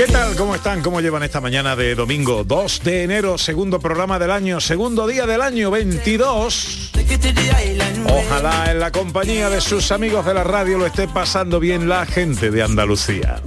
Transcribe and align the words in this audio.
¿Qué 0.00 0.06
tal? 0.06 0.34
¿Cómo 0.34 0.54
están? 0.54 0.80
¿Cómo 0.80 1.02
llevan 1.02 1.24
esta 1.24 1.42
mañana 1.42 1.76
de 1.76 1.94
domingo 1.94 2.42
2 2.42 2.84
de 2.84 3.02
enero, 3.02 3.36
segundo 3.36 3.80
programa 3.80 4.18
del 4.18 4.30
año, 4.30 4.58
segundo 4.58 5.06
día 5.06 5.26
del 5.26 5.42
año 5.42 5.70
22? 5.70 6.92
Take 6.94 7.16
it 7.16 7.20
to 7.20 7.34
the 7.34 7.70
island. 7.70 8.10
Ojalá 8.10 8.70
en 8.70 8.80
la 8.80 8.92
compañía 8.92 9.50
de 9.50 9.60
sus 9.60 9.92
amigos 9.92 10.24
de 10.24 10.32
la 10.32 10.42
radio 10.42 10.78
lo 10.78 10.86
esté 10.86 11.06
pasando 11.06 11.60
bien 11.60 11.86
la 11.86 12.06
gente 12.06 12.50
de 12.50 12.62
Andalucía. 12.62 13.42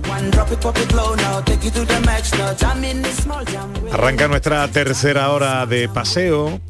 Arranca 3.92 4.28
nuestra 4.28 4.68
tercera 4.68 5.32
hora 5.32 5.66
de 5.66 5.90
paseo. 5.90 6.62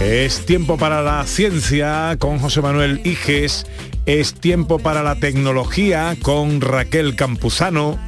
Es 0.00 0.46
tiempo 0.46 0.78
para 0.78 1.02
la 1.02 1.22
ciencia 1.26 2.16
con 2.18 2.38
José 2.38 2.62
Manuel 2.62 3.02
Iges. 3.04 3.66
Es 4.06 4.32
tiempo 4.32 4.78
para 4.78 5.02
la 5.02 5.16
tecnología 5.16 6.16
con 6.22 6.62
Raquel 6.62 7.14
Campuzano. 7.14 7.98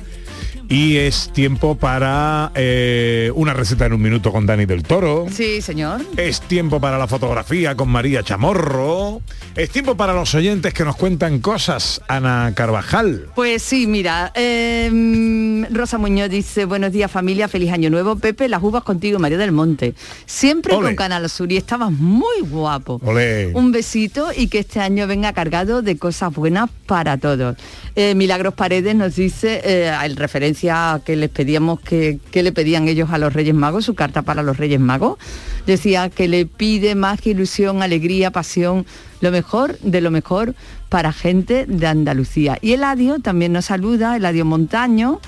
Y 0.73 0.99
es 0.99 1.33
tiempo 1.33 1.75
para 1.75 2.53
eh, 2.55 3.33
una 3.35 3.53
receta 3.53 3.87
en 3.87 3.93
un 3.93 4.01
minuto 4.01 4.31
con 4.31 4.47
Dani 4.47 4.67
del 4.67 4.85
Toro. 4.85 5.27
Sí, 5.29 5.61
señor. 5.61 6.03
Es 6.17 6.41
tiempo 6.43 6.81
para 6.81 6.97
la 6.97 7.09
fotografía 7.09 7.75
con 7.75 7.89
María 7.89 8.23
Chamorro. 8.23 9.21
Es 9.57 9.71
tiempo 9.71 9.97
para 9.97 10.13
los 10.13 10.33
oyentes 10.37 10.73
que 10.73 10.85
nos 10.85 10.95
cuentan 10.95 11.41
cosas. 11.41 12.01
Ana 12.07 12.53
Carvajal. 12.55 13.31
Pues 13.35 13.65
sí, 13.65 13.89
mira, 13.89 14.31
eh, 14.37 15.67
Rosa 15.73 15.99
Muñoz 15.99 16.31
dice, 16.31 16.67
buenos 16.67 16.93
días 16.93 17.11
familia, 17.11 17.49
feliz 17.49 17.73
año 17.73 17.91
nuevo. 17.91 18.15
Pepe, 18.15 18.49
las 18.49 18.63
uvas 18.63 18.85
contigo, 18.85 19.19
María 19.19 19.39
del 19.39 19.51
Monte. 19.51 19.95
Siempre 20.25 20.73
con 20.75 20.95
Canal 20.95 21.29
Sur 21.29 21.51
y 21.51 21.57
estabas 21.57 21.91
muy 21.91 22.43
guapo. 22.43 23.01
Olé. 23.05 23.51
Un 23.55 23.73
besito 23.73 24.29
y 24.37 24.47
que 24.47 24.61
este 24.61 24.79
año 24.79 25.09
venga 25.09 25.33
cargado 25.33 25.83
de 25.83 25.99
cosas 25.99 26.33
buenas 26.33 26.71
para 26.87 27.19
todos. 27.19 27.57
Eh, 27.97 28.15
Milagros 28.15 28.55
Paredes 28.55 28.95
nos 28.95 29.17
dice, 29.17 29.61
eh, 29.65 29.93
en 30.01 30.60
referencia 30.61 30.95
a 30.95 31.01
que 31.01 31.17
les 31.17 31.31
pedíamos 31.31 31.81
que, 31.81 32.19
que 32.31 32.43
le 32.43 32.53
pedían 32.53 32.89
ellos 32.89 33.11
a 33.11 33.19
los 33.19 33.33
Reyes 33.33 33.55
Magos, 33.55 33.85
su 33.85 33.95
carta 33.95 34.23
para 34.23 34.43
los 34.43 34.57
Reyes 34.57 34.81
Magos, 34.81 35.19
decía 35.67 36.11
que 36.11 36.29
le 36.29 36.47
pide 36.47 36.95
más 36.95 37.21
que 37.21 37.31
ilusión, 37.31 37.83
alegría, 37.83 38.31
pasión, 38.31 38.87
lo 39.21 39.31
mejor 39.31 39.79
de 39.81 40.01
lo 40.01 40.11
mejor 40.11 40.55
para 40.89 41.13
gente 41.13 41.67
de 41.67 41.87
Andalucía. 41.87 42.59
Y 42.61 42.73
Eladio 42.73 43.21
también 43.21 43.53
nos 43.53 43.67
saluda, 43.67 44.17
Eladio 44.17 44.45
Montaño. 44.45 45.21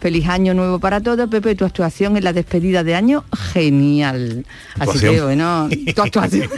Feliz 0.00 0.26
año 0.26 0.52
nuevo 0.52 0.80
para 0.80 1.00
todos, 1.00 1.28
Pepe, 1.30 1.54
tu 1.54 1.64
actuación 1.64 2.16
en 2.16 2.24
la 2.24 2.32
despedida 2.32 2.82
de 2.82 2.96
año, 2.96 3.24
genial. 3.52 4.44
Así 4.80 4.98
que 4.98 5.20
bueno, 5.20 5.68
tu 5.94 6.02
actuación. 6.02 6.48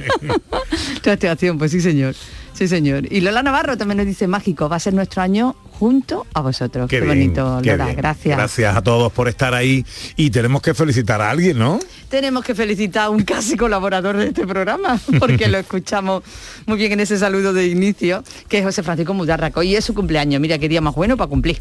tu 1.03 1.11
actuación, 1.11 1.59
pues 1.59 1.73
sí 1.73 1.83
señor. 1.83 2.15
Sí 2.55 2.69
señor. 2.69 3.13
Y 3.13 3.21
Lola 3.21 3.43
Navarro 3.43 3.77
también 3.77 3.99
nos 3.99 4.07
dice 4.07 4.27
mágico, 4.29 4.71
va 4.71 4.77
a 4.77 4.81
ser 4.81 4.95
nuestro 4.95 5.21
año 5.21 5.57
junto 5.79 6.27
a 6.35 6.41
vosotros. 6.41 6.89
Qué, 6.89 7.01
bien, 7.01 7.09
bonito, 7.09 7.61
qué 7.63 7.71
Lola, 7.71 7.87
bien. 7.87 7.97
gracias. 7.97 8.37
Gracias 8.37 8.77
a 8.77 8.83
todos 8.83 9.13
por 9.13 9.29
estar 9.29 9.55
ahí 9.55 9.85
y 10.17 10.31
tenemos 10.31 10.63
que 10.63 10.75
felicitar 10.75 11.21
a 11.21 11.31
alguien, 11.31 11.59
¿no? 11.59 11.79
Tenemos 12.09 12.45
que 12.45 12.55
felicitar 12.55 13.05
a 13.05 13.11
un 13.11 13.23
casi 13.25 13.57
colaborador 13.57 14.17
de 14.17 14.29
este 14.29 14.47
programa, 14.47 15.01
porque 15.19 15.49
lo 15.49 15.59
escuchamos 15.59 16.23
muy 16.67 16.79
bien 16.79 16.93
en 16.93 17.01
ese 17.01 17.19
saludo 17.19 17.53
de 17.53 17.67
inicio, 17.67 18.23
que 18.49 18.59
es 18.59 18.65
José 18.65 18.83
Francisco 18.83 19.15
Mudarra, 19.15 19.51
que 19.51 19.61
hoy 19.61 19.77
es 19.77 19.85
su 19.85 19.95
cumpleaños. 19.95 20.41
Mira 20.41 20.59
qué 20.59 20.69
día 20.69 20.81
más 20.81 20.95
bueno 20.95 21.17
para 21.17 21.29
cumplir. 21.29 21.61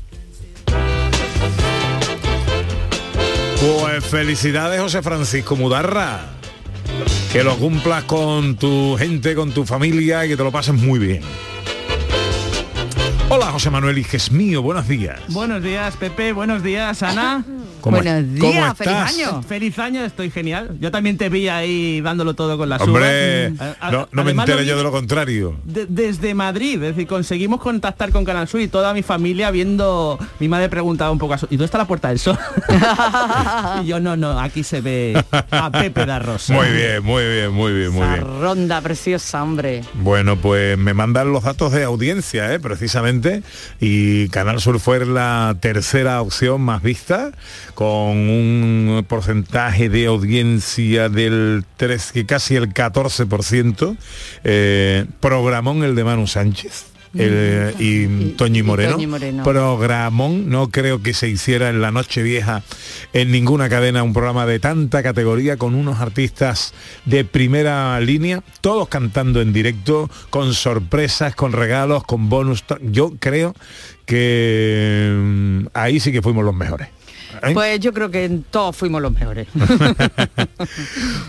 Pues 3.59 4.03
felicidades 4.06 4.79
José 4.81 5.02
Francisco 5.02 5.56
Mudarra. 5.56 6.34
Que 7.31 7.44
lo 7.44 7.57
cumplas 7.57 8.03
con 8.03 8.57
tu 8.57 8.96
gente, 8.97 9.34
con 9.34 9.52
tu 9.52 9.66
familia 9.66 10.25
y 10.25 10.29
que 10.29 10.38
te 10.38 10.44
lo 10.44 10.52
pases 10.52 10.75
muy 10.75 11.00
bien. 11.00 11.22
Hola 13.36 13.52
José 13.52 13.72
Manuel 13.72 13.98
Iges 13.98 14.32
mío, 14.32 14.62
buenos 14.62 14.88
días. 14.88 15.20
Buenos 15.30 15.64
días, 15.64 15.98
Pepe. 15.98 16.34
Buenos 16.34 16.62
días, 16.62 17.02
Ana. 17.02 17.44
¿Cómo 17.84 17.98
Buenos 17.98 18.24
es- 18.24 18.34
días, 18.36 18.42
cómo 18.42 18.76
feliz 18.76 18.94
estás? 18.94 19.14
año. 19.18 19.44
Feliz 19.44 19.78
año, 19.80 20.06
estoy 20.06 20.32
genial. 20.32 20.78
Yo 20.80 20.90
también 20.90 21.18
te 21.18 21.28
vi 21.28 21.50
ahí 21.50 22.00
dándolo 22.00 22.34
todo 22.34 22.58
con 22.58 22.70
las 22.70 22.82
Hombre, 22.82 23.50
uvas. 23.52 23.76
A- 23.82 23.88
a- 23.88 23.92
no, 23.92 24.08
no 24.10 24.24
me 24.24 24.32
enteré 24.32 24.66
yo 24.66 24.78
de 24.78 24.84
lo 24.84 24.92
contrario. 24.94 25.58
de- 25.66 25.86
desde 25.88 26.34
Madrid, 26.34 26.76
es 26.76 26.96
decir, 26.96 27.08
conseguimos 27.08 27.60
contactar 27.60 28.12
con 28.12 28.24
Canal 28.24 28.48
Sur 28.48 28.62
y 28.62 28.70
toda 28.70 28.94
mi 28.94 29.04
familia 29.04 29.52
viendo, 29.52 30.18
mi 30.40 30.48
madre 30.48 30.70
preguntaba 30.70 31.12
un 31.12 31.20
poco, 31.20 31.34
a 31.34 31.38
su- 31.40 31.48
¿y 31.48 31.58
dónde 31.58 31.66
está 31.66 31.78
la 31.78 31.86
Puerta 31.86 32.08
del 32.08 32.20
Sol? 32.20 32.40
y 33.84 33.88
yo, 33.88 34.00
no, 34.00 34.16
no, 34.16 34.40
aquí 34.40 34.64
se 34.64 34.80
ve 34.80 35.22
a 35.52 35.70
Pepe 35.70 36.06
da 36.06 36.20
Rosa. 36.20 36.54
Muy 36.54 36.70
bien, 36.72 37.04
muy 37.04 37.24
bien, 37.28 37.52
muy 37.52 37.74
bien, 37.74 37.92
muy 37.92 38.04
Esa 38.04 38.14
bien. 38.16 38.42
ronda 38.42 38.80
preciosa, 38.80 39.44
hombre. 39.44 39.82
Bueno, 39.96 40.38
pues 40.38 40.78
me 40.78 40.94
mandan 40.94 41.34
los 41.34 41.44
datos 41.44 41.74
de 41.74 41.84
audiencia, 41.84 42.54
¿eh? 42.54 42.60
precisamente, 42.62 43.44
y 43.82 44.30
Canal 44.30 44.62
Sur 44.62 44.80
fue 44.80 45.06
la 45.06 45.56
tercera 45.60 46.22
opción 46.22 46.62
más 46.62 46.82
vista, 46.82 47.32
con 47.73 48.17
un 48.29 49.06
porcentaje 49.07 49.89
de 49.89 50.06
audiencia 50.07 51.09
del 51.09 51.66
3, 51.78 52.11
que 52.11 52.25
casi 52.25 52.56
el 52.56 52.73
14%, 52.73 53.95
eh, 54.44 55.06
programón 55.19 55.84
el 55.84 55.95
de 55.95 56.03
Manu 56.03 56.28
Sánchez. 56.28 56.88
el- 57.16 57.75
y, 57.79 58.06
Y- 58.06 58.34
Toñi 58.38 58.63
Moreno, 58.63 58.97
Moreno. 59.07 59.44
programón 59.44 60.50
no 60.50 60.69
creo 60.72 61.03
que 61.03 61.13
se 61.13 61.29
hiciera 61.29 61.69
en 61.69 61.79
la 61.79 61.91
noche 61.91 62.23
vieja 62.23 62.63
en 63.13 63.29
ninguna 63.31 63.69
cadena 63.69 64.01
un 64.01 64.13
programa 64.13 64.47
de 64.47 64.57
tanta 64.59 65.03
categoría 65.03 65.57
con 65.57 65.75
unos 65.75 66.00
artistas 66.00 66.73
de 67.05 67.23
primera 67.23 68.00
línea 68.00 68.41
todos 68.61 68.88
cantando 68.88 69.41
en 69.41 69.53
directo 69.53 70.09
con 70.31 70.55
sorpresas 70.55 71.35
con 71.35 71.51
regalos 71.51 72.03
con 72.03 72.29
bonus 72.29 72.63
yo 72.81 73.11
creo 73.19 73.53
que 74.07 75.13
mm, 75.16 75.66
ahí 75.75 76.00
sí 76.00 76.11
que 76.11 76.23
fuimos 76.23 76.44
los 76.44 76.55
mejores 76.55 76.88
¿Eh? 77.42 77.52
Pues 77.54 77.80
yo 77.80 77.94
creo 77.94 78.12
que 78.12 78.40
todos 78.52 78.76
fuimos 78.76 79.02
los 79.02 79.12
mejores. 79.12 79.48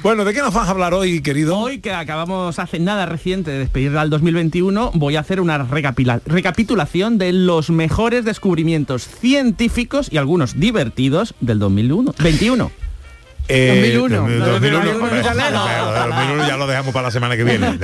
bueno 0.02 0.24
de 0.24 0.34
qué 0.34 0.40
nos 0.40 0.52
vas 0.52 0.68
a 0.68 0.70
hablar 0.70 0.94
hoy 0.94 1.22
querido 1.22 1.58
Hoy 1.58 1.78
que 1.78 1.92
acabamos 1.92 2.58
hace 2.58 2.78
nada 2.78 3.06
reciente 3.06 3.50
de 3.50 3.58
despedir 3.60 3.96
al 3.96 4.10
2021, 4.10 4.92
voy 4.94 5.16
a 5.16 5.20
hacer 5.20 5.40
una 5.40 5.58
recapitulación 5.58 7.18
de 7.18 7.32
los 7.32 7.70
mejores 7.70 8.24
descubrimientos 8.24 9.06
científicos 9.06 10.08
y 10.10 10.18
algunos 10.18 10.58
divertidos 10.58 11.34
del 11.40 11.58
2001. 11.58 12.14
21. 12.18 12.70
Eh, 13.48 13.92
2001. 13.94 14.16
2001, 14.16 14.52
2001, 14.52 15.04
hombre, 15.04 15.22
ya 15.22 15.34
lo 15.34 15.66
del 15.66 16.10
2001 16.10 16.46
ya 16.46 16.56
lo 16.56 16.66
dejamos 16.66 16.94
para 16.94 17.08
la 17.08 17.10
semana 17.10 17.36
que 17.36 17.44
viene 17.44 17.78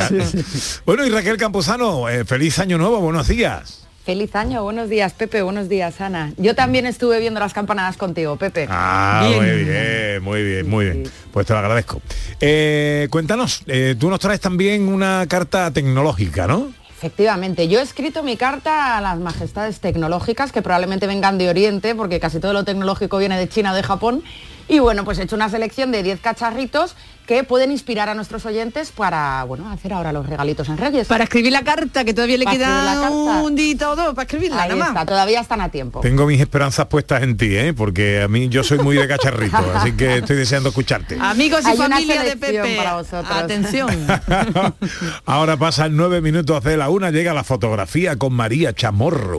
bueno 0.86 1.04
y 1.04 1.10
Raquel 1.10 1.36
Campuzano 1.36 2.08
eh, 2.08 2.24
feliz 2.24 2.58
año 2.58 2.78
nuevo 2.78 2.98
buenos 3.00 3.28
días 3.28 3.86
Feliz 4.04 4.34
año, 4.34 4.62
buenos 4.62 4.88
días 4.88 5.12
Pepe, 5.12 5.42
buenos 5.42 5.68
días 5.68 6.00
Ana. 6.00 6.32
Yo 6.38 6.54
también 6.54 6.86
estuve 6.86 7.20
viendo 7.20 7.38
las 7.38 7.52
campanadas 7.52 7.98
contigo, 7.98 8.36
Pepe. 8.36 8.66
Ah, 8.70 9.26
Bien. 9.28 9.38
muy 9.38 9.64
bien, 9.64 10.22
muy 10.22 10.42
bien, 10.42 10.70
muy 10.70 10.84
bien. 10.86 11.06
Sí. 11.06 11.12
Pues 11.32 11.46
te 11.46 11.52
lo 11.52 11.58
agradezco. 11.58 12.00
Eh, 12.40 13.08
cuéntanos, 13.10 13.62
eh, 13.66 13.94
tú 13.98 14.08
nos 14.08 14.18
traes 14.18 14.40
también 14.40 14.88
una 14.88 15.26
carta 15.28 15.70
tecnológica, 15.70 16.46
¿no? 16.46 16.72
Efectivamente, 16.96 17.68
yo 17.68 17.78
he 17.78 17.82
escrito 17.82 18.22
mi 18.22 18.36
carta 18.36 18.96
a 18.98 19.00
las 19.02 19.18
majestades 19.18 19.80
tecnológicas 19.80 20.50
que 20.50 20.60
probablemente 20.62 21.06
vengan 21.06 21.36
de 21.38 21.48
Oriente, 21.50 21.94
porque 21.94 22.20
casi 22.20 22.40
todo 22.40 22.52
lo 22.54 22.64
tecnológico 22.64 23.18
viene 23.18 23.38
de 23.38 23.48
China 23.48 23.72
o 23.72 23.74
de 23.74 23.82
Japón. 23.82 24.22
Y 24.68 24.78
bueno, 24.78 25.04
pues 25.04 25.18
he 25.18 25.22
hecho 25.24 25.36
una 25.36 25.48
selección 25.48 25.92
de 25.92 26.02
10 26.02 26.20
cacharritos 26.20 26.96
que 27.30 27.44
pueden 27.44 27.70
inspirar 27.70 28.08
a 28.08 28.14
nuestros 28.14 28.44
oyentes 28.44 28.90
para, 28.90 29.44
bueno, 29.44 29.70
hacer 29.70 29.92
ahora 29.92 30.12
los 30.12 30.28
regalitos 30.28 30.68
en 30.68 30.76
Reyes. 30.76 31.06
Para 31.06 31.22
escribir 31.22 31.52
la 31.52 31.62
carta, 31.62 32.04
que 32.04 32.12
todavía 32.12 32.36
le 32.36 32.44
Para 32.44 32.56
queda 32.56 33.08
un 33.42 33.54
día 33.54 33.88
o 33.88 33.94
dos 33.94 34.14
para 34.16 34.22
escribirla, 34.24 34.62
Ahí 34.62 34.70
nada 34.70 34.80
está, 34.80 34.92
más. 34.94 35.06
todavía 35.06 35.40
están 35.40 35.60
a 35.60 35.68
tiempo. 35.68 36.00
Tengo 36.00 36.26
mis 36.26 36.40
esperanzas 36.40 36.86
puestas 36.86 37.22
en 37.22 37.36
ti, 37.36 37.54
¿eh? 37.56 37.72
porque 37.72 38.20
a 38.22 38.26
mí 38.26 38.48
yo 38.48 38.64
soy 38.64 38.78
muy 38.80 38.96
de 38.96 39.06
cacharrito, 39.06 39.58
así 39.76 39.92
que 39.92 40.16
estoy 40.16 40.38
deseando 40.38 40.70
escucharte. 40.70 41.18
Amigos 41.20 41.62
y 41.62 41.68
Hay 41.68 41.78
una 41.78 41.90
familia 41.90 42.22
de 42.24 42.36
Pepe, 42.36 42.76
para 42.76 42.94
vosotros. 42.96 43.30
atención. 43.30 43.90
Ahora 45.24 45.56
pasan 45.56 45.96
nueve 45.96 46.20
minutos 46.20 46.64
de 46.64 46.76
la 46.76 46.90
una, 46.90 47.12
llega 47.12 47.32
la 47.32 47.44
fotografía 47.44 48.16
con 48.16 48.32
María 48.32 48.72
Chamorro. 48.74 49.38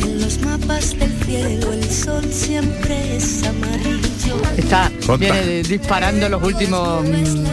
En 0.00 0.20
los 0.20 0.40
mapas 0.40 0.98
del 0.98 1.12
cielo 1.22 1.72
el 1.72 1.88
sol 1.88 2.24
siempre 2.32 2.95
es 2.95 2.95
amarillo. 2.95 2.95
Está 4.56 4.90
Conta. 5.06 5.16
viene 5.32 5.62
disparando 5.62 6.28
los 6.28 6.42
últimos 6.42 7.04
mm, 7.04 7.44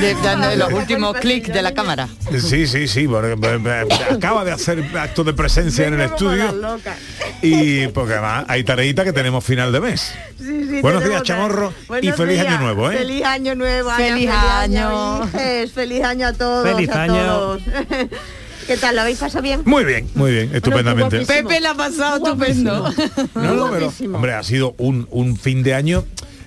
de- 0.00 0.16
dando 0.22 0.54
los 0.56 0.72
últimos 0.72 1.16
clics 1.18 1.52
de 1.52 1.62
la 1.62 1.72
cámara. 1.72 2.08
Sí, 2.40 2.66
sí, 2.66 2.88
sí, 2.88 3.06
porque 3.06 3.32
eh, 3.32 3.58
eh, 3.64 3.86
acaba 4.14 4.44
de 4.44 4.52
hacer 4.52 4.84
acto 4.98 5.22
de 5.24 5.32
presencia 5.34 5.86
en 5.86 5.94
el 5.94 6.00
estudio 6.02 6.78
y 7.42 7.86
porque 7.88 8.14
además 8.14 8.44
hay 8.48 8.64
tareita 8.64 9.04
que 9.04 9.12
tenemos 9.12 9.44
final 9.44 9.70
de 9.72 9.80
mes. 9.80 10.12
Buenos 10.82 11.04
días, 11.04 11.22
Chamorro, 11.22 11.72
y 12.02 12.10
feliz 12.12 12.40
año 12.40 12.58
nuevo, 12.58 12.90
¿eh? 12.90 12.98
Feliz 12.98 13.24
año 13.24 13.54
nuevo, 13.54 13.90
Feliz 13.92 14.30
año. 14.30 15.28
Feliz 15.72 16.04
año 16.04 16.26
a 16.28 16.32
todos, 16.32 16.68
Feliz 16.68 16.90
a 16.90 17.02
año. 17.02 17.14
todos. 17.14 17.62
¿Qué 18.66 18.76
tal? 18.76 18.94
¿Lo 18.96 19.02
habéis 19.02 19.18
pasado 19.18 19.42
bien? 19.42 19.62
Muy 19.64 19.84
bien, 19.84 20.08
muy 20.14 20.32
bien, 20.32 20.50
estupendamente. 20.54 21.18
guapísimo. 21.18 21.48
Pepe 21.48 21.60
la 21.60 21.70
ha 21.70 21.74
pasado 21.74 22.16
estupendo. 22.16 22.90
No, 23.34 23.54
no, 23.54 23.70
pero, 23.70 23.92
hombre, 24.14 24.32
ha 24.34 24.42
sido 24.42 24.74
un, 24.78 25.06
un 25.10 25.36
fin 25.36 25.62
de 25.62 25.74
año 25.74 26.04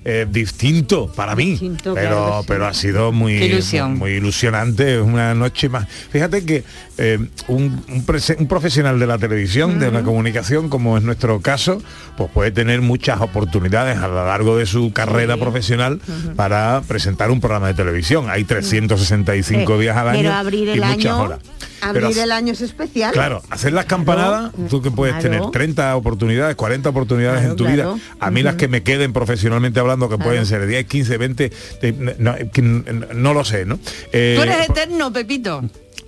eh, 0.10 0.25
distinto 0.30 1.12
para 1.12 1.36
mí, 1.36 1.52
Distinto, 1.52 1.94
pero, 1.94 2.10
claro 2.10 2.38
sí. 2.42 2.46
pero 2.48 2.66
ha 2.68 2.74
sido 2.74 3.12
muy, 3.12 3.34
ilusión. 3.34 3.98
muy 3.98 4.12
ilusionante, 4.12 5.02
una 5.02 5.34
noche 5.34 5.68
más. 5.68 5.86
Fíjate 6.10 6.46
que 6.46 6.64
eh, 6.98 7.19
un, 7.50 7.84
un 7.90 8.48
profesional 8.48 9.00
de 9.00 9.06
la 9.08 9.18
televisión, 9.18 9.80
de 9.80 9.92
la 9.92 10.04
comunicación, 10.04 10.70
como 10.70 10.98
es 10.98 11.04
nuestro 11.04 11.42
caso, 11.42 11.81
pues 12.16 12.31
puede 12.31 12.52
tener 12.52 12.80
muchas 12.81 13.20
oportunidades 13.20 13.98
a 13.98 14.08
lo 14.08 14.25
largo 14.25 14.58
de 14.58 14.66
su 14.66 14.94
carrera 14.94 15.36
profesional 15.36 16.00
para 16.38 16.81
presentar 16.88 17.30
un 17.30 17.42
programa 17.42 17.68
de 17.68 17.74
televisión. 17.74 18.28
Hay 18.30 18.46
365 18.46 19.75
Eh, 19.75 19.80
días 19.81 19.98
al 19.98 20.08
año 20.10 20.20
Pero 20.22 20.34
abrir 20.34 20.68
y 20.70 20.72
el 20.72 20.80
muchas 20.80 20.94
año, 21.06 21.20
horas. 21.22 21.40
Abrir 21.81 22.07
Pero- 22.09 22.24
el 22.24 22.31
año 22.31 22.53
es 22.53 22.62
especial. 22.62 23.12
Claro, 23.13 23.41
hacer 23.50 23.74
las 23.74 23.85
campanadas, 23.85 24.51
tú 24.69 24.81
que 24.81 24.91
puedes 24.91 25.15
Claro. 25.18 25.29
tener 25.38 25.51
30 25.51 25.95
oportunidades, 25.95 26.56
40 26.56 26.89
oportunidades 26.89 27.39
Claro, 27.39 27.51
en 27.51 27.57
tu 27.57 27.65
vida. 27.68 27.95
A 28.19 28.31
mí 28.31 28.44
las 28.44 28.56
que 28.56 28.68
me 28.68 28.83
queden 28.83 29.13
profesionalmente 29.13 29.79
hablando, 29.79 30.09
que 30.09 30.18
pueden 30.18 30.45
ser 30.45 30.65
10, 30.68 30.85
15, 30.85 31.18
20, 31.18 31.51
eh, 31.81 32.15
no, 32.19 32.35
que 32.51 32.62
n- 32.62 32.83
no 33.13 33.33
lo 33.33 33.44
sé, 33.45 33.65
¿no? 33.65 33.79
Eh, 34.12 34.33
Tú 34.38 34.44
eres 34.44 34.69
eterno, 34.69 35.12
Pepito. 35.12 35.63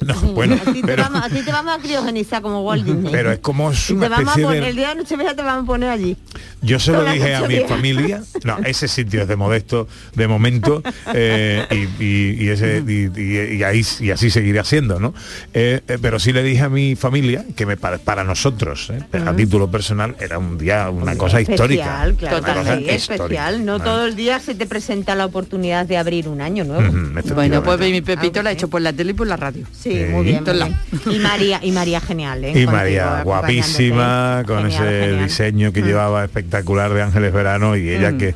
No, 0.06 0.14
bueno, 0.34 0.56
A 0.56 0.72
ti, 0.72 0.82
te 0.82 0.88
pero, 0.88 1.04
vamos, 1.04 1.24
a 1.24 1.30
ti 1.30 1.42
te 1.44 1.52
vamos 1.52 1.78
a 1.78 1.82
criogenizar 1.82 2.42
como 2.42 2.62
Walt 2.64 2.86
Disney. 2.86 3.12
pero 3.12 3.32
es 3.32 3.40
como 3.40 3.72
es 3.72 3.90
una 3.90 4.04
te 4.04 4.10
vamos 4.10 4.28
a 4.28 4.32
especie 4.32 4.46
poner, 4.46 4.64
de... 4.64 4.70
el 4.70 4.76
día 4.76 4.90
de 4.90 4.96
Nochevieja 4.96 5.36
te 5.36 5.42
vamos 5.44 5.64
a 5.64 5.68
poner 5.68 5.90
allí. 5.90 6.18
Yo 6.62 6.80
se 6.80 6.92
lo 6.92 7.04
dije 7.06 7.36
a 7.36 7.48
mi 7.48 7.60
familia, 7.62 8.22
no, 8.44 8.58
ese 8.66 8.88
sitio 8.88 9.22
es 9.22 9.28
de 9.28 9.36
modesto 9.36 9.88
de 10.16 10.28
momento 10.28 10.84
eh, 11.14 11.66
y, 12.00 12.04
y- 12.04 12.44
y 12.46 12.50
ese, 12.50 12.84
y, 12.86 13.10
y- 13.20 13.56
y 13.58 13.64
ahí, 13.64 13.82
y 14.02 14.12
así 14.12 14.30
seguiré 14.30 14.60
haciendo, 14.60 15.00
¿no? 15.00 15.14
Eh, 15.54 15.82
eh, 15.88 15.98
pero 16.02 16.20
sí 16.20 16.34
le 16.34 16.44
dije 16.44 16.64
a 16.64 16.70
mi 16.70 16.96
familia 16.96 17.46
que 17.56 17.66
me, 17.66 17.78
para, 17.78 17.98
para 17.98 18.24
nosotros, 18.24 18.90
eh, 18.92 19.02
a 19.26 19.36
título 19.36 19.72
personal, 19.72 20.16
era 20.20 20.38
un 20.38 20.58
día, 20.58 20.90
una 20.90 21.16
cosa 21.18 21.40
histórica. 21.42 22.04
Especial, 22.06 22.16
claro, 22.16 22.38
una 22.38 22.46
cosa 22.48 22.58
totalmente 22.60 22.96
histórica. 22.96 23.24
especial. 23.24 23.66
No 23.66 23.72
Vale. 23.80 23.84
todos 23.84 24.06
los 24.08 24.16
días 24.16 24.42
se 24.44 24.56
te 24.56 24.66
presenta 24.66 25.16
la 25.16 25.26
oportunidad 25.26 25.86
de 25.86 25.98
abrir 25.98 26.28
un 26.28 26.42
año 26.42 26.64
nuevo. 26.66 26.92
Bueno, 27.36 27.64
pues 27.64 27.80
mi 27.80 28.02
Pepito 28.02 28.40
Ah, 28.40 28.44
la 28.44 28.50
ha 28.50 28.54
hecho 28.54 28.68
por 28.68 28.82
la 28.82 28.92
tele 28.94 29.12
y 29.12 29.14
por 29.14 29.28
la 29.28 29.38
radio. 29.38 29.66
Sí, 29.72 29.89
Sí. 29.94 30.06
muy 30.12 30.24
bien. 30.26 30.36
muy 30.38 30.46
Tola. 30.46 30.66
bien. 30.66 31.16
Y 31.16 31.20
María, 31.20 31.60
y 31.64 31.72
María 31.72 32.02
genial, 32.02 32.44
¿eh? 32.44 32.50
Y 32.50 32.54
Contigo, 32.54 32.72
María, 32.72 33.22
guapísima, 33.24 34.40
acompañándote. 34.40 34.48
con 34.48 34.72
Genial, 34.72 34.94
ese 34.96 35.06
genial. 35.08 35.24
diseño 35.28 35.74
que 35.74 35.82
llevaba 35.82 36.24
espectacular 36.24 36.94
de 36.94 37.02
Ángeles 37.02 37.34
Verano 37.34 37.76
y 37.76 37.90
ella 37.90 38.18
que, 38.18 38.36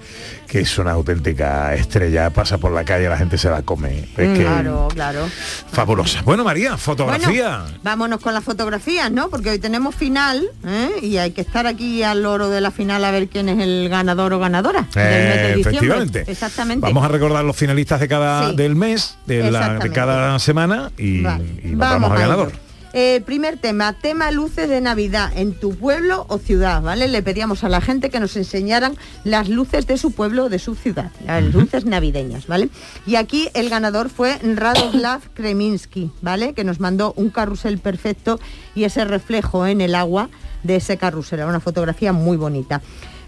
que 0.53 0.59
es 0.59 0.77
una 0.77 0.91
auténtica 0.91 1.73
estrella, 1.73 2.29
pasa 2.29 2.59
por 2.59 2.71
la 2.71 2.83
calle, 2.85 3.09
la 3.09 3.17
gente 3.17 3.39
se 3.39 3.49
la 3.49 3.63
come. 3.63 4.01
Es 4.01 4.37
que 4.37 4.43
Claro, 4.43 4.87
claro. 4.93 5.25
fabulosa. 5.71 6.21
Bueno, 6.21 6.43
María, 6.43 6.77
fotografía. 6.77 7.61
Bueno, 7.61 7.79
vámonos 7.81 8.19
con 8.19 8.35
las 8.35 8.43
fotografías, 8.43 9.11
¿no? 9.11 9.29
Porque 9.29 9.49
hoy 9.49 9.57
tenemos 9.57 9.95
final 9.95 10.43
¿eh? 10.63 10.91
y 11.01 11.17
hay 11.17 11.31
que 11.31 11.41
estar 11.41 11.65
aquí 11.65 12.03
al 12.03 12.21
loro 12.21 12.49
de 12.51 12.61
la 12.61 12.69
final 12.69 13.03
a 13.03 13.09
ver 13.09 13.29
quién 13.29 13.49
es 13.49 13.59
el 13.59 13.89
ganador 13.89 14.31
o 14.33 14.37
ganadora 14.37 14.81
del 14.93 15.25
mes 15.25 15.35
de 15.35 15.53
Eh, 15.53 15.59
efectivamente. 15.61 16.23
Exactamente. 16.27 16.85
Vamos 16.85 17.03
a 17.03 17.07
recordar 17.07 17.43
los 17.43 17.55
finalistas 17.57 17.99
de 17.99 18.07
cada 18.07 18.51
Sí. 18.51 18.55
del 18.55 18.75
mes, 18.75 19.17
de, 19.25 19.37
la, 19.39 19.43
de 19.43 19.47
Exactamente. 19.57 19.89
cada 19.95 20.37
semana 20.37 20.91
y, 20.99 21.21
Vale, 21.23 21.45
y 21.63 21.67
nos 21.69 21.79
vamos, 21.79 22.11
al 22.11 22.17
ganador. 22.19 22.51
Eh, 22.95 23.23
primer 23.25 23.57
tema, 23.57 23.93
tema 23.93 24.29
luces 24.29 24.69
de 24.69 24.79
Navidad 24.79 25.31
en 25.35 25.55
tu 25.55 25.75
pueblo 25.75 26.27
o 26.29 26.37
ciudad, 26.37 26.79
¿vale? 26.79 27.07
Le 27.07 27.23
pedíamos 27.23 27.63
a 27.63 27.69
la 27.69 27.81
gente 27.81 28.11
que 28.11 28.19
nos 28.19 28.37
enseñaran 28.37 28.95
las 29.23 29.49
luces 29.49 29.87
de 29.87 29.97
su 29.97 30.11
pueblo 30.11 30.45
o 30.45 30.49
de 30.49 30.59
su 30.59 30.75
ciudad, 30.75 31.11
las 31.25 31.43
luces 31.43 31.85
navideñas, 31.85 32.45
¿vale? 32.45 32.69
Y 33.07 33.15
aquí 33.15 33.49
el 33.55 33.71
ganador 33.71 34.09
fue 34.09 34.37
Radoslav 34.37 35.21
Kreminski, 35.33 36.11
¿vale? 36.21 36.53
Que 36.53 36.63
nos 36.63 36.79
mandó 36.79 37.13
un 37.17 37.31
carrusel 37.31 37.79
perfecto 37.79 38.39
y 38.75 38.83
ese 38.83 39.05
reflejo 39.05 39.65
en 39.65 39.81
el 39.81 39.95
agua 39.95 40.29
de 40.61 40.75
ese 40.75 40.97
carrusel, 40.97 41.39
era 41.39 41.47
una 41.47 41.59
fotografía 41.59 42.13
muy 42.13 42.37
bonita. 42.37 42.79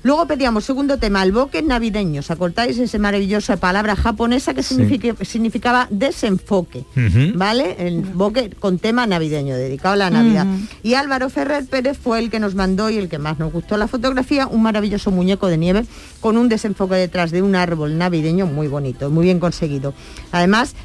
Luego 0.06 0.28
pedíamos, 0.28 0.66
segundo 0.66 1.00
tema, 1.00 1.24
el 1.24 1.32
bokeh 1.32 1.64
navideño. 1.64 2.20
¿Os 2.20 2.30
acordáis 2.30 2.78
esa 2.78 3.00
maravillosa 3.00 3.58
palabra 3.58 3.96
japonesa 3.96 4.54
que 4.54 4.62
significaba 4.62 5.88
desenfoque? 5.90 6.86
¿Vale? 7.34 7.76
El 7.80 8.02
bokeh 8.02 8.52
con 8.52 8.78
tema 8.78 9.08
navideño, 9.08 9.56
dedicado 9.56 9.94
a 9.94 9.98
la 9.98 10.12
Navidad. 10.12 10.46
Y 10.84 10.94
Álvaro 10.94 11.32
Ferrer 11.32 11.66
Pérez 11.66 11.98
fue 11.98 12.20
el 12.20 12.30
que 12.30 12.40
nos 12.40 12.54
mandó 12.54 12.92
y 12.92 13.00
el 13.00 13.10
que 13.10 13.18
más 13.18 13.40
nos 13.40 13.52
gustó 13.52 13.78
la 13.78 13.88
fotografía, 13.88 14.46
un 14.46 14.62
maravilloso 14.62 15.10
muñeco 15.10 15.48
de 15.48 15.58
nieve 15.58 15.86
con 16.22 16.38
un 16.38 16.50
desenfoque 16.50 16.94
detrás 16.94 17.32
de 17.32 17.42
un 17.42 17.56
árbol 17.56 17.98
navideño 17.98 18.46
muy 18.46 18.68
bonito, 18.68 19.10
muy 19.10 19.24
bien 19.24 19.40
conseguido. 19.40 19.96
Además, 20.32 20.76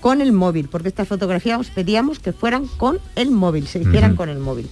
con 0.00 0.22
el 0.22 0.32
móvil, 0.32 0.70
porque 0.70 0.88
estas 0.88 1.06
fotografías 1.06 1.60
os 1.60 1.68
pedíamos 1.68 2.18
que 2.18 2.32
fueran 2.32 2.66
con 2.78 2.98
el 3.14 3.30
móvil, 3.30 3.66
se 3.66 3.80
hicieran 3.80 4.16
con 4.16 4.30
el 4.30 4.38
móvil. 4.38 4.70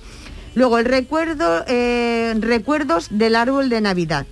Luego, 0.59 0.79
el 0.81 0.87
recuerdo, 0.87 1.63
eh, 1.69 2.35
recuerdos 2.41 3.07
del 3.13 3.37
árbol 3.37 3.69
de 3.69 3.81
Navidad. 3.81 4.27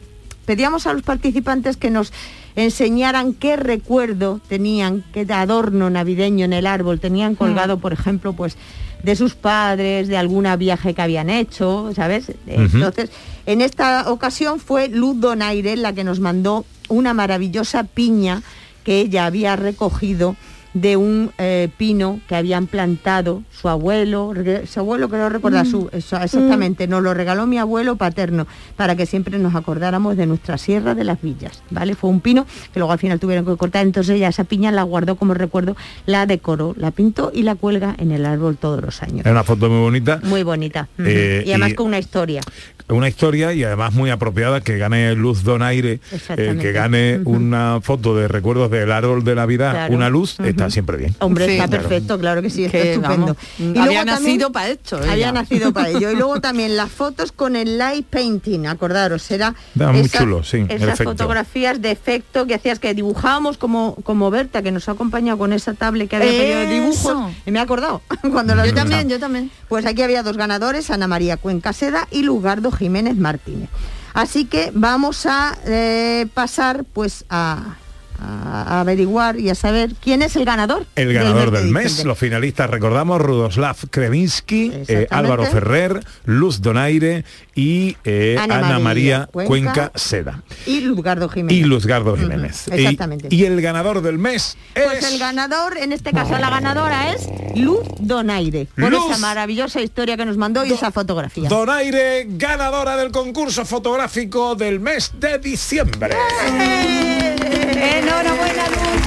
Pedíamos 0.44 0.88
a 0.88 0.93
los 0.93 1.02
participantes 1.02 1.76
que 1.76 1.88
nos 1.88 2.12
enseñaran 2.56 3.32
qué 3.32 3.55
recuerdo 3.55 4.40
tenían, 4.49 5.05
qué 5.12 5.25
adorno 5.32 5.88
navideño 5.88 6.44
en 6.44 6.52
el 6.52 6.67
árbol 6.67 6.99
tenían 6.99 7.37
colgado, 7.37 7.78
por 7.78 7.93
ejemplo, 7.93 8.32
pues 8.32 8.56
de 9.05 9.14
sus 9.14 9.37
padres, 9.37 10.08
de 10.08 10.17
alguna 10.17 10.56
viaje 10.56 10.94
que 10.94 11.02
habían 11.02 11.31
hecho, 11.31 11.93
¿sabes? 11.94 12.32
Entonces, 12.49 13.11
en 13.46 13.61
esta 13.61 14.11
ocasión 14.11 14.58
fue 14.58 14.88
Luz 14.88 15.20
Donaire 15.20 15.76
la 15.76 15.93
que 15.93 16.02
nos 16.02 16.19
mandó 16.19 16.64
una 16.88 17.14
maravillosa 17.14 17.84
piña 17.84 18.42
que 18.83 18.99
ella 18.99 19.26
había 19.26 19.54
recogido 19.54 20.35
de 20.76 20.99
un 20.99 21.30
eh, 21.38 21.71
pino 21.78 22.21
que 22.28 22.37
habían 22.37 22.66
plantado 22.66 23.42
su 23.50 23.66
abuelo, 23.71 24.35
su 24.66 24.80
abuelo 24.80 25.09
creo 25.09 25.30
recordar 25.30 25.64
su, 25.66 25.88
eso, 25.90 26.18
exactamente, 26.21 26.87
nos 26.87 27.02
lo 27.02 27.14
regaló 27.14 27.47
mi 27.47 27.56
abuelo 27.56 27.97
paterno 27.97 28.47
para 28.76 28.95
que 28.95 29.06
siempre 29.06 29.38
nos 29.38 29.54
acordáramos 29.54 30.18
de 30.18 30.26
nuestra 30.26 30.59
sierra 30.59 30.95
de 30.95 31.04
las 31.04 31.23
villas, 31.23 31.62
¿vale? 31.71 31.95
Fue 31.95 32.11
un 32.11 32.21
pino 32.21 32.45
que 32.75 32.78
luego 32.78 32.92
al 32.92 32.99
final 32.99 33.18
tuvieron 33.18 33.47
que 33.47 33.56
cortar, 33.56 33.87
entonces 33.87 34.16
ella 34.16 34.28
esa 34.28 34.45
piña 34.45 34.71
la 34.71 34.83
guardó 34.83 35.16
como 35.16 35.33
recuerdo, 35.33 35.76
la 36.04 36.26
decoró, 36.26 36.75
la 36.76 36.90
pintó 36.90 37.30
y 37.35 37.42
la 37.42 37.54
cuelga 37.54 37.95
en 37.99 38.11
el 38.12 38.26
árbol 38.26 38.59
todos 38.59 38.83
los 38.83 39.02
años. 39.02 39.25
Es 39.25 39.33
una 39.33 39.45
foto 39.45 39.71
muy 39.71 39.80
bonita. 39.80 40.21
Muy 40.25 40.42
bonita. 40.42 40.88
Eh, 40.99 41.42
y 41.47 41.50
además 41.52 41.71
y- 41.71 41.75
con 41.75 41.87
una 41.87 41.99
historia. 41.99 42.42
una 42.90 43.09
historia 43.09 43.54
y 43.54 43.64
además 43.64 43.95
muy 43.95 44.11
apropiada 44.11 44.61
que 44.61 44.76
gane 44.76 45.14
Luz 45.14 45.42
Donaire, 45.42 45.92
eh, 45.95 46.00
Exactamente. 46.12 46.62
que 46.62 46.73
gane 46.73 47.21
una 47.25 47.80
foto 47.83 48.14
de 48.14 48.28
recuerdos 48.28 48.71
del 48.71 48.92
árbol 48.92 49.25
de 49.25 49.35
Navidad, 49.35 49.71
Claro. 49.73 49.95
una 49.95 50.11
luz, 50.11 50.38
está 50.40 50.65
siempre 50.70 50.96
bien. 50.96 51.14
Hombre, 51.20 51.46
Sí, 51.46 51.52
está 51.52 51.68
claro. 51.68 51.82
perfecto, 51.82 52.18
claro 52.18 52.42
que 52.42 52.50
sí, 52.50 52.64
está 52.64 52.78
Que, 52.78 52.94
estupendo. 52.94 53.37
vamos, 53.58 53.78
había 53.87 54.04
nacido 54.04 54.52
para 54.52 54.68
esto, 54.68 55.02
ella. 55.02 55.12
Había 55.12 55.32
nacido 55.32 55.73
para 55.73 55.88
ello. 55.90 56.11
Y 56.11 56.16
luego 56.16 56.40
también 56.40 56.76
las 56.76 56.90
fotos 56.90 57.32
con 57.32 57.56
el 57.56 57.78
light 57.78 58.06
painting, 58.06 58.66
acordaros, 58.66 59.30
era 59.30 59.54
muy 59.75 60.08
chulo, 60.08 60.42
sí, 60.42 60.64
esas 60.68 61.02
fotografías 61.02 61.80
de 61.80 61.90
efecto 61.90 62.46
que 62.46 62.54
hacías 62.54 62.78
que 62.78 62.94
dibujábamos 62.94 63.58
como, 63.58 63.96
como 64.02 64.30
Berta, 64.30 64.62
que 64.62 64.73
nos 64.73 64.88
ha 64.88 64.92
acompañado 64.92 65.38
con 65.38 65.52
esa 65.52 65.75
tablet 65.75 66.08
que 66.08 66.16
había 66.16 66.30
pedido 66.30 66.58
de 66.58 66.66
dibujos. 66.66 67.32
Y 67.44 67.50
me 67.50 67.58
he 67.58 67.62
acordado 67.62 68.02
cuando 68.32 68.54
lo 68.54 68.64
Yo 68.64 68.75
también, 68.75 69.08
yo 69.08 69.18
también. 69.18 69.50
Pues 69.68 69.87
aquí 69.87 70.02
había 70.02 70.23
dos 70.23 70.37
ganadores, 70.37 70.90
Ana 70.90 71.08
María 71.08 71.37
Cuenca 71.37 71.73
Seda 71.73 72.08
y 72.11 72.23
Lugardo 72.23 72.70
Jiménez 72.70 73.16
Martínez. 73.16 73.68
Así 74.14 74.46
que 74.46 74.70
vamos 74.75 75.26
a 75.26 75.56
eh, 75.66 76.26
pasar 76.32 76.85
pues 76.92 77.25
a, 77.28 77.76
a 78.20 78.80
averiguar 78.80 79.38
y 79.38 79.50
a 79.50 79.54
saber 79.54 79.94
quién 80.00 80.23
es 80.23 80.37
el 80.37 80.44
ganador. 80.44 80.87
El 80.96 81.12
ganador 81.12 81.50
del 81.50 81.66
de 81.66 81.73
mes, 81.73 82.04
los 82.04 82.18
finalistas, 82.18 82.70
recordamos, 82.70 83.20
Rudoslav 83.20 83.76
Krevinsky, 83.90 84.73
eh. 84.88 85.06
Álvaro 85.11 85.44
Ferrer, 85.44 86.00
Luz 86.25 86.61
Donaire 86.61 87.25
y 87.54 87.96
eh, 88.04 88.37
Ana 88.38 88.58
Ana, 88.58 88.78
María 88.78 89.28
Cuenca. 89.32 89.49
Cuenca, 89.49 89.92
Seda. 89.94 90.42
Y 90.66 90.80
Luzgardo 90.80 91.28
Jiménez. 91.28 91.56
Y 91.56 91.64
Luzgardo 91.64 92.16
Jiménez. 92.16 92.68
Exactamente. 92.68 93.28
Y, 93.30 93.44
el 93.46 93.61
ganador 93.61 94.02
del 94.02 94.18
mes 94.18 94.56
Pues 94.75 95.04
es... 95.04 95.12
el 95.12 95.18
ganador, 95.18 95.76
en 95.76 95.92
este 95.92 96.12
caso 96.12 96.37
la 96.38 96.50
ganadora 96.50 97.12
es 97.12 97.28
Luz 97.54 97.87
Donaire, 98.00 98.66
por 98.75 98.90
Luz. 98.90 99.11
esa 99.11 99.18
maravillosa 99.18 99.80
historia 99.80 100.16
que 100.16 100.25
nos 100.25 100.37
mandó 100.37 100.64
y 100.64 100.73
esa 100.73 100.90
fotografía. 100.90 101.49
Donaire, 101.49 102.26
ganadora 102.30 102.96
del 102.96 103.11
concurso 103.11 103.64
fotográfico 103.64 104.54
del 104.54 104.80
mes 104.80 105.12
de 105.18 105.38
diciembre. 105.38 106.16
Enhorabuena, 107.76 108.68
Luz. 108.68 109.02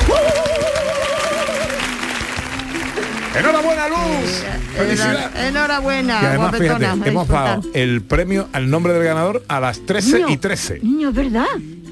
¡Enhorabuena, 3.35 3.87
Luz! 3.89 4.43
¡Felicidades! 4.75 5.47
Enhorabuena, 5.47 6.19
Y 6.21 6.25
además, 6.25 6.55
fíjate, 6.57 7.09
hemos 7.09 7.27
dado 7.27 7.61
el 7.73 8.01
premio 8.01 8.47
al 8.53 8.69
nombre 8.69 8.93
del 8.93 9.03
ganador 9.03 9.43
a 9.47 9.59
las 9.59 9.79
13 9.85 10.17
Niño, 10.17 10.29
y 10.29 10.37
13. 10.37 10.79
Niño, 10.83 11.09
es 11.09 11.15
verdad. 11.15 11.45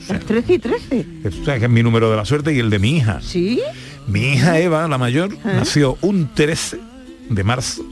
Las 0.07 0.19
13 0.21 0.53
y 0.53 0.59
13. 0.59 1.05
Tú 1.23 1.45
sabes 1.45 1.59
que 1.59 1.65
es 1.65 1.71
mi 1.71 1.83
número 1.83 2.09
de 2.11 2.17
la 2.17 2.25
suerte 2.25 2.53
y 2.53 2.59
el 2.59 2.69
de 2.69 2.79
mi 2.79 2.97
hija. 2.97 3.19
¿Sí? 3.21 3.61
Mi 4.07 4.33
hija 4.33 4.59
Eva, 4.59 4.87
la 4.87 4.97
mayor, 4.97 5.35
nació 5.43 5.97
un 6.01 6.33
13 6.33 6.79
de 7.29 7.43
marzo 7.43 7.85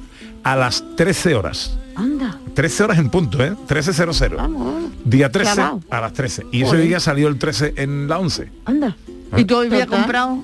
a 0.43 0.55
las 0.55 0.83
13 0.95 1.35
horas. 1.35 1.77
Anda. 1.95 2.37
13 2.53 2.83
horas 2.83 2.97
en 2.99 3.09
punto, 3.09 3.43
¿eh? 3.43 3.53
13.00. 3.67 4.35
Vamos, 4.35 4.91
Día 5.03 5.31
13 5.31 5.53
Clavao. 5.53 5.81
a 5.89 6.01
las 6.01 6.13
13. 6.13 6.47
Y 6.51 6.63
ese 6.63 6.77
día 6.77 6.99
salió 6.99 7.27
el 7.27 7.37
13 7.37 7.73
en 7.77 8.07
la 8.07 8.19
11. 8.19 8.49
anda. 8.65 8.95
¿Y 9.37 9.45
tú 9.45 9.57
hoy 9.57 9.67
habías 9.67 9.87
comprado? 9.87 10.43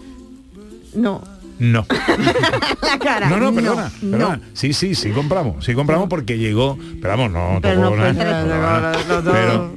No. 0.95 1.21
No. 1.59 1.85
La 2.81 2.97
cara. 2.97 3.29
No, 3.29 3.37
no, 3.37 3.53
perdona. 3.53 3.91
no. 4.01 4.17
perdona. 4.17 4.41
Sí, 4.53 4.73
sí, 4.73 4.95
sí 4.95 5.11
compramos. 5.11 5.63
Sí 5.63 5.73
compramos 5.75 6.09
porque 6.09 6.37
llegó. 6.39 6.77
Pero 7.01 7.09
vamos, 7.17 7.31
no 7.31 7.59
Pero 7.61 7.81
no 7.81 7.89
fue 7.89 8.13
nada, 8.13 8.91
13. 8.93 9.07
no 9.07 9.23
tocó 9.23 9.31
nada. 9.31 9.31
Pero 9.31 9.75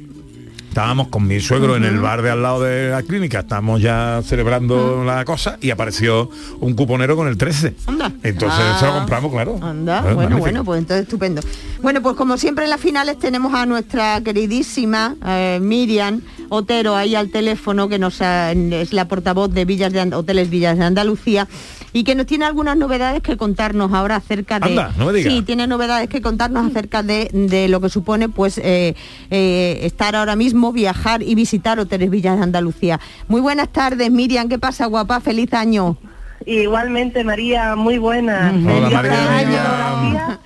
estábamos 0.75 1.07
con 1.07 1.25
mi 1.25 1.39
suegro 1.39 1.77
en 1.77 1.85
el 1.85 2.01
bar 2.01 2.21
de 2.21 2.29
al 2.31 2.41
lado 2.41 2.61
de 2.61 2.89
la 2.89 3.01
clínica, 3.01 3.39
estamos 3.39 3.81
ya 3.81 4.19
celebrando 4.25 5.05
la 5.05 5.23
cosa 5.23 5.57
y 5.61 5.69
apareció 5.71 6.29
un 6.59 6.73
cuponero 6.73 7.15
con 7.15 7.29
el 7.29 7.37
13. 7.37 7.75
Anda. 7.87 8.11
Entonces 8.23 8.59
Ah. 8.61 8.77
se 8.77 8.85
lo 8.85 8.91
compramos, 8.95 9.31
claro. 9.31 9.57
Anda, 9.61 10.01
Claro, 10.01 10.15
bueno, 10.15 10.17
magnífico. 10.31 10.39
bueno, 10.41 10.65
pues 10.65 10.79
entonces 10.79 11.03
estupendo. 11.03 11.41
Bueno, 11.81 12.01
pues 12.01 12.17
como 12.17 12.35
siempre 12.37 12.65
en 12.65 12.71
las 12.71 12.81
finales 12.81 13.17
tenemos 13.17 13.53
a 13.53 13.65
nuestra 13.65 14.19
queridísima 14.19 15.15
eh, 15.25 15.59
Miriam 15.61 16.19
Otero 16.49 16.95
ahí 16.95 17.15
al 17.15 17.29
teléfono, 17.29 17.87
que 17.89 17.99
nos 17.99 18.21
ha- 18.21 18.51
es 18.51 18.93
la 18.93 19.07
portavoz 19.07 19.51
de 19.53 19.65
Villas 19.65 19.91
de 19.93 19.99
And- 20.01 20.13
Hoteles 20.13 20.49
Villas 20.49 20.77
de 20.77 20.83
Andalucía 20.85 21.47
y 21.93 22.03
que 22.03 22.13
nos 22.15 22.25
tiene 22.25 22.45
algunas 22.45 22.75
novedades 22.77 23.21
que 23.23 23.37
contarnos 23.37 23.93
ahora 23.93 24.17
acerca 24.17 24.59
de... 24.59 24.67
Anda, 24.69 24.91
no 24.97 25.05
me 25.07 25.13
digas. 25.13 25.31
Sí, 25.33 25.41
tiene 25.43 25.65
novedades 25.67 26.09
que 26.09 26.21
contarnos 26.21 26.69
acerca 26.69 27.03
de, 27.03 27.29
de 27.31 27.67
lo 27.69 27.79
que 27.81 27.89
supone 27.89 28.27
pues 28.29 28.57
eh, 28.57 28.95
eh, 29.31 29.79
estar 29.83 30.15
ahora 30.15 30.35
mismo, 30.35 30.71
viajar 30.73 31.23
y 31.23 31.35
visitar 31.35 31.79
Hoteles 31.79 32.09
Villas 32.09 32.37
de 32.37 32.43
Andalucía. 32.43 32.99
Muy 33.27 33.41
buenas 33.41 33.69
tardes, 33.69 34.11
Miriam, 34.11 34.49
¿qué 34.49 34.59
pasa, 34.59 34.85
guapa? 34.87 35.21
Feliz 35.21 35.53
año. 35.53 35.97
Igualmente, 36.45 37.23
María, 37.23 37.75
muy 37.75 37.97
buena. 37.97 38.53
Hola, 38.53 39.01
Feliz 39.01 39.17
María. 39.29 40.39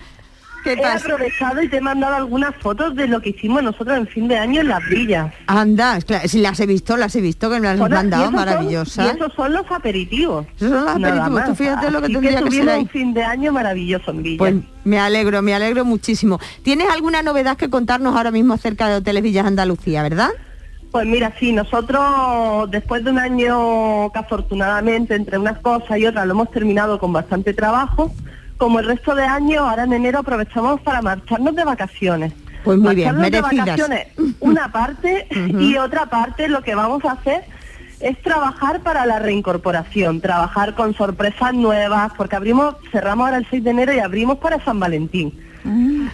¿Qué 0.76 0.82
He 0.82 0.86
aprovechado 0.86 1.62
y 1.62 1.68
te 1.70 1.78
he 1.78 1.82
mandado 1.82 2.16
algunas 2.16 2.56
fotos 2.58 2.96
de 2.96 3.08
lo 3.08 3.22
que 3.22 3.30
hicimos 3.30 3.64
nosotros 3.64 3.98
en 3.98 4.08
fin 4.08 4.28
de 4.28 4.38
año 4.38 4.62
en 4.62 4.68
las 4.70 4.80
villas. 4.90 5.34
Anda, 5.48 6.00
claro, 6.02 6.28
si 6.28 6.40
las 6.40 6.60
he 6.60 6.66
visto, 6.66 6.96
las 6.98 7.16
he 7.16 7.22
visto, 7.22 7.50
que 7.50 7.60
me 7.60 7.68
las 7.68 7.78
y 7.78 7.82
mandado, 7.92 8.26
son- 8.26 8.36
maravillosas. 8.36 9.06
y 9.14 9.16
esos 9.18 9.34
son 9.34 9.54
los 9.54 9.70
aperitivos. 9.72 10.46
Esos 10.58 10.70
son 10.70 11.02
los 11.02 11.10
aperitivos, 11.12 11.46
tú 11.46 11.56
fíjate 11.56 11.92
lo 11.92 12.00
que 12.00 12.06
Así 12.06 12.14
tendría 12.14 12.42
que 12.44 12.52
ser 12.52 12.70
ahí. 12.70 12.82
un 12.82 12.90
fin 12.90 13.14
de 13.14 13.24
año 13.24 13.52
maravilloso 13.52 14.12
en 14.12 14.24
Villas. 14.24 14.38
Pues 14.40 14.56
me 14.84 15.00
alegro, 15.00 15.42
me 15.42 15.54
alegro 15.54 15.86
muchísimo. 15.86 16.40
¿Tienes 16.64 16.88
alguna 16.90 17.22
novedad 17.24 17.58
que 17.58 17.70
contarnos 17.70 18.16
ahora 18.16 18.32
mismo 18.32 18.54
acerca 18.54 18.88
de 18.88 18.96
Hoteles 18.96 19.24
Villas 19.24 19.46
Andalucía, 19.46 20.04
verdad? 20.04 20.30
Pues 20.92 21.06
mira, 21.06 21.32
sí, 21.40 21.52
nosotros 21.54 22.72
después 22.72 23.04
de 23.04 23.12
un 23.12 23.20
año 23.20 24.12
que 24.12 24.20
afortunadamente 24.20 25.14
entre 25.16 25.38
unas 25.38 25.60
cosas 25.60 25.98
y 26.00 26.06
otras 26.08 26.26
lo 26.26 26.34
hemos 26.34 26.50
terminado 26.52 26.98
con 27.00 27.14
bastante 27.14 27.54
trabajo, 27.54 28.12
como 28.60 28.80
el 28.80 28.86
resto 28.86 29.16
de 29.16 29.24
años, 29.24 29.62
ahora 29.62 29.86
en 29.86 29.94
enero 29.94 30.20
aprovechamos 30.20 30.82
para 30.82 31.02
marcharnos 31.02 31.56
de 31.56 31.64
vacaciones. 31.64 32.34
Pues 32.64 32.78
muy 32.78 32.94
bien, 32.94 33.16
Marcharnos 33.16 33.32
de 33.32 33.42
merecidas. 33.42 33.66
vacaciones, 33.66 34.08
una 34.42 34.72
parte 34.72 35.28
y 35.60 35.78
otra 35.78 36.08
parte 36.08 36.50
lo 36.50 36.62
que 36.62 36.76
vamos 36.76 37.04
a 37.06 37.14
hacer 37.14 37.46
es 38.02 38.22
trabajar 38.22 38.82
para 38.82 39.06
la 39.06 39.20
reincorporación, 39.20 40.20
trabajar 40.20 40.76
con 40.76 40.94
sorpresas 40.94 41.54
nuevas, 41.54 42.12
porque 42.18 42.36
abrimos, 42.36 42.76
cerramos 42.92 43.26
ahora 43.26 43.38
el 43.38 43.48
6 43.50 43.64
de 43.64 43.70
enero 43.72 43.94
y 43.94 44.00
abrimos 44.00 44.38
para 44.40 44.64
San 44.64 44.80
Valentín. 44.80 45.34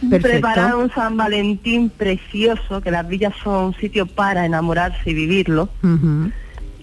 Preparar 0.09 0.55
Perfecto. 0.55 0.79
un 0.79 0.91
San 0.91 1.17
Valentín 1.17 1.89
precioso, 1.89 2.81
que 2.81 2.91
las 2.91 3.07
villas 3.07 3.33
son 3.43 3.65
un 3.65 3.75
sitio 3.75 4.05
para 4.05 4.45
enamorarse 4.45 5.09
y 5.09 5.13
vivirlo. 5.13 5.69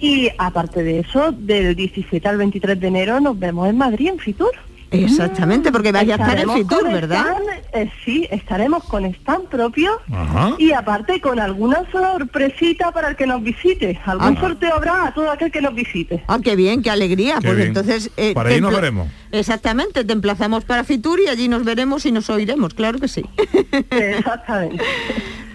Y 0.00 0.28
aparte 0.38 0.82
de 0.82 1.00
eso, 1.00 1.30
del 1.32 1.76
17 1.76 2.28
al 2.28 2.36
23 2.36 2.80
de 2.80 2.86
enero 2.88 3.20
nos 3.20 3.38
vemos 3.38 3.68
en 3.68 3.78
Madrid, 3.78 4.08
en 4.08 4.18
Fitur. 4.18 4.52
Exactamente, 4.92 5.72
porque 5.72 5.90
vais 5.92 6.08
a 6.10 6.14
estar 6.14 6.38
en 6.38 6.50
Fitur, 6.50 6.84
¿verdad? 6.92 7.24
stand, 7.26 7.48
eh, 7.74 7.90
sí, 8.04 8.28
estaremos 8.30 8.84
con 8.84 9.04
stand 9.06 9.48
propio 9.48 9.92
Ajá. 10.12 10.54
y 10.58 10.72
aparte 10.72 11.20
con 11.20 11.40
alguna 11.40 11.82
sorpresita 11.90 12.92
para 12.92 13.08
el 13.08 13.16
que 13.16 13.26
nos 13.26 13.42
visite. 13.42 13.98
Algún 14.04 14.36
Ah. 14.36 14.40
sorteo 14.40 14.74
habrá 14.74 15.06
a 15.08 15.14
todo 15.14 15.30
aquel 15.30 15.50
que 15.50 15.60
nos 15.62 15.74
visite. 15.74 16.22
Ah, 16.28 16.38
qué 16.42 16.56
bien, 16.56 16.82
qué 16.82 16.90
alegría. 16.90 17.36
Qué 17.40 17.46
pues 17.48 17.56
bien. 17.56 17.68
entonces... 17.68 18.10
eh, 18.16 18.34
Por 18.34 18.46
ahí 18.46 18.60
nos 18.60 18.74
veremos. 18.74 19.08
Exactamente, 19.32 20.04
te 20.04 20.12
emplazamos 20.12 20.64
para 20.64 20.84
Fitur 20.84 21.18
y 21.20 21.28
allí 21.28 21.48
nos 21.48 21.64
veremos 21.64 22.04
y 22.06 22.12
nos 22.12 22.28
oiremos, 22.30 22.74
claro 22.74 22.98
que 22.98 23.08
sí. 23.08 23.24
Exactamente. 23.90 24.84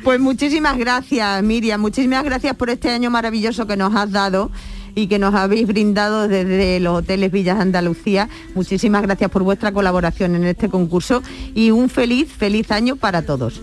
Pues 0.04 0.20
muchísimas 0.20 0.78
gracias, 0.78 1.44
Miriam, 1.44 1.82
muchísimas 1.82 2.24
gracias 2.24 2.56
por 2.56 2.70
este 2.70 2.90
año 2.90 3.10
maravilloso 3.10 3.68
que 3.68 3.76
nos 3.78 3.94
has 3.96 4.12
dado 4.12 4.52
y 4.98 5.06
que 5.06 5.20
nos 5.20 5.36
habéis 5.36 5.68
brindado 5.68 6.28
desde 6.28 6.80
los 6.80 6.98
hoteles 6.98 7.32
Villas 7.32 7.60
Andalucía. 7.60 8.30
Muchísimas 8.56 9.04
gracias 9.04 9.30
por 9.30 9.44
vuestra 9.44 9.72
colaboración 9.72 10.34
en 10.36 10.46
este 10.46 10.70
concurso 10.70 11.22
y 11.54 11.70
un 11.70 11.88
feliz, 11.88 12.34
feliz 12.36 12.72
año 12.72 12.96
para 12.96 13.22
todos. 13.22 13.62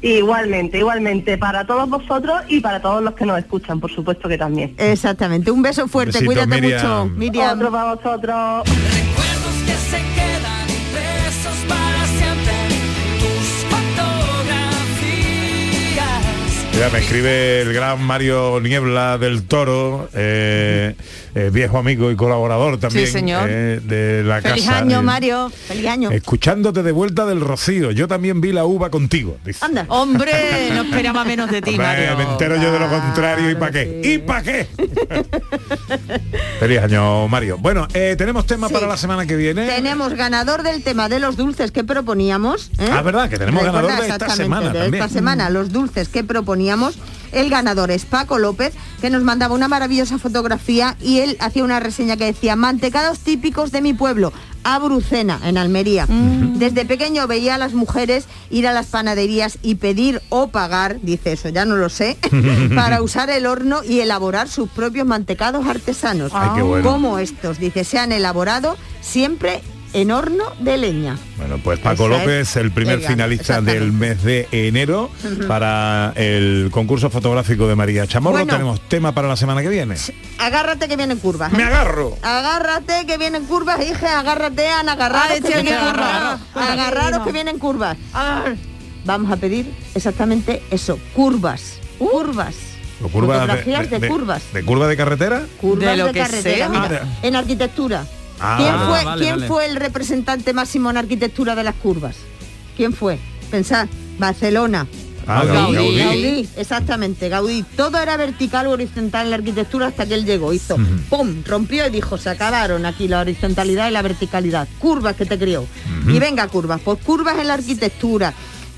Igualmente, 0.00 0.78
igualmente, 0.78 1.36
para 1.36 1.66
todos 1.66 1.88
vosotros 1.88 2.42
y 2.48 2.60
para 2.60 2.80
todos 2.80 3.02
los 3.02 3.12
que 3.14 3.26
nos 3.26 3.38
escuchan, 3.38 3.78
por 3.78 3.92
supuesto 3.92 4.26
que 4.26 4.38
también. 4.38 4.74
Exactamente. 4.78 5.50
Un 5.50 5.60
beso 5.60 5.86
fuerte, 5.86 6.12
Besito, 6.20 6.26
cuídate 6.26 6.60
Miriam. 6.60 6.80
mucho, 6.80 7.14
Miriam. 7.14 7.58
Otro 7.58 7.70
para 7.70 7.94
vosotros. 7.94 8.62
Mira, 16.74 16.90
me 16.90 16.98
escribe 16.98 17.60
el 17.60 17.72
gran 17.72 18.02
Mario 18.02 18.58
Niebla 18.60 19.16
del 19.16 19.44
Toro, 19.44 20.08
eh, 20.12 20.96
eh, 21.36 21.50
viejo 21.52 21.78
amigo 21.78 22.10
y 22.10 22.16
colaborador 22.16 22.78
también 22.80 23.06
señor. 23.06 23.46
eh, 23.48 23.80
de 23.82 24.24
la 24.24 24.42
Feliz 24.42 24.64
casa. 24.66 24.78
año, 24.78 24.98
eh, 24.98 25.02
Mario. 25.02 25.50
Feliz 25.68 25.86
año. 25.86 26.10
Escuchándote 26.10 26.82
de 26.82 26.90
vuelta 26.90 27.26
del 27.26 27.40
Rocío, 27.40 27.92
yo 27.92 28.08
también 28.08 28.40
vi 28.40 28.50
la 28.52 28.64
uva 28.64 28.90
contigo. 28.90 29.36
dice. 29.44 29.64
Anda. 29.64 29.86
Hombre, 29.88 30.32
no 30.74 30.82
esperaba 30.82 31.24
menos 31.24 31.48
de 31.48 31.62
ti, 31.62 31.70
Hombre, 31.70 31.86
Mario. 31.86 32.16
me 32.16 32.24
entero 32.24 32.56
yo 32.56 32.72
de 32.72 32.78
lo 32.80 32.88
contrario 32.88 33.50
y 33.50 33.54
para 33.54 33.70
qué. 33.70 34.00
¿Y 34.04 34.18
para 34.18 34.42
qué? 34.42 34.66
Feliz 36.58 36.80
año, 36.80 37.28
Mario. 37.28 37.56
Bueno, 37.58 37.86
eh, 37.94 38.16
tenemos 38.18 38.46
tema 38.46 38.66
Sí. 38.66 38.74
para 38.74 38.88
la 38.88 38.96
semana 38.96 39.26
que 39.26 39.36
viene. 39.36 39.64
Tenemos 39.68 40.12
ganador 40.14 40.64
del 40.64 40.82
tema 40.82 41.08
de 41.08 41.20
los 41.20 41.36
dulces 41.36 41.70
que 41.70 41.84
proponíamos. 41.84 42.70
¿eh? 42.78 42.88
Ah, 42.90 43.02
verdad, 43.02 43.28
que 43.30 43.38
tenemos 43.38 43.62
Recuerda, 43.62 43.82
ganador 43.88 44.00
de 44.04 44.12
esta 44.12 44.24
exactamente, 44.26 44.42
semana 44.42 44.72
de 44.72 44.78
también. 44.80 45.02
esta 45.04 45.14
semana, 45.14 45.50
los 45.50 45.70
dulces 45.70 46.08
que 46.08 46.24
proponíamos. 46.24 46.63
El 47.32 47.50
ganador 47.50 47.90
es 47.90 48.04
Paco 48.04 48.38
López, 48.38 48.74
que 49.00 49.10
nos 49.10 49.22
mandaba 49.22 49.54
una 49.54 49.68
maravillosa 49.68 50.18
fotografía 50.18 50.96
y 51.00 51.18
él 51.18 51.36
hacía 51.40 51.64
una 51.64 51.80
reseña 51.80 52.16
que 52.16 52.26
decía, 52.26 52.54
mantecados 52.54 53.18
típicos 53.18 53.72
de 53.72 53.82
mi 53.82 53.92
pueblo, 53.92 54.32
Abrucena, 54.62 55.40
en 55.44 55.58
Almería. 55.58 56.06
Desde 56.08 56.86
pequeño 56.86 57.26
veía 57.26 57.56
a 57.56 57.58
las 57.58 57.74
mujeres 57.74 58.26
ir 58.50 58.66
a 58.66 58.72
las 58.72 58.86
panaderías 58.86 59.58
y 59.62 59.74
pedir 59.74 60.22
o 60.30 60.48
pagar, 60.48 61.00
dice 61.02 61.32
eso, 61.32 61.48
ya 61.50 61.64
no 61.64 61.76
lo 61.76 61.88
sé, 61.88 62.16
para 62.74 63.02
usar 63.02 63.28
el 63.30 63.46
horno 63.46 63.82
y 63.84 64.00
elaborar 64.00 64.48
sus 64.48 64.70
propios 64.70 65.06
mantecados 65.06 65.66
artesanos. 65.66 66.32
Ay, 66.34 66.50
qué 66.54 66.62
bueno. 66.62 66.88
Como 66.88 67.18
estos, 67.18 67.58
dice, 67.58 67.84
se 67.84 67.98
han 67.98 68.12
elaborado 68.12 68.76
siempre 69.02 69.60
en 69.94 70.10
horno 70.10 70.44
de 70.58 70.76
leña. 70.76 71.16
Bueno, 71.38 71.58
pues 71.62 71.78
Paco 71.78 72.04
Esa 72.06 72.14
es. 72.16 72.20
López, 72.20 72.56
el 72.56 72.70
primer 72.72 73.00
finalista 73.00 73.60
del 73.62 73.92
mes 73.92 74.22
de 74.22 74.48
enero 74.52 75.10
para 75.48 76.12
el 76.16 76.68
concurso 76.70 77.08
fotográfico 77.10 77.66
de 77.68 77.76
María 77.76 78.06
Chamorro. 78.06 78.34
Bueno. 78.38 78.52
Tenemos 78.52 78.80
tema 78.88 79.12
para 79.12 79.28
la 79.28 79.36
semana 79.36 79.62
que 79.62 79.68
viene. 79.68 79.94
Agárrate 80.38 80.88
que 80.88 80.96
vienen 80.96 81.18
curvas. 81.18 81.52
¿eh? 81.52 81.56
Me 81.56 81.62
agarro. 81.64 82.16
Agárrate 82.22 83.06
que 83.06 83.16
vienen 83.18 83.44
curvas, 83.46 83.80
hija, 83.88 84.18
agárrate, 84.20 84.68
Ana, 84.68 84.92
agarraros 84.92 85.40
que 85.40 85.48
vienen 85.62 85.74
curvas. 85.78 86.40
Agarraros 86.54 87.24
que 87.24 87.32
vienen 87.32 87.58
curvas. 87.58 87.96
Vamos 89.04 89.30
a 89.30 89.36
pedir 89.36 89.72
exactamente 89.94 90.62
eso, 90.70 90.98
curvas. 91.14 91.78
Curvas. 91.98 92.54
O 93.02 93.08
curvas 93.08 93.40
Fotografías 93.40 93.90
de 93.90 94.08
curvas. 94.08 94.42
¿De 94.52 94.64
curva 94.64 94.88
de 94.88 94.96
carretera? 94.96 95.42
Curvas 95.60 95.90
De 95.90 95.96
lo 95.96 96.06
de 96.06 96.12
que 96.12 96.18
carretera, 96.20 96.56
sea. 96.56 96.68
mira, 96.68 96.84
Ah, 96.84 96.88
de- 97.22 97.28
en 97.28 97.36
arquitectura. 97.36 98.04
Ah, 98.40 98.56
¿Quién, 98.58 98.72
vale, 98.74 98.86
fue, 98.86 99.04
vale, 99.04 99.22
¿quién 99.22 99.34
vale. 99.36 99.48
fue 99.48 99.66
el 99.66 99.76
representante 99.76 100.52
máximo 100.52 100.90
en 100.90 100.96
arquitectura 100.96 101.54
de 101.54 101.64
las 101.64 101.74
curvas? 101.76 102.16
¿Quién 102.76 102.92
fue? 102.92 103.18
Pensad, 103.50 103.88
Barcelona. 104.18 104.86
Ah, 105.26 105.42
Gaudí. 105.44 105.74
Gaudí. 105.74 105.98
Gaudí, 105.98 106.48
exactamente, 106.56 107.28
Gaudí. 107.28 107.64
Todo 107.76 107.98
era 107.98 108.16
vertical 108.16 108.66
o 108.66 108.72
horizontal 108.72 109.24
en 109.26 109.30
la 109.30 109.36
arquitectura 109.36 109.86
hasta 109.86 110.04
que 110.06 110.14
él 110.14 110.24
llegó, 110.26 110.52
hizo 110.52 110.76
¡pum! 111.08 111.42
Rompió 111.46 111.86
y 111.86 111.90
dijo, 111.90 112.18
se 112.18 112.28
acabaron 112.28 112.84
aquí 112.84 113.08
la 113.08 113.20
horizontalidad 113.20 113.88
y 113.88 113.92
la 113.92 114.02
verticalidad. 114.02 114.68
Curvas 114.78 115.16
que 115.16 115.24
te 115.24 115.38
crió. 115.38 115.66
Y 116.06 116.18
venga, 116.18 116.46
curvas, 116.48 116.80
pues 116.84 116.98
curvas 117.02 117.38
en 117.38 117.48
la 117.48 117.54
arquitectura, 117.54 118.34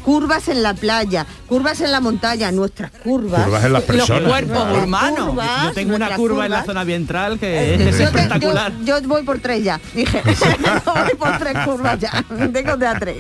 curvas 0.06 0.46
en 0.46 0.62
la 0.62 0.72
playa, 0.72 1.26
curvas 1.48 1.80
en 1.80 1.90
la 1.90 2.00
montaña, 2.00 2.52
nuestras 2.52 2.92
curvas. 2.92 3.42
Curvas 3.42 3.64
en 3.64 3.72
las 3.72 3.82
personas. 3.82 4.22
Los 4.22 4.30
cuerpos 4.30 4.84
humanos. 4.84 5.28
Curvas, 5.30 5.62
Yo 5.64 5.72
tengo 5.72 5.96
una 5.96 6.14
curva 6.14 6.44
en 6.46 6.52
la 6.52 6.64
zona 6.64 6.84
ventral 6.84 7.38
que 7.40 7.46
Eh, 7.74 7.74
es 7.74 7.98
yo 7.98 8.08
te- 8.12 8.20
espectacular. 8.20 8.72
Yo, 8.84 9.00
yo 9.00 9.08
voy 9.08 9.24
por 9.24 9.40
tres 9.40 9.64
ya. 9.64 9.80
Dije, 9.94 10.22
voy 10.84 11.14
por 11.18 11.38
tres 11.38 11.54
curvas 11.64 11.98
ya. 11.98 12.24
Tengo 12.52 12.76
de 12.76 12.86
a 12.86 12.94
tres. 13.00 13.16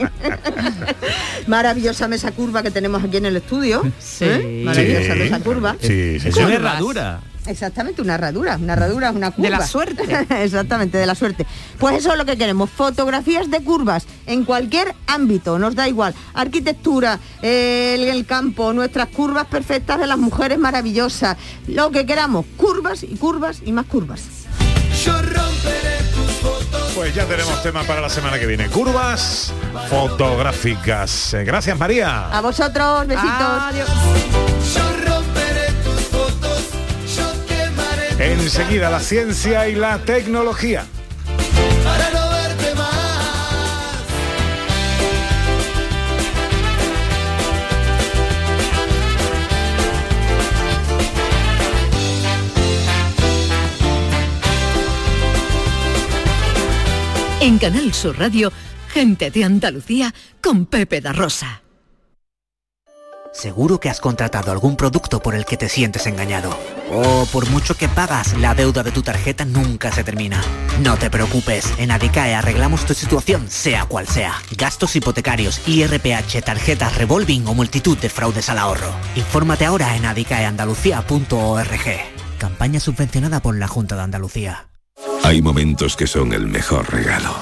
Maravillosa 1.48 2.06
mesa 2.06 2.30
curva 2.30 2.62
que 2.62 2.70
tenemos 2.70 3.02
aquí 3.02 3.16
en 3.16 3.26
el 3.26 3.36
estudio. 3.36 3.82
¿eh? 4.20 4.62
Maravillosa 4.64 5.12
Sí. 5.14 5.18
mesa 5.18 5.40
curva. 5.40 5.76
Sí, 5.80 6.18
Es 6.24 6.36
una 6.36 6.54
herradura. 6.54 7.20
Exactamente, 7.46 8.02
una 8.02 8.14
herradura. 8.14 8.56
Una 8.56 8.72
herradura 8.74 9.10
una 9.10 9.30
curva. 9.30 9.48
De 9.48 9.50
la 9.50 9.66
suerte. 9.66 10.26
Exactamente, 10.42 10.98
de 10.98 11.06
la 11.06 11.14
suerte. 11.14 11.46
Pues 11.78 11.96
eso 11.96 12.12
es 12.12 12.18
lo 12.18 12.24
que 12.24 12.36
queremos. 12.36 12.70
Fotografías 12.70 13.50
de 13.50 13.62
curvas 13.62 14.06
en 14.26 14.44
cualquier 14.44 14.94
ámbito, 15.06 15.58
nos 15.58 15.74
da 15.74 15.88
igual. 15.88 16.14
Arquitectura, 16.34 17.18
el, 17.42 18.04
el 18.04 18.26
campo, 18.26 18.72
nuestras 18.72 19.08
curvas 19.08 19.46
perfectas 19.46 19.98
de 19.98 20.06
las 20.06 20.18
mujeres 20.18 20.58
maravillosas. 20.58 21.36
Lo 21.66 21.90
que 21.90 22.06
queramos. 22.06 22.46
Curvas 22.56 23.02
y 23.02 23.16
curvas 23.16 23.60
y 23.64 23.72
más 23.72 23.86
curvas. 23.86 24.22
Pues 26.94 27.14
ya 27.14 27.26
tenemos 27.26 27.62
tema 27.62 27.82
para 27.82 28.00
la 28.00 28.08
semana 28.08 28.38
que 28.38 28.46
viene. 28.46 28.68
Curvas 28.68 29.52
fotográficas. 29.90 31.36
Gracias, 31.44 31.78
María. 31.78 32.28
A 32.28 32.40
vosotros, 32.40 33.06
besitos. 33.06 33.30
Adiós. 33.30 33.88
Enseguida 38.18 38.88
la 38.88 39.00
ciencia 39.00 39.68
y 39.68 39.74
la 39.74 39.98
tecnología. 39.98 40.86
En 57.38 57.58
Canal 57.58 57.92
Sur 57.92 58.18
Radio, 58.18 58.50
gente 58.88 59.30
de 59.30 59.44
Andalucía 59.44 60.12
con 60.42 60.64
Pepe 60.64 61.02
da 61.02 61.12
Rosa. 61.12 61.62
Seguro 63.32 63.78
que 63.78 63.90
has 63.90 64.00
contratado 64.00 64.50
algún 64.50 64.76
producto 64.76 65.20
por 65.20 65.34
el 65.34 65.44
que 65.44 65.58
te 65.58 65.68
sientes 65.68 66.06
engañado. 66.06 66.75
O 66.90 67.26
por 67.32 67.48
mucho 67.50 67.76
que 67.76 67.88
pagas, 67.88 68.36
la 68.38 68.54
deuda 68.54 68.82
de 68.82 68.92
tu 68.92 69.02
tarjeta 69.02 69.44
nunca 69.44 69.92
se 69.92 70.04
termina. 70.04 70.42
No 70.82 70.96
te 70.96 71.10
preocupes, 71.10 71.72
en 71.78 71.90
Adicae 71.90 72.34
arreglamos 72.34 72.84
tu 72.84 72.94
situación, 72.94 73.50
sea 73.50 73.86
cual 73.86 74.06
sea. 74.06 74.34
Gastos 74.56 74.94
hipotecarios, 74.96 75.60
IRPH, 75.66 76.42
tarjetas 76.44 76.96
revolving 76.96 77.46
o 77.46 77.54
multitud 77.54 77.98
de 77.98 78.08
fraudes 78.08 78.48
al 78.48 78.58
ahorro. 78.58 78.92
Infórmate 79.16 79.64
ahora 79.64 79.96
en 79.96 80.06
adicaeandalucía.org. 80.06 81.86
Campaña 82.38 82.80
subvencionada 82.80 83.40
por 83.40 83.56
la 83.56 83.68
Junta 83.68 83.96
de 83.96 84.02
Andalucía. 84.02 84.68
Hay 85.24 85.42
momentos 85.42 85.96
que 85.96 86.06
son 86.06 86.32
el 86.32 86.46
mejor 86.46 86.92
regalo. 86.92 87.34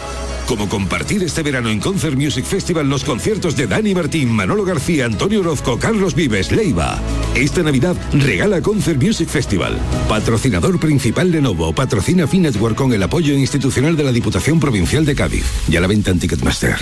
Como 0.46 0.68
compartir 0.68 1.22
este 1.22 1.42
verano 1.42 1.70
en 1.70 1.80
Concert 1.80 2.16
Music 2.16 2.44
Festival 2.44 2.88
los 2.88 3.02
conciertos 3.02 3.56
de 3.56 3.66
Dani 3.66 3.94
Martín, 3.94 4.30
Manolo 4.30 4.64
García, 4.64 5.06
Antonio 5.06 5.40
Orozco, 5.40 5.78
Carlos 5.78 6.14
Vives, 6.14 6.52
Leiva. 6.52 7.00
Esta 7.34 7.62
Navidad 7.62 7.96
regala 8.12 8.60
Concert 8.60 9.02
Music 9.02 9.28
Festival. 9.28 9.78
Patrocinador 10.08 10.78
principal 10.78 11.30
Lenovo, 11.30 11.74
patrocina 11.74 12.26
Finetwork 12.26 12.76
con 12.76 12.92
el 12.92 13.02
apoyo 13.02 13.34
institucional 13.34 13.96
de 13.96 14.04
la 14.04 14.12
Diputación 14.12 14.60
Provincial 14.60 15.04
de 15.06 15.14
Cádiz. 15.14 15.44
Ya 15.68 15.80
la 15.80 15.86
venta 15.86 16.10
en 16.10 16.18
Ticketmaster. 16.18 16.76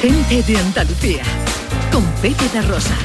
Gente 0.00 0.42
de 0.42 0.56
Andalucía 0.56 1.22
con 1.92 2.04
Pepe 2.22 2.62
Rosa. 2.62 2.96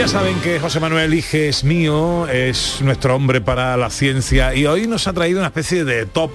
Ya 0.00 0.08
saben 0.08 0.40
que 0.40 0.58
José 0.58 0.80
Manuel 0.80 1.12
Ige 1.12 1.50
es 1.50 1.62
mío, 1.62 2.26
es 2.26 2.80
nuestro 2.80 3.14
hombre 3.14 3.42
para 3.42 3.76
la 3.76 3.90
ciencia 3.90 4.54
y 4.54 4.64
hoy 4.64 4.86
nos 4.86 5.06
ha 5.06 5.12
traído 5.12 5.40
una 5.40 5.48
especie 5.48 5.84
de 5.84 6.06
top 6.06 6.30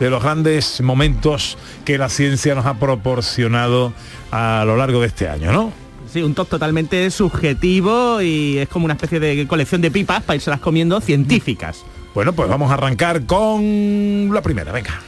de 0.00 0.08
los 0.08 0.22
grandes 0.22 0.80
momentos 0.80 1.58
que 1.84 1.98
la 1.98 2.08
ciencia 2.08 2.54
nos 2.54 2.64
ha 2.64 2.78
proporcionado 2.78 3.92
a 4.30 4.64
lo 4.64 4.74
largo 4.78 5.02
de 5.02 5.08
este 5.08 5.28
año, 5.28 5.52
¿no? 5.52 5.70
Sí, 6.10 6.22
un 6.22 6.34
top 6.34 6.48
totalmente 6.48 7.10
subjetivo 7.10 8.22
y 8.22 8.56
es 8.56 8.70
como 8.70 8.86
una 8.86 8.94
especie 8.94 9.20
de 9.20 9.46
colección 9.46 9.82
de 9.82 9.90
pipas 9.90 10.22
para 10.22 10.36
irse 10.36 10.48
las 10.48 10.60
comiendo 10.60 10.98
científicas. 11.02 11.84
Bueno, 12.14 12.32
pues 12.32 12.48
vamos 12.48 12.70
a 12.70 12.74
arrancar 12.74 13.26
con 13.26 14.30
la 14.32 14.40
primera, 14.40 14.72
venga. 14.72 14.98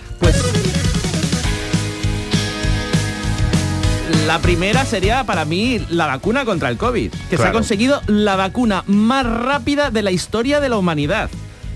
La 4.33 4.39
primera 4.39 4.87
sería 4.87 5.25
para 5.25 5.45
mí 5.45 5.79
la 5.91 6.07
vacuna 6.07 6.47
contra 6.47 6.71
el 6.71 6.79
COVID, 6.79 7.13
que 7.29 7.37
se 7.37 7.43
ha 7.43 7.53
conseguido 7.53 8.01
la 8.07 8.35
vacuna 8.35 8.83
más 8.87 9.27
rápida 9.27 9.91
de 9.91 10.01
la 10.01 10.11
historia 10.11 10.59
de 10.59 10.71
la 10.71 10.79
humanidad. 10.79 11.29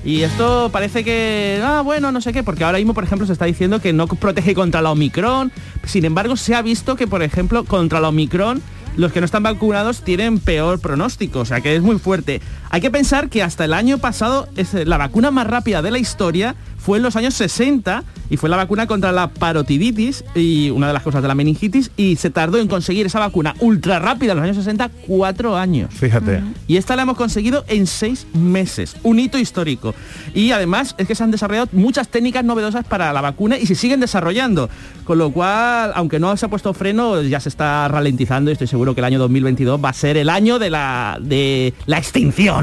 Y 0.07 0.23
esto 0.23 0.71
parece 0.73 1.05
que, 1.05 1.61
ah, 1.62 1.83
bueno, 1.85 2.12
no 2.12 2.23
sé 2.23 2.33
qué, 2.33 2.42
porque 2.42 2.64
ahora 2.64 2.79
mismo, 2.79 2.95
por 2.95 3.05
ejemplo, 3.05 3.27
se 3.27 3.35
está 3.35 3.45
diciendo 3.45 3.79
que 3.83 3.92
no 3.92 4.07
protege 4.07 4.55
contra 4.55 4.81
la 4.81 4.90
Omicron. 4.90 5.53
Sin 5.85 6.07
embargo, 6.07 6.35
se 6.37 6.55
ha 6.55 6.62
visto 6.62 6.97
que, 6.97 7.07
por 7.07 7.23
ejemplo, 7.23 7.64
contra 7.64 8.01
la 8.01 8.09
Omicron, 8.09 8.62
los 8.97 9.12
que 9.12 9.21
no 9.21 9.27
están 9.27 9.42
vacunados 9.42 10.01
tienen 10.01 10.38
peor 10.38 10.81
pronóstico, 10.81 11.40
o 11.40 11.45
sea 11.45 11.61
que 11.61 11.77
es 11.77 11.83
muy 11.83 11.99
fuerte. 11.99 12.40
Hay 12.70 12.81
que 12.81 12.90
pensar 12.90 13.29
que 13.29 13.42
hasta 13.42 13.64
el 13.64 13.72
año 13.72 13.98
pasado 13.98 14.48
es 14.57 14.74
eh, 14.74 14.85
la 14.85 14.98
vacuna 14.98 15.31
más 15.31 15.46
rápida 15.46 15.83
de 15.83 15.90
la 15.90 15.98
historia 15.98 16.55
fue 16.87 16.98
en 16.98 17.02
los 17.02 17.16
años 17.16 17.35
60 17.35 18.05
y 18.31 18.37
fue 18.37 18.48
la 18.48 18.57
vacuna 18.57 18.87
contra 18.87 19.11
la 19.11 19.26
parotiditis 19.29 20.24
y 20.37 20.70
una 20.70 20.87
de 20.87 20.92
las 20.92 21.02
cosas 21.02 21.20
de 21.20 21.26
la 21.26 21.35
meningitis 21.35 21.90
y 21.96 22.14
se 22.14 22.31
tardó 22.31 22.59
en 22.59 22.68
conseguir 22.68 23.07
esa 23.07 23.18
vacuna 23.18 23.57
ultra 23.59 23.98
rápida 23.98 24.33
en 24.33 24.38
los 24.38 24.44
años 24.44 24.57
60 24.59 24.90
cuatro 25.05 25.57
años. 25.57 25.92
Fíjate. 25.92 26.44
Y 26.68 26.76
esta 26.76 26.94
la 26.94 27.02
hemos 27.02 27.16
conseguido 27.16 27.64
en 27.66 27.88
seis 27.88 28.29
meses, 28.35 28.96
un 29.02 29.18
hito 29.18 29.37
histórico. 29.37 29.96
Y 30.33 30.52
además 30.52 30.94
es 30.96 31.09
que 31.09 31.16
se 31.16 31.24
han 31.24 31.33
desarrollado 31.33 31.68
muchas 31.72 32.09
técnicas 32.09 32.44
novedosas 32.44 32.85
para 32.85 33.12
la 33.12 33.20
vacuna 33.20 33.59
y 33.59 33.66
se 33.66 33.74
siguen 33.74 33.98
desarrollando. 33.98 34.70
Con 35.02 35.18
lo 35.18 35.33
cual, 35.33 35.90
aunque 35.96 36.20
no 36.20 36.37
se 36.37 36.46
ha 36.46 36.48
puesto 36.48 36.72
freno, 36.72 37.20
ya 37.22 37.40
se 37.40 37.48
está 37.48 37.88
ralentizando 37.88 38.50
y 38.50 38.52
estoy 38.52 38.68
seguro 38.68 38.94
que 38.94 39.00
el 39.00 39.07
año 39.07 39.18
2022 39.18 39.85
va 39.85 39.88
a 39.88 39.92
ser 39.92 40.16
el 40.16 40.29
año 40.29 40.61
de 40.61 40.70
la, 40.70 41.18
de 41.20 41.74
la 41.87 41.98
extinción. 41.98 42.56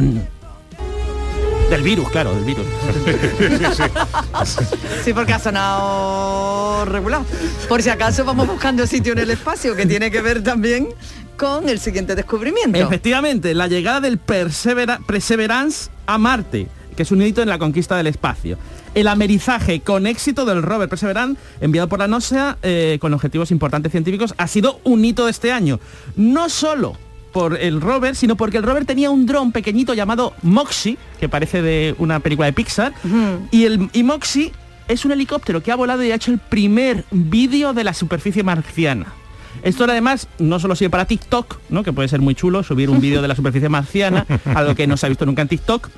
Del 1.69 1.81
virus, 1.81 2.09
claro, 2.09 2.33
del 2.35 2.43
virus. 2.43 2.65
Sí, 5.03 5.13
porque 5.13 5.33
ha 5.33 5.39
sonado 5.39 6.85
regular. 6.85 7.21
Por 7.67 7.81
si 7.81 7.89
acaso 7.89 8.23
vamos 8.25 8.47
buscando 8.47 8.85
sitio 8.85 9.13
en 9.13 9.19
el 9.19 9.31
espacio 9.31 9.75
que 9.75 9.85
tiene 9.85 10.11
que 10.11 10.21
ver 10.21 10.43
también 10.43 10.89
con 11.37 11.67
el 11.69 11.79
siguiente 11.79 12.15
descubrimiento. 12.15 12.77
Efectivamente, 12.77 13.53
la 13.53 13.67
llegada 13.67 14.01
del 14.01 14.19
Persevera- 14.19 14.99
Perseverance 15.05 15.89
a 16.05 16.17
Marte, 16.17 16.67
que 16.95 17.03
es 17.03 17.11
un 17.11 17.21
hito 17.23 17.41
en 17.41 17.49
la 17.49 17.57
conquista 17.57 17.95
del 17.97 18.07
espacio. 18.07 18.57
El 18.93 19.07
amerizaje 19.07 19.79
con 19.79 20.05
éxito 20.05 20.45
del 20.45 20.61
rover 20.61 20.87
Perseverance, 20.87 21.41
enviado 21.59 21.87
por 21.87 21.97
la 21.97 22.07
NASA 22.07 22.57
eh, 22.61 22.99
con 23.01 23.13
objetivos 23.15 23.49
importantes 23.49 23.91
científicos, 23.91 24.35
ha 24.37 24.47
sido 24.47 24.79
un 24.83 25.03
hito 25.03 25.25
de 25.25 25.31
este 25.31 25.51
año. 25.51 25.79
No 26.15 26.49
solo 26.49 26.95
por 27.33 27.59
el 27.59 27.81
rover, 27.81 28.15
sino 28.15 28.37
porque 28.37 28.57
el 28.57 28.63
rover 28.63 28.85
tenía 28.85 29.09
un 29.09 29.25
dron 29.25 29.51
pequeñito 29.51 29.93
llamado 29.93 30.33
Moxie, 30.43 30.97
que 31.19 31.27
parece 31.27 31.61
de 31.61 31.95
una 31.97 32.19
película 32.21 32.45
de 32.45 32.53
Pixar, 32.53 32.93
y 33.51 33.65
el 33.65 33.89
y 33.91 34.03
Moxie 34.03 34.53
es 34.87 35.03
un 35.03 35.11
helicóptero 35.11 35.61
que 35.61 35.71
ha 35.71 35.75
volado 35.75 36.03
y 36.03 36.11
ha 36.11 36.15
hecho 36.15 36.31
el 36.31 36.37
primer 36.37 37.03
vídeo 37.11 37.73
de 37.73 37.83
la 37.83 37.93
superficie 37.93 38.43
marciana. 38.43 39.07
Esto 39.63 39.85
además 39.85 40.27
no 40.39 40.59
solo 40.59 40.75
sirve 40.75 40.89
para 40.89 41.05
TikTok, 41.05 41.57
¿no? 41.69 41.83
que 41.83 41.93
puede 41.93 42.07
ser 42.07 42.21
muy 42.21 42.35
chulo 42.35 42.63
subir 42.63 42.89
un 42.89 42.99
vídeo 42.99 43.21
de 43.21 43.27
la 43.27 43.35
superficie 43.35 43.69
marciana, 43.69 44.25
algo 44.55 44.75
que 44.75 44.87
no 44.87 44.97
se 44.97 45.05
ha 45.05 45.09
visto 45.09 45.25
nunca 45.25 45.41
en 45.41 45.47
TikTok, 45.47 45.89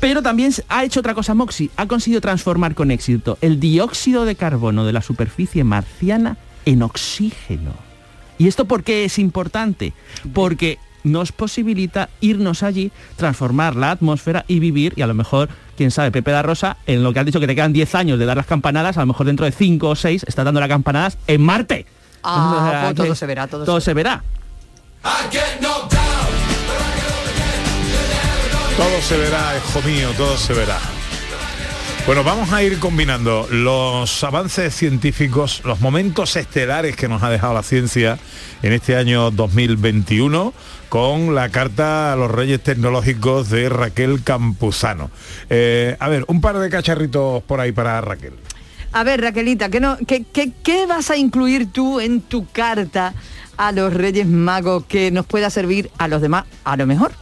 Pero 0.00 0.22
también 0.22 0.52
ha 0.68 0.84
hecho 0.84 1.00
otra 1.00 1.14
cosa 1.14 1.34
Moxie, 1.34 1.70
ha 1.76 1.86
conseguido 1.86 2.20
transformar 2.20 2.74
con 2.74 2.90
éxito 2.90 3.36
el 3.40 3.58
dióxido 3.60 4.24
de 4.24 4.36
carbono 4.36 4.84
de 4.84 4.92
la 4.92 5.02
superficie 5.02 5.64
marciana 5.64 6.36
en 6.64 6.82
oxígeno. 6.82 7.87
¿Y 8.38 8.48
esto 8.48 8.64
por 8.64 8.84
qué 8.84 9.04
es 9.04 9.18
importante? 9.18 9.92
Porque 10.32 10.78
nos 11.04 11.32
posibilita 11.32 12.08
irnos 12.20 12.62
allí, 12.62 12.92
transformar 13.16 13.76
la 13.76 13.90
atmósfera 13.90 14.44
y 14.48 14.60
vivir, 14.60 14.94
y 14.96 15.02
a 15.02 15.06
lo 15.06 15.14
mejor, 15.14 15.48
quién 15.76 15.90
sabe, 15.90 16.10
Pepe 16.10 16.30
da 16.30 16.42
Rosa, 16.42 16.76
en 16.86 17.02
lo 17.02 17.12
que 17.12 17.20
has 17.20 17.26
dicho 17.26 17.40
que 17.40 17.46
te 17.46 17.54
quedan 17.54 17.72
10 17.72 17.94
años 17.94 18.18
de 18.18 18.26
dar 18.26 18.36
las 18.36 18.46
campanadas, 18.46 18.96
a 18.96 19.00
lo 19.00 19.06
mejor 19.06 19.26
dentro 19.26 19.46
de 19.46 19.52
5 19.52 19.88
o 19.88 19.96
6 19.96 20.24
está 20.26 20.44
dando 20.44 20.60
las 20.60 20.68
campanadas 20.68 21.18
en 21.26 21.42
Marte. 21.42 21.86
Ah, 22.22 22.90
pues 22.96 22.96
todo 22.96 23.14
se 23.14 23.26
verá, 23.26 23.46
todo, 23.46 23.64
todo 23.64 23.80
se 23.80 23.94
verá. 23.94 24.22
Todo 28.76 29.02
se 29.02 29.16
verá, 29.16 29.56
hijo 29.56 29.82
mío, 29.82 30.10
todo 30.16 30.36
se 30.36 30.52
verá. 30.52 30.78
Bueno, 32.08 32.24
vamos 32.24 32.50
a 32.54 32.62
ir 32.62 32.78
combinando 32.78 33.46
los 33.50 34.24
avances 34.24 34.74
científicos, 34.74 35.60
los 35.66 35.82
momentos 35.82 36.36
estelares 36.36 36.96
que 36.96 37.06
nos 37.06 37.22
ha 37.22 37.28
dejado 37.28 37.52
la 37.52 37.62
ciencia 37.62 38.18
en 38.62 38.72
este 38.72 38.96
año 38.96 39.30
2021 39.30 40.54
con 40.88 41.34
la 41.34 41.50
carta 41.50 42.14
a 42.14 42.16
los 42.16 42.30
Reyes 42.30 42.62
Tecnológicos 42.62 43.50
de 43.50 43.68
Raquel 43.68 44.22
Campuzano. 44.24 45.10
Eh, 45.50 45.98
a 46.00 46.08
ver, 46.08 46.24
un 46.28 46.40
par 46.40 46.56
de 46.56 46.70
cacharritos 46.70 47.42
por 47.42 47.60
ahí 47.60 47.72
para 47.72 48.00
Raquel. 48.00 48.32
A 48.92 49.04
ver, 49.04 49.20
Raquelita, 49.20 49.68
¿qué, 49.68 49.78
no, 49.78 49.98
qué, 50.06 50.24
qué 50.32 50.86
vas 50.86 51.10
a 51.10 51.18
incluir 51.18 51.70
tú 51.70 52.00
en 52.00 52.22
tu 52.22 52.46
carta 52.46 53.12
a 53.58 53.70
los 53.70 53.92
Reyes 53.92 54.26
Magos 54.26 54.86
que 54.86 55.10
nos 55.10 55.26
pueda 55.26 55.50
servir 55.50 55.90
a 55.98 56.08
los 56.08 56.22
demás 56.22 56.46
a 56.64 56.74
lo 56.78 56.86
mejor? 56.86 57.12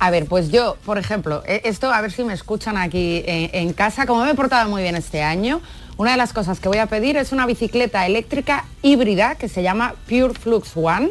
A 0.00 0.10
ver, 0.10 0.26
pues 0.26 0.50
yo, 0.50 0.76
por 0.84 0.98
ejemplo, 0.98 1.42
e- 1.46 1.62
esto 1.64 1.92
a 1.92 2.00
ver 2.00 2.12
si 2.12 2.22
me 2.24 2.32
escuchan 2.32 2.76
aquí 2.76 3.22
en, 3.26 3.50
en 3.52 3.72
casa, 3.72 4.06
como 4.06 4.24
me 4.24 4.30
he 4.30 4.34
portado 4.34 4.68
muy 4.68 4.82
bien 4.82 4.94
este 4.94 5.22
año, 5.22 5.60
una 5.96 6.12
de 6.12 6.16
las 6.16 6.32
cosas 6.32 6.60
que 6.60 6.68
voy 6.68 6.78
a 6.78 6.86
pedir 6.86 7.16
es 7.16 7.32
una 7.32 7.46
bicicleta 7.46 8.06
eléctrica 8.06 8.64
híbrida 8.82 9.34
que 9.34 9.48
se 9.48 9.62
llama 9.64 9.94
Pure 10.08 10.34
Flux 10.34 10.76
One 10.76 11.10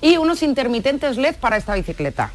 y 0.00 0.16
unos 0.16 0.42
intermitentes 0.42 1.18
LED 1.18 1.36
para 1.36 1.58
esta 1.58 1.74
bicicleta. 1.74 2.32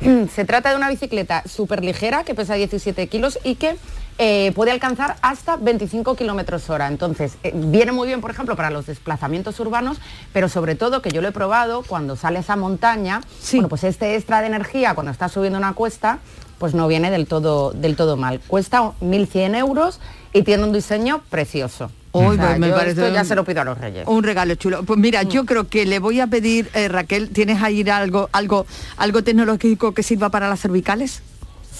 Se 0.34 0.44
trata 0.44 0.70
de 0.70 0.76
una 0.76 0.88
bicicleta 0.88 1.42
súper 1.46 1.84
ligera 1.84 2.22
que 2.22 2.34
pesa 2.34 2.54
17 2.54 3.08
kilos 3.08 3.40
y 3.42 3.56
que 3.56 3.76
eh, 4.18 4.52
puede 4.54 4.70
alcanzar 4.70 5.16
hasta 5.22 5.56
25 5.56 6.14
kilómetros 6.16 6.70
hora. 6.70 6.88
Entonces, 6.88 7.36
eh, 7.42 7.52
viene 7.54 7.92
muy 7.92 8.06
bien, 8.06 8.20
por 8.20 8.30
ejemplo, 8.30 8.54
para 8.56 8.70
los 8.70 8.86
desplazamientos 8.86 9.58
urbanos, 9.60 9.98
pero 10.32 10.48
sobre 10.48 10.74
todo 10.74 11.02
que 11.02 11.10
yo 11.10 11.20
lo 11.20 11.28
he 11.28 11.32
probado 11.32 11.82
cuando 11.82 12.16
sales 12.16 12.48
a 12.50 12.56
montaña, 12.56 13.20
bueno, 13.52 13.68
pues 13.68 13.84
este 13.84 14.14
extra 14.16 14.40
de 14.40 14.46
energía 14.46 14.94
cuando 14.94 15.10
estás 15.12 15.32
subiendo 15.32 15.58
una 15.58 15.72
cuesta, 15.74 16.18
pues 16.58 16.74
no 16.74 16.86
viene 16.86 17.10
del 17.10 17.26
todo, 17.26 17.72
del 17.72 17.96
todo 17.96 18.16
mal. 18.16 18.40
Cuesta 18.46 18.92
1.100 19.00 19.56
euros 19.56 20.00
y 20.32 20.42
tiene 20.42 20.64
un 20.64 20.72
diseño 20.72 21.22
precioso. 21.30 21.90
Hoy 22.16 22.26
O 22.26 22.34
sea, 22.36 22.46
pues 22.50 22.58
me 22.60 22.68
yo 22.68 22.74
parece 22.76 23.00
esto 23.02 23.12
ya 23.12 23.22
un- 23.22 23.26
se 23.26 23.34
lo 23.34 23.44
pido 23.44 23.60
a 23.62 23.64
los 23.64 23.76
reyes. 23.76 24.06
Un 24.06 24.22
regalo 24.22 24.54
chulo. 24.54 24.84
Pues 24.84 25.00
mira, 25.00 25.24
yo 25.24 25.44
creo 25.44 25.66
que 25.68 25.84
le 25.84 25.98
voy 25.98 26.20
a 26.20 26.28
pedir, 26.28 26.70
eh, 26.74 26.86
Raquel, 26.86 27.30
¿tienes 27.30 27.60
ahí 27.60 27.82
algo, 27.90 28.28
algo, 28.30 28.66
algo 28.96 29.24
tecnológico 29.24 29.92
que 29.94 30.04
sirva 30.04 30.28
para 30.30 30.48
las 30.48 30.60
cervicales? 30.60 31.22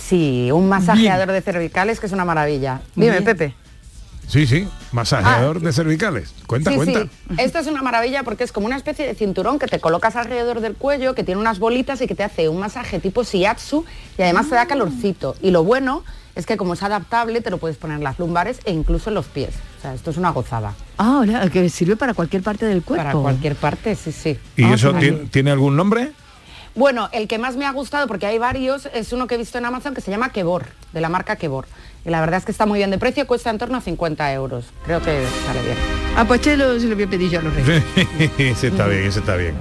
Sí, 0.08 0.50
un 0.52 0.68
masajeador 0.68 1.32
de 1.32 1.40
cervicales 1.40 1.98
que 2.00 2.06
es 2.06 2.12
una 2.12 2.24
maravilla. 2.24 2.80
Dime, 2.94 3.10
Bien. 3.12 3.24
Pepe. 3.24 3.54
Sí, 4.26 4.46
sí, 4.46 4.66
masajeador 4.92 5.60
de 5.60 5.72
cervicales. 5.72 6.34
Cuenta, 6.46 6.70
sí, 6.70 6.76
cuenta. 6.76 7.02
sí. 7.04 7.10
Esto 7.38 7.58
es 7.58 7.66
una 7.66 7.82
maravilla 7.82 8.22
porque 8.22 8.44
es 8.44 8.52
como 8.52 8.66
una 8.66 8.76
especie 8.76 9.06
de 9.06 9.14
cinturón 9.14 9.58
que 9.58 9.66
te 9.66 9.80
colocas 9.80 10.16
alrededor 10.16 10.60
del 10.60 10.74
cuello, 10.76 11.14
que 11.14 11.24
tiene 11.24 11.40
unas 11.40 11.58
bolitas 11.58 12.00
y 12.00 12.06
que 12.06 12.14
te 12.14 12.22
hace 12.24 12.48
un 12.48 12.58
masaje 12.58 13.00
tipo 13.00 13.22
shiatsu 13.22 13.84
y 14.18 14.22
además 14.22 14.48
te 14.48 14.54
da 14.54 14.66
calorcito. 14.66 15.36
Y 15.42 15.50
lo 15.50 15.62
bueno 15.62 16.04
es 16.34 16.46
que 16.46 16.56
como 16.56 16.72
es 16.74 16.82
adaptable 16.82 17.42
te 17.42 17.50
lo 17.50 17.58
puedes 17.58 17.76
poner 17.76 17.98
en 17.98 18.04
las 18.04 18.18
lumbares 18.18 18.60
e 18.64 18.72
incluso 18.72 19.10
en 19.10 19.14
los 19.14 19.26
pies. 19.26 19.50
O 19.78 19.82
sea, 19.82 19.94
esto 19.94 20.10
es 20.10 20.16
una 20.16 20.30
gozada. 20.30 20.72
Ah, 20.96 21.16
ahora, 21.18 21.48
que 21.50 21.68
sirve 21.68 21.96
para 21.96 22.14
cualquier 22.14 22.42
parte 22.42 22.64
del 22.66 22.82
cuerpo. 22.82 23.04
Para 23.04 23.12
cualquier 23.18 23.56
parte, 23.56 23.94
sí, 23.94 24.10
sí. 24.10 24.38
¿Y 24.56 24.64
Ah, 24.64 24.74
eso 24.74 24.94
tiene, 24.94 25.26
tiene 25.30 25.50
algún 25.50 25.76
nombre? 25.76 26.12
Bueno, 26.74 27.08
el 27.12 27.28
que 27.28 27.38
más 27.38 27.56
me 27.56 27.66
ha 27.66 27.72
gustado, 27.72 28.08
porque 28.08 28.26
hay 28.26 28.38
varios, 28.38 28.86
es 28.92 29.12
uno 29.12 29.28
que 29.28 29.36
he 29.36 29.38
visto 29.38 29.58
en 29.58 29.64
Amazon 29.64 29.94
que 29.94 30.00
se 30.00 30.10
llama 30.10 30.30
Kebor, 30.30 30.64
de 30.92 31.00
la 31.00 31.08
marca 31.08 31.36
Kebor. 31.36 31.66
Y 32.04 32.10
la 32.10 32.20
verdad 32.20 32.38
es 32.38 32.44
que 32.44 32.52
está 32.52 32.66
muy 32.66 32.78
bien 32.80 32.90
de 32.90 32.98
precio, 32.98 33.26
cuesta 33.26 33.50
en 33.50 33.58
torno 33.58 33.78
a 33.78 33.80
50 33.80 34.32
euros. 34.32 34.66
Creo 34.84 35.00
que 35.00 35.24
sale 35.46 35.62
bien. 35.62 35.76
Ah, 36.16 36.24
pues 36.26 36.40
che, 36.40 36.56
lo, 36.56 36.78
se 36.78 36.86
lo 36.86 36.96
voy 36.96 37.04
a 37.04 37.08
pedir 37.08 37.30
yo 37.30 37.38
a 37.38 37.42
los 37.42 37.54
reyes. 37.54 37.82
ese 38.38 38.68
está 38.68 38.88
bien, 38.88 39.04
ese 39.04 39.20
está 39.20 39.36
bien. 39.36 39.54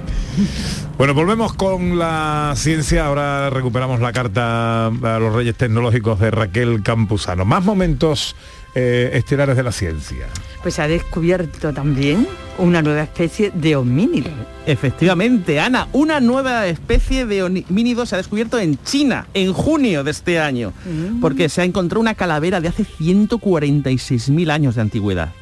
Bueno, 0.98 1.14
volvemos 1.14 1.54
con 1.54 1.98
la 1.98 2.52
ciencia. 2.56 3.06
Ahora 3.06 3.48
recuperamos 3.48 4.00
la 4.00 4.12
carta 4.12 4.86
a 4.86 5.18
los 5.18 5.34
Reyes 5.34 5.56
Tecnológicos 5.56 6.20
de 6.20 6.30
Raquel 6.30 6.82
Campuzano. 6.82 7.44
Más 7.44 7.64
momentos 7.64 8.36
eh, 8.74 9.10
estelares 9.14 9.56
de 9.56 9.62
la 9.62 9.72
ciencia. 9.72 10.26
Pues 10.62 10.74
se 10.74 10.82
ha 10.82 10.88
descubierto 10.88 11.72
también 11.72 12.26
una 12.58 12.82
nueva 12.82 13.02
especie 13.02 13.50
de 13.54 13.76
homínido. 13.76 14.30
Efectivamente, 14.66 15.60
Ana, 15.60 15.88
una 15.92 16.20
nueva 16.20 16.66
especie 16.66 17.26
de 17.26 17.42
homínido 17.42 18.06
se 18.06 18.14
ha 18.14 18.18
descubierto 18.18 18.58
en 18.58 18.82
China 18.82 19.26
en 19.34 19.52
junio 19.52 20.04
de 20.04 20.10
este 20.10 20.40
año, 20.40 20.72
porque 21.20 21.48
se 21.48 21.60
ha 21.60 21.64
encontrado 21.64 22.00
una 22.00 22.14
calavera 22.14 22.60
de 22.60 22.68
hace 22.68 22.84
146.000 22.84 24.50
años 24.50 24.74
de 24.74 24.80
antigüedad. 24.80 25.32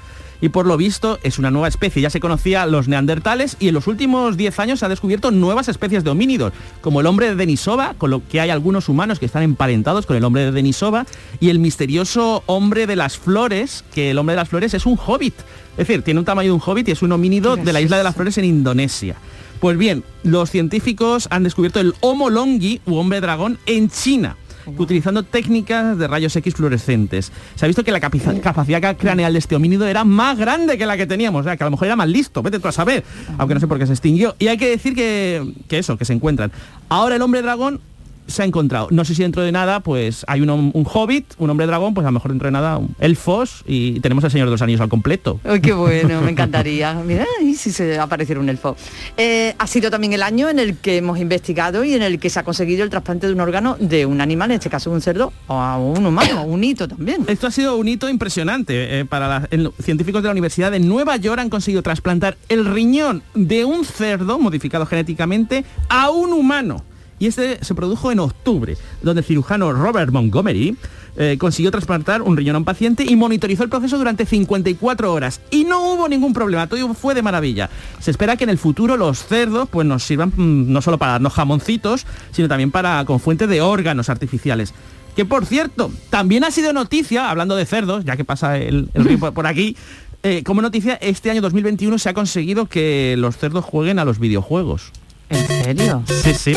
Y 0.42 0.48
por 0.48 0.66
lo 0.66 0.76
visto 0.76 1.20
es 1.22 1.38
una 1.38 1.52
nueva 1.52 1.68
especie, 1.68 2.02
ya 2.02 2.10
se 2.10 2.18
conocía 2.18 2.66
los 2.66 2.88
neandertales 2.88 3.56
y 3.60 3.68
en 3.68 3.74
los 3.74 3.86
últimos 3.86 4.36
10 4.36 4.58
años 4.58 4.80
se 4.80 4.84
han 4.84 4.90
descubierto 4.90 5.30
nuevas 5.30 5.68
especies 5.68 6.02
de 6.02 6.10
homínidos, 6.10 6.52
como 6.80 7.00
el 7.00 7.06
hombre 7.06 7.28
de 7.28 7.36
Denisova, 7.36 7.94
con 7.96 8.10
lo 8.10 8.26
que 8.28 8.40
hay 8.40 8.50
algunos 8.50 8.88
humanos 8.88 9.20
que 9.20 9.26
están 9.26 9.44
emparentados 9.44 10.04
con 10.04 10.16
el 10.16 10.24
hombre 10.24 10.44
de 10.44 10.50
Denisova, 10.50 11.06
y 11.38 11.50
el 11.50 11.60
misterioso 11.60 12.42
hombre 12.46 12.88
de 12.88 12.96
las 12.96 13.16
flores, 13.16 13.84
que 13.94 14.10
el 14.10 14.18
hombre 14.18 14.32
de 14.34 14.40
las 14.40 14.48
flores 14.48 14.74
es 14.74 14.84
un 14.84 14.98
hobbit, 14.98 15.34
es 15.72 15.86
decir, 15.86 16.02
tiene 16.02 16.18
un 16.18 16.26
tamaño 16.26 16.48
de 16.48 16.54
un 16.54 16.62
hobbit 16.64 16.88
y 16.88 16.90
es 16.90 17.02
un 17.02 17.12
homínido 17.12 17.54
de 17.56 17.72
la 17.72 17.80
isla 17.80 17.96
de 17.96 18.04
las 18.04 18.16
flores 18.16 18.36
en 18.36 18.44
Indonesia. 18.44 19.14
Pues 19.60 19.78
bien, 19.78 20.02
los 20.24 20.50
científicos 20.50 21.28
han 21.30 21.44
descubierto 21.44 21.78
el 21.78 21.94
Homo 22.00 22.30
longi 22.30 22.80
u 22.84 22.96
hombre 22.96 23.20
dragón 23.20 23.60
en 23.66 23.90
China 23.90 24.36
utilizando 24.66 25.22
técnicas 25.22 25.98
de 25.98 26.06
rayos 26.08 26.34
X 26.36 26.54
fluorescentes. 26.54 27.32
Se 27.54 27.64
ha 27.64 27.68
visto 27.68 27.84
que 27.84 27.92
la 27.92 28.00
capacidad 28.00 28.96
craneal 28.96 29.32
de 29.32 29.38
este 29.38 29.56
homínido 29.56 29.86
era 29.86 30.04
más 30.04 30.38
grande 30.38 30.78
que 30.78 30.86
la 30.86 30.96
que 30.96 31.06
teníamos, 31.06 31.40
o 31.40 31.44
sea, 31.44 31.56
que 31.56 31.64
a 31.64 31.66
lo 31.66 31.72
mejor 31.72 31.86
era 31.86 31.96
más 31.96 32.08
listo, 32.08 32.42
vete 32.42 32.58
tú 32.58 32.68
a 32.68 32.72
saber, 32.72 33.04
aunque 33.38 33.54
no 33.54 33.60
sé 33.60 33.66
por 33.66 33.78
qué 33.78 33.86
se 33.86 33.92
extinguió. 33.92 34.34
Y 34.38 34.48
hay 34.48 34.58
que 34.58 34.68
decir 34.68 34.94
que, 34.94 35.54
que 35.68 35.78
eso, 35.78 35.96
que 35.96 36.04
se 36.04 36.12
encuentran. 36.12 36.52
Ahora 36.88 37.16
el 37.16 37.22
hombre 37.22 37.42
dragón 37.42 37.80
se 38.26 38.42
ha 38.42 38.44
encontrado. 38.44 38.88
No 38.90 39.04
sé 39.04 39.14
si 39.14 39.22
dentro 39.22 39.42
de 39.42 39.52
nada, 39.52 39.80
pues 39.80 40.24
hay 40.28 40.40
un, 40.40 40.48
un 40.50 40.86
hobbit, 40.92 41.34
un 41.38 41.50
hombre 41.50 41.66
dragón, 41.66 41.94
pues 41.94 42.04
a 42.04 42.08
lo 42.08 42.12
mejor 42.14 42.30
dentro 42.30 42.46
de 42.46 42.52
nada 42.52 42.78
un 42.78 42.94
elfos 43.00 43.62
y 43.66 44.00
tenemos 44.00 44.24
el 44.24 44.30
Señor 44.30 44.46
de 44.46 44.52
los 44.52 44.62
Anillos 44.62 44.80
al 44.80 44.88
completo. 44.88 45.40
Ay, 45.44 45.60
qué 45.60 45.72
bueno, 45.72 46.20
me 46.22 46.30
encantaría. 46.30 46.94
Mira, 46.94 47.26
y 47.42 47.54
si 47.54 47.70
se 47.72 47.98
apareciera 47.98 48.40
un 48.40 48.48
elfo. 48.48 48.76
Eh, 49.16 49.54
ha 49.58 49.66
sido 49.66 49.90
también 49.90 50.12
el 50.12 50.22
año 50.22 50.48
en 50.48 50.58
el 50.58 50.76
que 50.76 50.96
hemos 50.98 51.18
investigado 51.18 51.84
y 51.84 51.94
en 51.94 52.02
el 52.02 52.18
que 52.18 52.30
se 52.30 52.38
ha 52.38 52.42
conseguido 52.44 52.84
el 52.84 52.90
trasplante 52.90 53.26
de 53.26 53.32
un 53.32 53.40
órgano 53.40 53.76
de 53.80 54.06
un 54.06 54.20
animal, 54.20 54.50
en 54.50 54.56
este 54.56 54.70
caso 54.70 54.90
un 54.90 55.00
cerdo, 55.00 55.32
o 55.48 55.54
a 55.54 55.78
un 55.78 56.04
humano, 56.06 56.44
un 56.44 56.62
hito 56.64 56.86
también. 56.88 57.24
Esto 57.26 57.46
ha 57.46 57.50
sido 57.50 57.76
un 57.76 57.88
hito 57.88 58.08
impresionante. 58.08 59.00
eh, 59.00 59.04
para 59.04 59.46
el- 59.50 59.70
científicos 59.82 60.22
de 60.22 60.28
la 60.28 60.32
Universidad 60.32 60.70
de 60.70 60.80
Nueva 60.80 61.16
York 61.16 61.38
han 61.40 61.50
conseguido 61.50 61.82
trasplantar 61.82 62.36
el 62.48 62.64
riñón 62.64 63.22
de 63.34 63.64
un 63.64 63.84
cerdo 63.84 64.38
modificado 64.38 64.86
genéticamente 64.86 65.64
a 65.88 66.10
un 66.10 66.32
humano. 66.32 66.84
Y 67.18 67.26
este 67.26 67.64
se 67.64 67.74
produjo 67.74 68.10
en 68.10 68.18
octubre, 68.20 68.76
donde 69.02 69.20
el 69.20 69.26
cirujano 69.26 69.72
Robert 69.72 70.12
Montgomery 70.12 70.76
eh, 71.16 71.36
consiguió 71.38 71.70
trasplantar 71.70 72.22
un 72.22 72.36
riñón 72.36 72.56
a 72.56 72.58
un 72.58 72.64
paciente 72.64 73.04
y 73.04 73.16
monitorizó 73.16 73.62
el 73.62 73.68
proceso 73.68 73.98
durante 73.98 74.26
54 74.26 75.12
horas. 75.12 75.40
Y 75.50 75.64
no 75.64 75.92
hubo 75.92 76.08
ningún 76.08 76.32
problema, 76.32 76.66
todo 76.66 76.94
fue 76.94 77.14
de 77.14 77.22
maravilla. 77.22 77.70
Se 78.00 78.10
espera 78.10 78.36
que 78.36 78.44
en 78.44 78.50
el 78.50 78.58
futuro 78.58 78.96
los 78.96 79.24
cerdos 79.24 79.68
pues, 79.68 79.86
nos 79.86 80.02
sirvan 80.02 80.32
mm, 80.34 80.72
no 80.72 80.82
solo 80.82 80.98
para 80.98 81.12
darnos 81.12 81.34
jamoncitos, 81.34 82.06
sino 82.32 82.48
también 82.48 82.70
para 82.70 83.04
con 83.04 83.20
fuentes 83.20 83.48
de 83.48 83.60
órganos 83.60 84.08
artificiales. 84.08 84.74
Que 85.14 85.26
por 85.26 85.44
cierto, 85.44 85.92
también 86.08 86.42
ha 86.42 86.50
sido 86.50 86.72
noticia, 86.72 87.28
hablando 87.28 87.54
de 87.54 87.66
cerdos, 87.66 88.04
ya 88.04 88.16
que 88.16 88.24
pasa 88.24 88.56
el, 88.56 88.88
el 88.94 89.04
río 89.04 89.18
por, 89.18 89.34
por 89.34 89.46
aquí, 89.46 89.76
eh, 90.24 90.42
como 90.44 90.62
noticia, 90.62 90.94
este 90.94 91.30
año 91.30 91.40
2021 91.40 91.98
se 91.98 92.08
ha 92.08 92.14
conseguido 92.14 92.66
que 92.66 93.16
los 93.18 93.36
cerdos 93.36 93.64
jueguen 93.64 93.98
a 93.98 94.04
los 94.04 94.20
videojuegos. 94.20 94.92
¿En 95.28 95.46
serio? 95.46 96.04
Sí, 96.06 96.34
sí. 96.34 96.56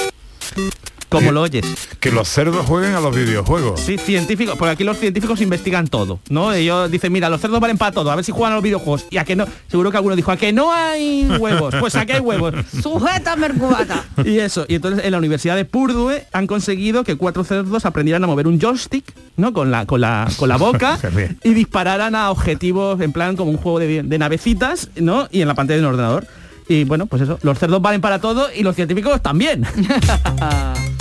Como 1.09 1.31
lo 1.31 1.41
oyes. 1.41 1.65
Que 1.99 2.11
los 2.11 2.27
cerdos 2.27 2.65
jueguen 2.65 2.93
a 2.95 2.99
los 2.99 3.15
videojuegos. 3.15 3.79
Sí, 3.79 3.97
científicos, 3.97 4.57
porque 4.57 4.71
aquí 4.71 4.83
los 4.83 4.97
científicos 4.97 5.41
investigan 5.41 5.87
todo, 5.87 6.19
¿no? 6.29 6.51
Ellos 6.53 6.89
dicen, 6.91 7.11
mira, 7.11 7.29
los 7.29 7.41
cerdos 7.41 7.59
valen 7.59 7.77
para 7.77 7.91
todo, 7.91 8.11
a 8.11 8.15
ver 8.15 8.25
si 8.25 8.31
juegan 8.31 8.53
a 8.53 8.55
los 8.55 8.63
videojuegos. 8.63 9.05
Y 9.09 9.17
a 9.17 9.25
que 9.25 9.35
no, 9.35 9.45
seguro 9.67 9.91
que 9.91 9.97
alguno 9.97 10.15
dijo, 10.15 10.31
a 10.31 10.37
que 10.37 10.51
no 10.51 10.71
hay 10.71 11.27
huevos, 11.39 11.75
pues 11.79 11.95
aquí 11.95 12.13
hay 12.13 12.19
huevos. 12.19 12.53
Sujeta 12.81 13.35
mercubata. 13.35 14.03
Y 14.23 14.39
eso, 14.39 14.65
y 14.67 14.75
entonces 14.75 15.05
en 15.05 15.11
la 15.11 15.17
Universidad 15.17 15.55
de 15.55 15.65
Purdue 15.65 16.23
han 16.33 16.47
conseguido 16.47 17.03
que 17.03 17.15
cuatro 17.15 17.43
cerdos 17.43 17.85
aprendieran 17.85 18.23
a 18.23 18.27
mover 18.27 18.47
un 18.47 18.59
joystick, 18.59 19.05
¿no? 19.37 19.53
Con 19.53 19.71
la, 19.71 19.85
con 19.85 20.01
la, 20.01 20.27
con 20.37 20.49
la 20.49 20.57
boca 20.57 20.99
y 21.43 21.53
dispararan 21.53 22.15
a 22.15 22.31
objetivos 22.31 22.99
en 23.01 23.11
plan 23.11 23.35
como 23.35 23.51
un 23.51 23.57
juego 23.57 23.79
de, 23.79 24.03
de 24.03 24.17
navecitas, 24.17 24.89
¿no? 24.95 25.27
Y 25.31 25.41
en 25.41 25.47
la 25.47 25.53
pantalla 25.53 25.77
de 25.77 25.85
un 25.85 25.93
ordenador. 25.93 26.27
Y 26.67 26.83
bueno, 26.83 27.05
pues 27.05 27.21
eso, 27.21 27.37
los 27.43 27.59
cerdos 27.59 27.81
valen 27.81 28.01
para 28.01 28.19
todo 28.19 28.47
y 28.53 28.63
los 28.63 28.75
científicos 28.75 29.21
también. 29.21 29.65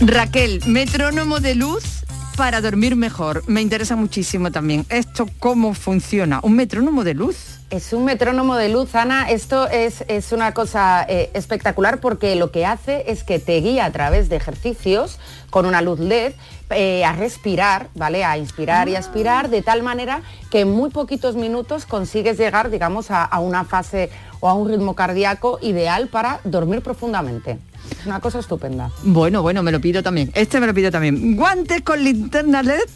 Raquel, 0.00 0.60
metrónomo 0.66 1.40
de 1.40 1.54
luz 1.54 2.04
para 2.36 2.60
dormir 2.60 2.96
mejor. 2.96 3.42
Me 3.46 3.62
interesa 3.62 3.96
muchísimo 3.96 4.52
también. 4.52 4.84
¿Esto 4.90 5.26
cómo 5.38 5.72
funciona? 5.72 6.40
¿Un 6.42 6.52
metrónomo 6.52 7.02
de 7.02 7.14
luz? 7.14 7.60
Es 7.70 7.94
un 7.94 8.04
metrónomo 8.04 8.56
de 8.56 8.68
luz, 8.68 8.94
Ana. 8.94 9.30
Esto 9.30 9.66
es, 9.68 10.04
es 10.06 10.32
una 10.32 10.52
cosa 10.52 11.06
eh, 11.08 11.30
espectacular 11.32 11.98
porque 11.98 12.36
lo 12.36 12.50
que 12.50 12.66
hace 12.66 13.10
es 13.10 13.24
que 13.24 13.38
te 13.38 13.58
guía 13.62 13.86
a 13.86 13.90
través 13.90 14.28
de 14.28 14.36
ejercicios 14.36 15.18
con 15.48 15.64
una 15.64 15.80
luz 15.80 15.98
LED 15.98 16.34
eh, 16.70 17.02
a 17.06 17.14
respirar, 17.14 17.88
¿vale? 17.94 18.22
A 18.22 18.36
inspirar 18.36 18.90
y 18.90 18.96
a 18.96 18.98
expirar 18.98 19.48
de 19.48 19.62
tal 19.62 19.82
manera 19.82 20.20
que 20.50 20.60
en 20.60 20.70
muy 20.72 20.90
poquitos 20.90 21.36
minutos 21.36 21.86
consigues 21.86 22.36
llegar, 22.36 22.68
digamos, 22.68 23.10
a, 23.10 23.24
a 23.24 23.40
una 23.40 23.64
fase 23.64 24.10
o 24.40 24.48
a 24.50 24.52
un 24.52 24.68
ritmo 24.68 24.94
cardíaco 24.94 25.58
ideal 25.62 26.08
para 26.08 26.40
dormir 26.44 26.82
profundamente. 26.82 27.58
Una 28.06 28.20
cosa 28.20 28.38
estupenda. 28.38 28.90
Bueno, 29.02 29.42
bueno, 29.42 29.62
me 29.62 29.72
lo 29.72 29.80
pido 29.80 30.02
también. 30.02 30.30
Este 30.34 30.60
me 30.60 30.66
lo 30.66 30.74
pido 30.74 30.90
también. 30.90 31.36
Guantes 31.36 31.82
con 31.82 32.02
linterna 32.02 32.62
LED. 32.62 32.88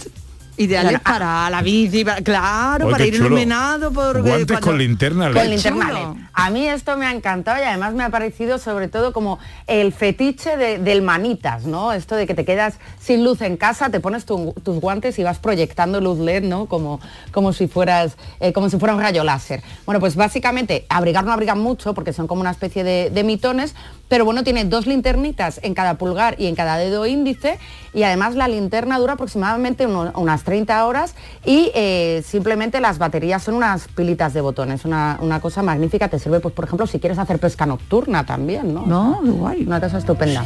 Ideales 0.61 0.91
Claro, 1.01 1.03
ah. 1.07 1.11
para 1.13 1.51
la 1.51 1.63
bici, 1.63 2.05
para- 2.05 2.21
claro, 2.21 2.85
Oye, 2.87 2.93
para 2.93 3.07
ir 3.07 3.15
chulo. 3.15 3.27
iluminado 3.29 3.91
por 3.93 4.21
Guantes 4.21 4.47
cuando- 4.47 4.67
con 4.67 4.79
linterna. 4.79 5.33
Con 5.33 5.49
linterna. 5.49 6.15
A 6.35 6.51
mí 6.51 6.67
esto 6.69 6.97
me 6.99 7.07
ha 7.07 7.13
encantado 7.13 7.59
y 7.63 7.67
además 7.67 7.95
me 7.95 8.05
ha 8.05 8.11
parecido 8.11 8.59
sobre 8.59 8.89
todo 8.89 9.13
como 9.15 9.39
el 9.67 9.93
fetiche 9.93 10.57
de- 10.59 10.79
del 10.79 11.01
manitas, 11.03 11.65
¿no? 11.65 11.93
Esto 11.93 12.15
de 12.15 12.27
que 12.27 12.35
te 12.35 12.45
quedas 12.45 12.75
sin 13.01 13.25
luz 13.25 13.41
en 13.41 13.57
casa, 13.57 13.89
te 13.91 14.01
pones 14.01 14.27
tu- 14.27 14.53
tus 14.63 14.81
guantes 14.81 15.19
y 15.19 15.23
vas 15.23 15.39
proyectando 15.39 16.01
luz 16.01 16.19
LED, 16.19 16.43
¿no? 16.45 16.67
Como, 16.67 17.01
como, 17.33 17.53
si 17.55 17.67
fueras, 17.67 18.17
eh, 18.41 18.53
como 18.53 18.69
si 18.69 18.79
fuera 18.79 18.95
un 18.95 19.01
rayo 19.01 19.25
láser. 19.25 19.63
Bueno, 19.87 19.99
pues 20.01 20.15
básicamente 20.15 20.85
abrigar 20.91 21.25
no 21.25 21.33
abrigan 21.33 21.59
mucho 21.59 21.95
porque 21.95 22.13
son 22.13 22.27
como 22.27 22.43
una 22.43 22.51
especie 22.51 22.85
de, 22.85 23.09
de 23.11 23.25
mitones, 23.25 23.75
pero 24.09 24.25
bueno, 24.27 24.45
tiene 24.45 24.65
dos 24.65 24.87
linternitas 24.87 25.59
en 25.63 25.73
cada 25.73 25.95
pulgar 25.95 26.35
y 26.39 26.47
en 26.49 26.55
cada 26.55 26.77
dedo 26.77 27.07
índice 27.07 27.59
y 27.95 28.03
además 28.03 28.35
la 28.35 28.47
linterna 28.49 28.99
dura 28.99 29.15
aproximadamente 29.15 29.87
uno- 29.87 30.13
unas 30.17 30.43
30 30.51 30.85
horas 30.85 31.15
y 31.45 31.71
eh, 31.77 32.25
simplemente 32.27 32.81
las 32.81 32.99
baterías 32.99 33.41
son 33.41 33.55
unas 33.55 33.87
pilitas 33.87 34.35
de 34.35 34.41
botones, 34.41 34.85
una, 34.85 35.17
una 35.21 35.41
cosa 35.41 35.63
magnífica, 35.63 36.09
te 36.09 36.19
sirve 36.19 36.41
pues 36.41 36.53
por 36.53 36.65
ejemplo 36.65 36.89
si 36.89 36.99
quieres 36.99 37.21
hacer 37.21 37.39
pesca 37.39 37.67
nocturna 37.67 38.27
también, 38.27 38.75
¿no? 38.75 38.85
No, 38.85 39.21
guay. 39.23 39.63
Una 39.65 39.81
cosa 39.81 39.99
estupenda. 39.99 40.43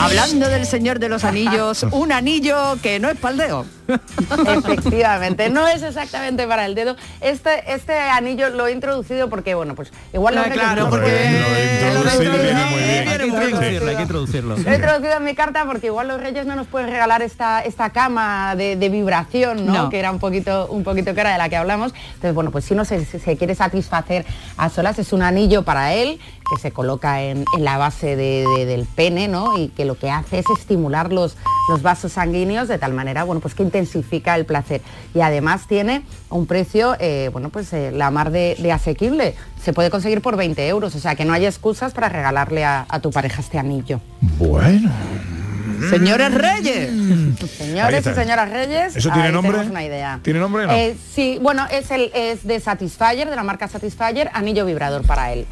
Hablando 0.00 0.48
del 0.48 0.66
Señor 0.66 0.98
de 0.98 1.08
los 1.08 1.24
Anillos, 1.24 1.82
un 1.90 2.12
anillo 2.12 2.76
que 2.82 2.98
no 3.00 3.08
es 3.10 3.18
paldeo. 3.18 3.66
Efectivamente, 4.46 5.50
no 5.50 5.66
es 5.66 5.82
exactamente 5.82 6.46
para 6.46 6.66
el 6.66 6.74
dedo. 6.74 6.96
Este, 7.20 7.72
este 7.72 7.98
anillo 7.98 8.50
lo 8.50 8.66
he 8.66 8.72
introducido 8.72 9.28
porque, 9.28 9.54
bueno, 9.54 9.74
pues 9.74 9.92
igual 10.12 10.34
los 10.36 10.46
Ah, 10.46 10.50
claro, 10.50 10.76
no 10.76 10.82
Lo 10.84 10.90
porque-. 10.90 11.10
Hay 11.10 13.18
que 13.18 13.26
introducirlo, 13.26 13.90
hay 13.90 13.96
que 13.96 14.02
introducirlo. 14.02 14.56
Lo 14.56 14.70
he 14.70 14.74
introducido 14.76 15.12
en 15.16 15.24
mi 15.24 15.34
carta 15.34 15.64
porque 15.66 15.86
igual 15.88 16.08
los 16.08 16.20
reyes 16.20 16.46
no 16.46 16.56
nos 16.56 16.66
pueden 16.66 16.88
regalar 16.88 17.22
esta, 17.22 17.60
esta 17.62 17.90
cama 17.90 18.54
de, 18.56 18.76
de 18.76 18.88
vibración, 18.88 19.66
¿no? 19.66 19.72
No. 19.84 19.90
Que 19.90 19.98
era 19.98 20.10
un 20.10 20.18
poquito, 20.18 20.66
un 20.68 20.84
poquito 20.84 21.14
cara 21.14 21.32
de 21.32 21.38
la 21.38 21.48
que 21.48 21.56
hablamos. 21.56 21.92
Entonces, 22.14 22.34
bueno, 22.34 22.50
pues 22.50 22.64
si 22.64 22.74
uno 22.74 22.84
se, 22.84 23.04
se 23.04 23.36
quiere 23.36 23.54
satisfacer 23.54 24.24
a 24.56 24.68
solas, 24.70 24.98
es 24.98 25.12
un 25.12 25.22
anillo 25.22 25.62
para 25.64 25.92
él 25.94 26.20
que 26.54 26.60
se 26.60 26.72
coloca 26.72 27.22
en, 27.22 27.44
en 27.56 27.64
la 27.64 27.78
base 27.78 28.16
de- 28.16 28.44
de- 28.56 28.66
del 28.66 28.84
pene, 28.84 29.28
¿no? 29.28 29.56
Y 29.58 29.68
que 29.68 29.84
lo 29.90 29.98
que 29.98 30.08
hace 30.08 30.38
es 30.38 30.46
estimular 30.56 31.12
los, 31.12 31.36
los 31.68 31.82
vasos 31.82 32.12
sanguíneos 32.12 32.68
de 32.68 32.78
tal 32.78 32.92
manera, 32.94 33.24
bueno, 33.24 33.40
pues 33.40 33.54
que 33.56 33.64
intensifica 33.64 34.36
el 34.36 34.44
placer. 34.46 34.82
Y 35.14 35.20
además 35.20 35.66
tiene 35.66 36.02
un 36.28 36.46
precio, 36.46 36.94
eh, 37.00 37.28
bueno, 37.32 37.48
pues 37.50 37.72
eh, 37.72 37.90
la 37.90 38.12
mar 38.12 38.30
de, 38.30 38.56
de 38.60 38.70
asequible. 38.70 39.34
Se 39.60 39.72
puede 39.72 39.90
conseguir 39.90 40.20
por 40.22 40.36
20 40.36 40.68
euros, 40.68 40.94
o 40.94 41.00
sea 41.00 41.16
que 41.16 41.24
no 41.24 41.32
hay 41.32 41.44
excusas 41.44 41.92
para 41.92 42.08
regalarle 42.08 42.64
a- 42.64 42.86
a 42.88 43.00
tu 43.00 43.10
pareja 43.10 43.40
este 43.40 43.58
anillo. 43.58 44.00
Bueno. 44.38 44.90
Señores 45.88 46.32
Reyes. 46.34 46.90
Ahí 46.90 47.36
Señores 47.56 48.06
y 48.06 48.14
señoras 48.14 48.50
Reyes, 48.50 48.94
¿Eso 48.96 49.10
tiene 49.10 49.28
ahí 49.28 49.32
nombre? 49.32 49.58
una 49.60 49.82
idea. 49.82 50.20
¿Tiene 50.22 50.38
nombre 50.38 50.64
o 50.64 50.66
no? 50.68 50.72
Eh, 50.74 50.94
sí, 51.14 51.38
bueno, 51.42 51.66
es, 51.70 51.90
el, 51.90 52.10
es 52.14 52.46
de 52.46 52.60
Satisfyer, 52.60 53.28
de 53.30 53.34
la 53.34 53.42
marca 53.42 53.66
Satisfyer, 53.66 54.30
anillo 54.34 54.66
vibrador 54.66 55.02
para 55.06 55.32
él. 55.32 55.46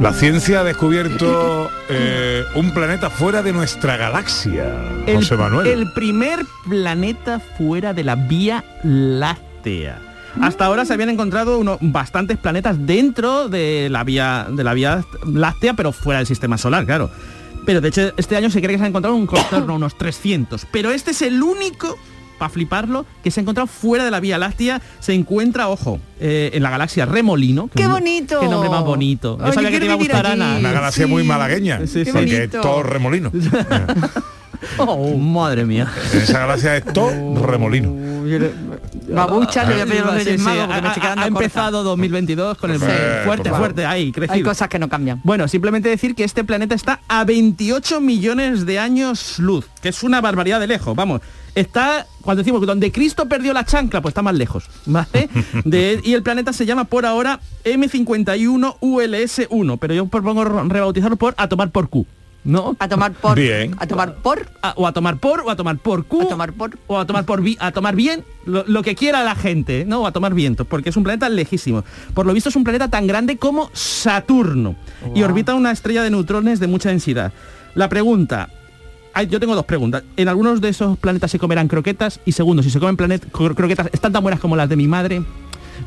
La 0.00 0.12
ciencia 0.12 0.60
ha 0.60 0.64
descubierto 0.64 1.70
eh, 1.88 2.44
un 2.54 2.72
planeta 2.72 3.08
fuera 3.08 3.42
de 3.42 3.52
nuestra 3.54 3.96
galaxia. 3.96 4.74
El, 5.06 5.16
José 5.16 5.36
Manuel. 5.36 5.66
el 5.66 5.90
primer 5.92 6.44
planeta 6.68 7.40
fuera 7.40 7.94
de 7.94 8.04
la 8.04 8.14
Vía 8.14 8.62
Láctea. 8.82 9.98
Hasta 10.42 10.66
ahora 10.66 10.84
se 10.84 10.92
habían 10.92 11.08
encontrado 11.08 11.58
unos 11.58 11.78
bastantes 11.80 12.36
planetas 12.36 12.86
dentro 12.86 13.48
de 13.48 13.88
la 13.90 14.04
vía 14.04 14.46
de 14.50 14.64
la 14.64 14.74
Vía 14.74 15.02
Láctea, 15.24 15.72
pero 15.72 15.92
fuera 15.92 16.18
del 16.18 16.26
sistema 16.26 16.58
solar, 16.58 16.84
claro. 16.84 17.10
Pero 17.64 17.80
de 17.80 17.88
hecho 17.88 18.12
este 18.18 18.36
año 18.36 18.50
se 18.50 18.60
cree 18.60 18.72
que 18.72 18.78
se 18.78 18.84
han 18.84 18.90
encontrado 18.90 19.16
un 19.16 19.26
contorno 19.26 19.76
unos 19.76 19.96
300. 19.96 20.66
Pero 20.70 20.90
este 20.90 21.12
es 21.12 21.22
el 21.22 21.42
único, 21.42 21.96
para 22.38 22.48
fliparlo, 22.48 23.06
que 23.24 23.30
se 23.30 23.40
ha 23.40 23.42
encontrado 23.42 23.66
fuera 23.66 24.04
de 24.04 24.10
la 24.10 24.20
Vía 24.20 24.38
Láctea. 24.38 24.80
Se 25.00 25.14
encuentra, 25.14 25.68
ojo, 25.68 25.98
eh, 26.20 26.50
en 26.54 26.62
la 26.62 26.70
galaxia 26.70 27.06
Remolino. 27.06 27.68
que 27.68 27.82
¡Qué 27.82 27.86
bonito! 27.86 28.40
¡Qué 28.40 28.48
nombre 28.48 28.70
más 28.70 28.84
bonito! 28.84 29.38
Yo 29.38 29.44
Oye, 29.44 29.52
sabía 29.54 29.70
que 29.70 29.78
te 29.78 29.84
iba 29.86 29.94
a 29.94 29.98
gustar, 29.98 30.26
Ana. 30.26 30.56
Una 30.58 30.72
galaxia 30.72 31.04
Sí. 31.06 31.10
muy 31.10 31.22
malagueña. 31.24 31.80
Sí, 31.86 32.04
sí. 32.04 32.12
porque 32.12 32.44
es 32.44 32.50
todo 32.50 32.82
remolino. 32.82 33.30
Oh, 34.78 35.16
madre 35.18 35.64
mía. 35.66 35.86
En 36.14 36.20
esa 36.22 36.40
galaxia 36.40 36.76
es 36.78 36.84
todo 36.92 37.10
remolino. 37.46 37.92
Babucha, 39.08 39.64
le 39.64 39.74
voy 39.74 39.82
a 39.82 39.86
pedir 39.86 40.02
a 40.02 40.06
los 40.06 40.14
Sí, 40.14 40.24
Reyes 40.24 40.40
sí, 40.40 40.44
Magos 40.46 40.66
porque 40.66 40.80
me 40.80 40.86
ha, 40.86 40.88
estoy 40.88 41.02
quedando 41.02 41.20
ha 41.20 41.24
corta. 41.28 41.44
empezado 41.44 41.82
2022 41.84 42.58
con 42.58 42.70
el 42.70 42.80
Sí, 42.80 42.86
fuerte, 43.24 43.50
fuerte, 43.50 43.86
ahí, 43.86 44.12
crecido. 44.12 44.34
Hay 44.34 44.42
cosas 44.42 44.68
que 44.68 44.78
no 44.78 44.88
cambian. 44.88 45.20
Bueno, 45.24 45.46
simplemente 45.46 45.88
decir 45.88 46.14
que 46.14 46.24
este 46.24 46.42
planeta 46.42 46.74
está 46.74 47.00
a 47.06 47.24
28 47.24 48.00
millones 48.00 48.66
de 48.66 48.78
años 48.78 49.38
luz, 49.38 49.66
que 49.82 49.90
es 49.90 50.02
una 50.02 50.20
barbaridad 50.20 50.58
de 50.58 50.66
lejos, 50.66 50.96
vamos. 50.96 51.20
Está, 51.56 52.06
cuando 52.20 52.42
decimos 52.42 52.60
que 52.60 52.66
donde 52.66 52.92
Cristo 52.92 53.26
perdió 53.28 53.52
la 53.52 53.64
chancla, 53.64 54.00
pues 54.02 54.10
está 54.12 54.22
más 54.22 54.34
lejos, 54.36 54.68
¿vale? 54.84 55.28
De- 55.64 56.00
y 56.04 56.12
el 56.12 56.22
planeta 56.22 56.52
se 56.52 56.66
llama 56.66 56.84
por 56.84 57.06
ahora 57.06 57.40
M51ULS1, 57.64 59.78
pero 59.80 59.94
yo 59.94 60.06
propongo 60.06 60.44
rebautizarlo 60.44 61.16
por 61.16 61.34
a 61.36 61.48
tomar 61.48 61.70
por 61.70 61.88
Q, 61.88 62.06
¿no? 62.44 62.76
A 62.78 62.88
tomar 62.88 63.12
por. 63.12 63.38
Bien. 63.38 63.74
A 63.78 63.86
tomar 63.86 64.14
por. 64.16 64.46
A- 64.62 64.74
o 64.76 64.86
a 64.86 64.92
tomar 64.92 65.18
por, 65.18 65.40
o 65.40 65.50
a 65.50 65.56
tomar 65.56 65.78
por 65.78 66.04
Q, 66.06 66.22
A 66.22 66.28
tomar 66.28 66.52
por. 66.52 66.78
o 66.86 66.98
a 66.98 67.06
tomar 67.06 67.24
por 67.24 67.42
vi- 67.42 67.56
a 67.60 67.72
tomar 67.72 67.96
bien, 67.96 68.24
lo, 68.44 68.64
lo 68.66 68.82
que 68.82 68.94
quiera 68.94 69.22
la 69.24 69.34
gente, 69.34 69.84
¿no? 69.86 70.02
O 70.02 70.06
a 70.06 70.12
tomar 70.12 70.34
vientos, 70.34 70.66
porque 70.66 70.90
es 70.90 70.96
un 70.96 71.04
planeta 71.04 71.28
lejísimo. 71.28 71.84
Por 72.14 72.26
lo 72.26 72.32
visto 72.32 72.48
es 72.50 72.56
un 72.56 72.64
planeta 72.64 72.88
tan 72.88 73.06
grande 73.06 73.36
como 73.38 73.70
Saturno 73.72 74.76
y 75.14 75.22
orbita 75.22 75.54
una 75.54 75.70
estrella 75.70 76.02
de 76.02 76.10
neutrones 76.10 76.60
de 76.60 76.66
mucha 76.66 76.88
densidad. 76.90 77.32
La 77.74 77.88
pregunta, 77.90 78.48
hay- 79.16 79.26
yo 79.26 79.40
tengo 79.40 79.54
dos 79.54 79.64
preguntas. 79.64 80.02
¿En 80.16 80.28
algunos 80.28 80.60
de 80.60 80.68
esos 80.68 80.98
planetas 80.98 81.30
se 81.30 81.38
comerán 81.38 81.68
croquetas? 81.68 82.20
Y 82.24 82.32
segundo, 82.32 82.62
si 82.62 82.70
se 82.70 82.78
comen 82.78 82.96
planet- 82.96 83.30
cro- 83.32 83.54
croquetas, 83.54 83.88
¿están 83.92 84.12
tan 84.12 84.22
buenas 84.22 84.40
como 84.40 84.54
las 84.56 84.68
de 84.68 84.76
mi 84.76 84.86
madre? 84.86 85.22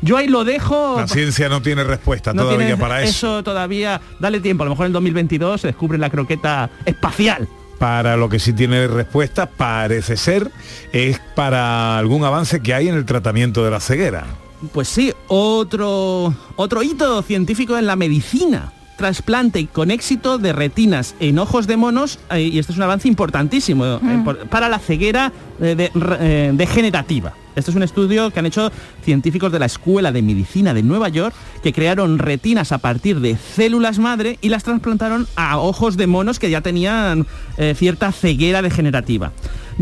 Yo 0.02 0.16
ahí 0.16 0.28
lo 0.28 0.44
dejo. 0.44 0.96
La 0.98 1.08
ciencia 1.08 1.48
no 1.48 1.62
tiene 1.62 1.82
respuesta 1.84 2.32
No 2.32 2.42
todavía 2.42 2.66
tiene 2.66 2.80
para 2.80 3.02
eso. 3.02 3.42
todavía. 3.42 4.00
Dale 4.18 4.40
tiempo, 4.40 4.62
a 4.62 4.66
lo 4.66 4.70
mejor 4.70 4.86
en 4.86 4.90
el 4.90 4.92
2022 4.94 5.60
se 5.60 5.66
descubre 5.68 5.98
la 5.98 6.10
croqueta 6.10 6.70
espacial. 6.84 7.48
Para 7.78 8.16
lo 8.16 8.28
que 8.28 8.38
sí 8.38 8.52
tiene 8.52 8.86
respuesta, 8.86 9.46
parece 9.46 10.16
ser, 10.16 10.50
es 10.92 11.18
para 11.34 11.98
algún 11.98 12.24
avance 12.24 12.60
que 12.60 12.74
hay 12.74 12.88
en 12.88 12.94
el 12.94 13.04
tratamiento 13.06 13.64
de 13.64 13.70
la 13.70 13.80
ceguera. 13.80 14.26
Pues 14.72 14.88
sí, 14.88 15.12
otro, 15.28 16.34
otro 16.56 16.82
hito 16.82 17.22
científico 17.22 17.76
en 17.78 17.86
la 17.86 17.96
medicina. 17.96 18.72
Trasplante 19.00 19.66
con 19.66 19.90
éxito 19.90 20.36
de 20.36 20.52
retinas 20.52 21.14
en 21.20 21.38
ojos 21.38 21.66
de 21.66 21.78
monos, 21.78 22.18
eh, 22.30 22.42
y 22.42 22.58
este 22.58 22.72
es 22.72 22.76
un 22.76 22.84
avance 22.84 23.08
importantísimo 23.08 23.86
eh, 23.86 23.98
por- 24.22 24.46
para 24.48 24.68
la 24.68 24.78
ceguera 24.78 25.32
eh, 25.58 25.74
de- 25.74 26.52
degenerativa. 26.52 27.32
Este 27.56 27.70
es 27.70 27.76
un 27.78 27.82
estudio 27.82 28.30
que 28.30 28.40
han 28.40 28.44
hecho 28.46 28.70
científicos 29.02 29.50
de 29.52 29.58
la 29.58 29.64
Escuela 29.64 30.12
de 30.12 30.20
Medicina 30.20 30.74
de 30.74 30.82
Nueva 30.82 31.08
York, 31.08 31.34
que 31.62 31.72
crearon 31.72 32.18
retinas 32.18 32.72
a 32.72 32.78
partir 32.78 33.20
de 33.20 33.38
células 33.38 33.98
madre 33.98 34.38
y 34.42 34.50
las 34.50 34.64
trasplantaron 34.64 35.26
a 35.34 35.56
ojos 35.58 35.96
de 35.96 36.06
monos 36.06 36.38
que 36.38 36.50
ya 36.50 36.60
tenían 36.60 37.26
eh, 37.56 37.74
cierta 37.74 38.12
ceguera 38.12 38.60
degenerativa. 38.60 39.32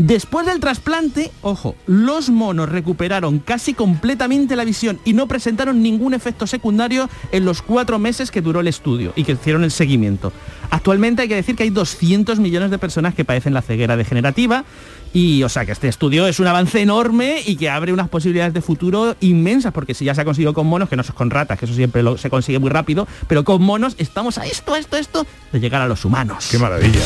Después 0.01 0.45
del 0.45 0.61
trasplante, 0.61 1.29
ojo, 1.41 1.75
los 1.85 2.29
monos 2.29 2.69
recuperaron 2.69 3.39
casi 3.39 3.73
completamente 3.73 4.55
la 4.55 4.63
visión 4.63 4.97
y 5.03 5.11
no 5.11 5.27
presentaron 5.27 5.83
ningún 5.83 6.13
efecto 6.13 6.47
secundario 6.47 7.09
en 7.33 7.43
los 7.43 7.61
cuatro 7.61 7.99
meses 7.99 8.31
que 8.31 8.41
duró 8.41 8.61
el 8.61 8.69
estudio 8.69 9.11
y 9.17 9.25
que 9.25 9.33
hicieron 9.33 9.65
el 9.65 9.71
seguimiento. 9.71 10.31
Actualmente 10.71 11.23
hay 11.23 11.27
que 11.27 11.35
decir 11.35 11.57
que 11.57 11.63
hay 11.63 11.69
200 11.69 12.39
millones 12.39 12.71
de 12.71 12.77
personas 12.77 13.13
que 13.13 13.25
padecen 13.25 13.53
la 13.53 13.61
ceguera 13.61 13.97
degenerativa 13.97 14.63
y, 15.11 15.43
o 15.43 15.49
sea, 15.49 15.65
que 15.65 15.73
este 15.73 15.89
estudio 15.89 16.27
es 16.27 16.39
un 16.39 16.47
avance 16.47 16.79
enorme 16.79 17.41
y 17.45 17.57
que 17.57 17.69
abre 17.69 17.91
unas 17.91 18.07
posibilidades 18.07 18.53
de 18.53 18.61
futuro 18.61 19.17
inmensas, 19.19 19.73
porque 19.73 19.93
si 19.93 20.05
ya 20.05 20.15
se 20.15 20.21
ha 20.21 20.25
conseguido 20.25 20.53
con 20.53 20.65
monos, 20.65 20.87
que 20.87 20.95
no 20.95 21.01
es 21.01 21.11
con 21.11 21.29
ratas, 21.29 21.59
que 21.59 21.65
eso 21.65 21.73
siempre 21.73 22.03
lo- 22.03 22.17
se 22.17 22.29
consigue 22.29 22.59
muy 22.59 22.69
rápido, 22.69 23.05
pero 23.27 23.43
con 23.43 23.61
monos 23.61 23.95
estamos 23.97 24.37
a 24.37 24.45
esto, 24.45 24.77
esto, 24.77 24.95
esto, 24.95 25.25
de 25.51 25.59
llegar 25.59 25.81
a 25.81 25.87
los 25.89 26.05
humanos. 26.05 26.47
Qué 26.49 26.57
maravilla. 26.57 27.01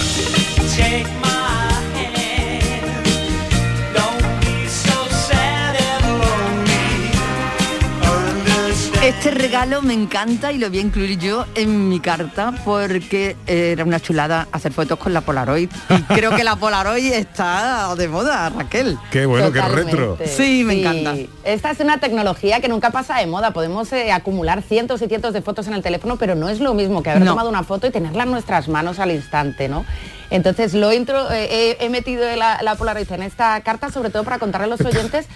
Este 9.03 9.31
regalo 9.31 9.81
me 9.81 9.93
encanta 9.93 10.53
y 10.53 10.57
lo 10.59 10.69
voy 10.69 10.77
a 10.77 10.81
incluir 10.81 11.19
yo 11.19 11.45
en 11.55 11.89
mi 11.89 11.99
carta 11.99 12.53
porque 12.63 13.35
era 13.47 13.83
una 13.83 13.99
chulada 13.99 14.47
hacer 14.53 14.71
fotos 14.71 14.97
con 14.97 15.13
la 15.13 15.19
Polaroid. 15.19 15.69
Y 15.89 16.01
creo 16.13 16.33
que 16.33 16.45
la 16.45 16.55
Polaroid 16.55 17.11
está 17.11 17.93
de 17.97 18.07
moda, 18.07 18.49
Raquel. 18.49 18.97
Qué 19.11 19.25
bueno, 19.25 19.51
qué 19.51 19.61
retro. 19.61 20.17
Sí, 20.25 20.63
me 20.63 20.79
encanta. 20.79 21.15
Esta 21.43 21.71
es 21.71 21.81
una 21.81 21.97
tecnología 21.99 22.61
que 22.61 22.69
nunca 22.69 22.91
pasa 22.91 23.17
de 23.17 23.27
moda. 23.27 23.51
Podemos 23.51 23.91
eh, 23.91 24.13
acumular 24.13 24.61
cientos 24.61 25.01
y 25.01 25.07
cientos 25.07 25.33
de 25.33 25.41
fotos 25.41 25.67
en 25.67 25.73
el 25.73 25.83
teléfono, 25.83 26.15
pero 26.15 26.35
no 26.35 26.47
es 26.47 26.61
lo 26.61 26.73
mismo 26.73 27.03
que 27.03 27.09
haber 27.09 27.23
No. 27.23 27.31
tomado 27.31 27.49
una 27.49 27.63
foto 27.63 27.87
y 27.87 27.91
tenerla 27.91 28.23
en 28.23 28.31
nuestras 28.31 28.69
manos 28.69 28.99
al 28.99 29.11
instante, 29.11 29.67
¿no? 29.67 29.85
Entonces 30.29 30.73
lo 30.73 30.93
intro, 30.93 31.29
eh, 31.29 31.75
he, 31.79 31.85
he 31.85 31.89
metido 31.89 32.23
la, 32.37 32.61
la 32.63 32.75
Polaroid 32.75 33.11
en 33.11 33.23
esta 33.23 33.59
carta, 33.61 33.91
sobre 33.91 34.11
todo 34.11 34.23
para 34.23 34.39
contarle 34.39 34.65
a 34.65 34.69
los 34.69 34.81
oyentes 34.85 35.27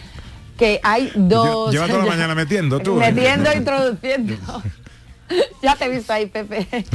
que 0.58 0.80
hay 0.84 1.12
dos... 1.15 1.72
Lleva 1.72 1.88
toda 1.88 2.00
la 2.00 2.06
mañana 2.10 2.36
metiendo 2.36 2.80
tú. 2.80 2.96
Metiendo, 2.96 3.52
introduciendo. 3.54 4.36
ya 5.62 5.76
te 5.76 5.86
he 5.86 5.89
visto 5.89 6.13
ahí, 6.13 6.26
Pepe. 6.26 6.67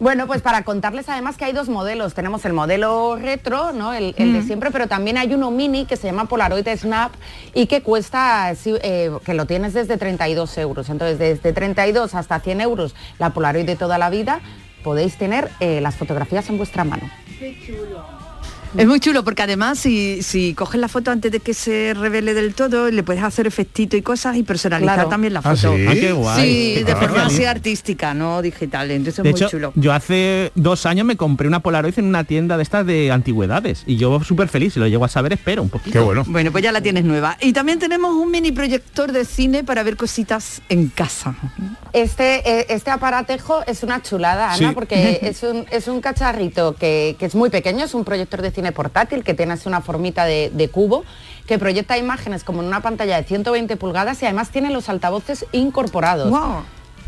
Bueno, 0.00 0.26
pues 0.26 0.42
para 0.42 0.64
contarles 0.64 1.08
además 1.08 1.36
que 1.36 1.44
hay 1.44 1.52
dos 1.52 1.68
modelos. 1.68 2.14
Tenemos 2.14 2.44
el 2.44 2.52
modelo 2.52 3.16
retro, 3.16 3.72
¿no? 3.72 3.94
El, 3.94 4.14
el 4.18 4.32
de 4.32 4.42
siempre, 4.42 4.70
pero 4.70 4.88
también 4.88 5.16
hay 5.16 5.32
uno 5.32 5.50
mini 5.50 5.86
que 5.86 5.96
se 5.96 6.08
llama 6.08 6.26
Polaroid 6.26 6.68
Snap 6.76 7.12
y 7.54 7.66
que 7.66 7.80
cuesta, 7.80 8.52
eh, 8.66 9.10
que 9.24 9.34
lo 9.34 9.46
tienes 9.46 9.72
desde 9.72 9.96
32 9.96 10.58
euros. 10.58 10.90
Entonces, 10.90 11.18
desde 11.18 11.52
32 11.52 12.14
hasta 12.14 12.40
100 12.40 12.60
euros, 12.60 12.94
la 13.18 13.30
Polaroid 13.30 13.64
de 13.64 13.76
toda 13.76 13.96
la 13.96 14.10
vida, 14.10 14.40
podéis 14.82 15.16
tener 15.16 15.48
eh, 15.60 15.80
las 15.80 15.94
fotografías 15.94 16.48
en 16.50 16.58
vuestra 16.58 16.84
mano. 16.84 17.08
Es 18.76 18.86
muy 18.86 18.98
chulo 19.00 19.22
porque 19.24 19.42
además 19.42 19.78
si, 19.78 20.22
si 20.22 20.54
coges 20.54 20.80
la 20.80 20.88
foto 20.88 21.10
antes 21.10 21.30
de 21.30 21.40
que 21.40 21.54
se 21.54 21.94
revele 21.94 22.34
del 22.34 22.54
todo, 22.54 22.90
le 22.90 23.02
puedes 23.02 23.22
hacer 23.22 23.46
efectito 23.46 23.96
y 23.96 24.02
cosas 24.02 24.36
y 24.36 24.42
personalizar 24.42 24.94
Claro. 24.96 25.08
también 25.08 25.32
la 25.32 25.40
Ah, 25.44 25.54
foto. 25.56 25.76
¿sí? 25.76 25.86
Ah, 25.88 25.92
qué 25.94 26.12
guay. 26.12 26.42
Sí, 26.76 26.82
de 26.84 26.92
Ah. 26.92 26.96
forma 26.96 27.26
así 27.26 27.44
artística, 27.44 28.14
no 28.14 28.42
digital. 28.42 28.90
Entonces 28.90 29.18
es 29.18 29.24
muy 29.24 29.30
hecho, 29.40 29.48
chulo. 29.48 29.72
yo 29.76 29.92
hace 29.92 30.50
dos 30.54 30.86
años 30.86 31.06
me 31.06 31.16
compré 31.16 31.46
una 31.48 31.60
Polaroid 31.60 31.98
en 31.98 32.06
una 32.06 32.24
tienda 32.24 32.56
de 32.56 32.62
estas 32.62 32.84
de 32.86 33.12
antigüedades 33.12 33.84
y 33.86 33.96
yo 33.96 34.22
súper 34.24 34.48
feliz, 34.48 34.74
si 34.74 34.80
lo 34.80 34.86
llego 34.88 35.04
a 35.04 35.08
saber 35.08 35.32
espero 35.32 35.62
un 35.62 35.68
poquito. 35.70 35.92
Qué 35.92 36.00
bueno. 36.04 36.24
Bueno, 36.26 36.50
pues 36.50 36.64
ya 36.64 36.72
la 36.72 36.80
tienes 36.80 37.04
nueva. 37.04 37.36
Y 37.40 37.52
también 37.52 37.78
tenemos 37.78 38.12
un 38.14 38.30
mini 38.30 38.50
proyector 38.52 39.12
de 39.12 39.24
cine 39.24 39.62
para 39.64 39.82
ver 39.82 39.96
cositas 39.96 40.62
en 40.68 40.88
casa. 40.88 41.36
Este, 41.92 42.48
eh, 42.60 42.66
este 42.70 42.90
aparatejo 42.90 43.62
es 43.66 43.82
una 43.82 44.02
chulada, 44.02 44.48
Ana, 44.52 44.68
Sí. 44.70 44.74
porque 44.74 45.20
es 45.22 45.42
un, 45.44 45.64
es 45.70 45.86
un 45.86 46.00
cacharrito 46.00 46.74
que, 46.74 47.14
que 47.18 47.26
es 47.26 47.34
muy 47.34 47.50
pequeño, 47.50 47.84
es 47.84 47.94
un 47.94 48.04
proyector 48.04 48.42
de 48.42 48.50
cine 48.50 48.63
portátil 48.72 49.24
que 49.24 49.34
tiene 49.34 49.54
así 49.54 49.68
una 49.68 49.80
formita 49.80 50.24
de, 50.24 50.50
de 50.52 50.68
cubo, 50.68 51.04
que 51.46 51.58
proyecta 51.58 51.98
imágenes 51.98 52.44
como 52.44 52.62
en 52.62 52.68
una 52.68 52.80
pantalla 52.80 53.16
de 53.16 53.24
120 53.24 53.76
pulgadas 53.76 54.22
y 54.22 54.26
además 54.26 54.50
tiene 54.50 54.70
los 54.70 54.88
altavoces 54.88 55.46
incorporados. 55.52 56.32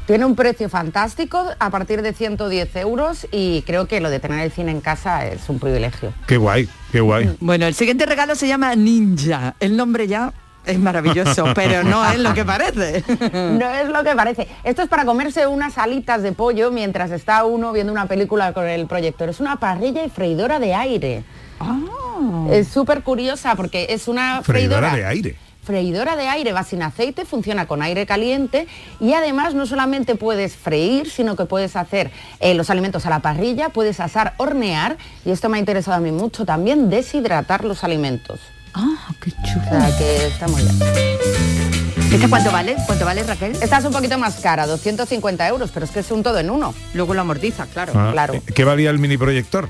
Tiene 0.07 0.25
un 0.25 0.37
precio 0.37 0.69
fantástico 0.69 1.45
a 1.59 1.71
partir 1.71 2.01
de 2.01 2.13
110 2.13 2.77
euros 2.77 3.27
y 3.33 3.63
creo 3.63 3.89
que 3.89 4.01
lo 4.01 4.09
de 4.09 4.21
tener 4.21 4.39
el 4.39 4.53
cine 4.53 4.71
en 4.71 4.81
casa 4.81 5.27
es 5.27 5.49
un 5.49 5.59
privilegio. 5.59 6.13
Qué 6.29 6.37
guay, 6.37 6.69
qué 6.93 7.01
guay. 7.01 7.37
Bueno, 7.41 7.67
el 7.67 7.75
siguiente 7.75 8.07
regalo 8.07 8.37
se 8.37 8.47
llama 8.47 8.77
Ninja. 8.77 9.57
El 9.59 9.77
nombre 9.77 10.07
ya 10.07 10.33
es 10.65 10.79
maravilloso, 10.79 11.47
pero 11.57 11.83
no 11.83 12.09
es 12.09 12.21
lo 12.21 12.35
que 12.35 12.45
parece. 12.45 13.03
No 13.33 13.69
es 13.69 13.89
lo 13.89 14.05
que 14.05 14.15
parece. 14.15 14.47
Esto 14.63 14.83
es 14.83 14.89
para 14.89 15.05
comerse 15.05 15.47
unas 15.47 15.77
alitas 15.79 16.23
de 16.23 16.31
pollo 16.33 16.71
mientras 16.71 17.11
está 17.11 17.45
uno 17.45 17.73
viendo 17.73 17.93
una 17.93 18.07
película 18.07 18.53
con 18.53 18.67
el 18.67 18.87
proyector. 18.87 19.29
Es 19.29 19.41
una 19.41 19.57
parrilla 19.57 20.05
y 20.05 20.11
freidora 20.11 20.61
de 20.61 20.75
aire. 20.75 21.25
Es 22.51 22.69
súper 22.69 23.03
curiosa 23.03 23.55
porque 23.57 23.87
es 23.91 24.09
una 24.09 24.43
freidora, 24.43 24.91
Freidora 24.91 24.97
de 24.97 25.05
aire. 25.07 25.37
freidora 25.63 26.17
de 26.17 26.29
aire, 26.29 26.53
va 26.53 26.63
sin 26.63 26.83
aceite, 26.83 27.25
funciona 27.25 27.67
con 27.67 27.83
aire 27.83 28.07
caliente 28.07 28.67
y 29.01 29.13
además 29.15 29.55
no 29.55 29.67
solamente 29.67 30.15
puedes 30.15 30.55
freír, 30.57 31.11
sino 31.11 31.35
que 31.37 31.45
puedes 31.45 31.75
hacer 31.77 32.11
eh, 32.41 32.55
los 32.55 32.71
alimentos 32.71 33.05
a 33.07 33.11
la 33.11 33.19
parrilla, 33.21 33.71
puedes 33.71 33.99
asar, 34.01 34.35
hornear 34.39 34.97
y 35.25 35.31
esto 35.33 35.49
me 35.49 35.57
ha 35.57 35.61
interesado 35.61 35.97
a 35.97 36.01
mí 36.01 36.13
mucho 36.13 36.45
también, 36.47 36.89
deshidratar 36.89 37.65
los 37.65 37.83
alimentos. 37.85 38.41
Ah, 38.75 39.13
qué 39.23 39.31
chulo. 39.33 39.65
O 39.67 39.69
sea 39.71 39.99
que 39.99 40.27
está 40.27 40.47
muy 40.49 40.63
bien. 40.63 40.77
¿Esta 42.13 42.29
cuánto 42.29 42.53
vale? 42.53 42.77
¿Cuánto 42.87 43.05
vale, 43.05 43.23
Raquel? 43.25 43.53
Esta 43.61 43.79
es 43.79 43.85
un 43.85 43.93
poquito 43.93 44.17
más 44.19 44.37
cara, 44.37 44.67
250 44.67 45.49
euros, 45.49 45.71
pero 45.73 45.85
es 45.85 45.91
que 45.91 46.01
es 46.01 46.11
un 46.11 46.23
todo 46.23 46.39
en 46.39 46.51
uno. 46.51 46.73
Luego 46.95 47.13
lo 47.15 47.23
amortiza, 47.23 47.67
claro. 47.67 47.93
Ah, 47.97 48.11
claro. 48.13 48.35
¿Qué 48.55 48.65
valía 48.65 48.91
el 48.91 48.99
mini 48.99 49.17
proyector? 49.19 49.69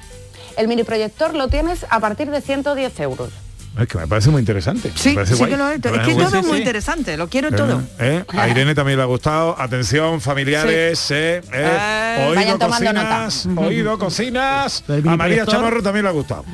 El 0.57 0.69
mini 0.69 0.85
proyector 0.85 1.35
lo 1.35 1.49
tienes 1.49 1.85
a 1.91 2.01
partir 2.01 2.31
de 2.31 2.41
110 2.41 3.01
euros. 3.01 3.31
Es 3.79 3.89
que 3.89 3.99
me 3.99 4.07
parece 4.07 4.31
muy 4.31 4.41
interesante. 4.41 4.91
Sí, 4.95 5.11
me 5.11 5.15
parece 5.17 5.35
sí 5.35 5.39
guay. 5.39 5.51
que 5.51 5.57
lo 5.59 5.69
es. 5.69 5.77
Es 5.77 5.83
que 5.83 5.91
guay. 6.15 6.17
todo 6.17 6.39
es 6.39 6.47
muy 6.47 6.59
interesante, 6.59 7.17
lo 7.19 7.29
quiero 7.29 7.53
todo. 7.53 7.83
¿Eh? 7.99 8.25
A 8.29 8.49
Irene 8.49 8.75
también 8.75 8.97
le 8.97 9.03
ha 9.03 9.07
gustado. 9.07 9.55
Atención, 9.61 10.21
familiares. 10.23 11.11
eh, 11.11 11.43
eh, 11.53 11.77
Eh, 12.19 12.25
oído, 12.27 12.35
vayan 12.37 12.59
tomando 12.59 12.87
cocinas. 12.91 13.49
Oído, 13.57 13.99
cocinas. 13.99 14.83
A 14.89 14.93
María 14.93 15.17
proyector. 15.19 15.49
Chamarro 15.49 15.83
también 15.83 16.05
le 16.05 16.09
ha 16.09 16.13
gustado. 16.13 16.45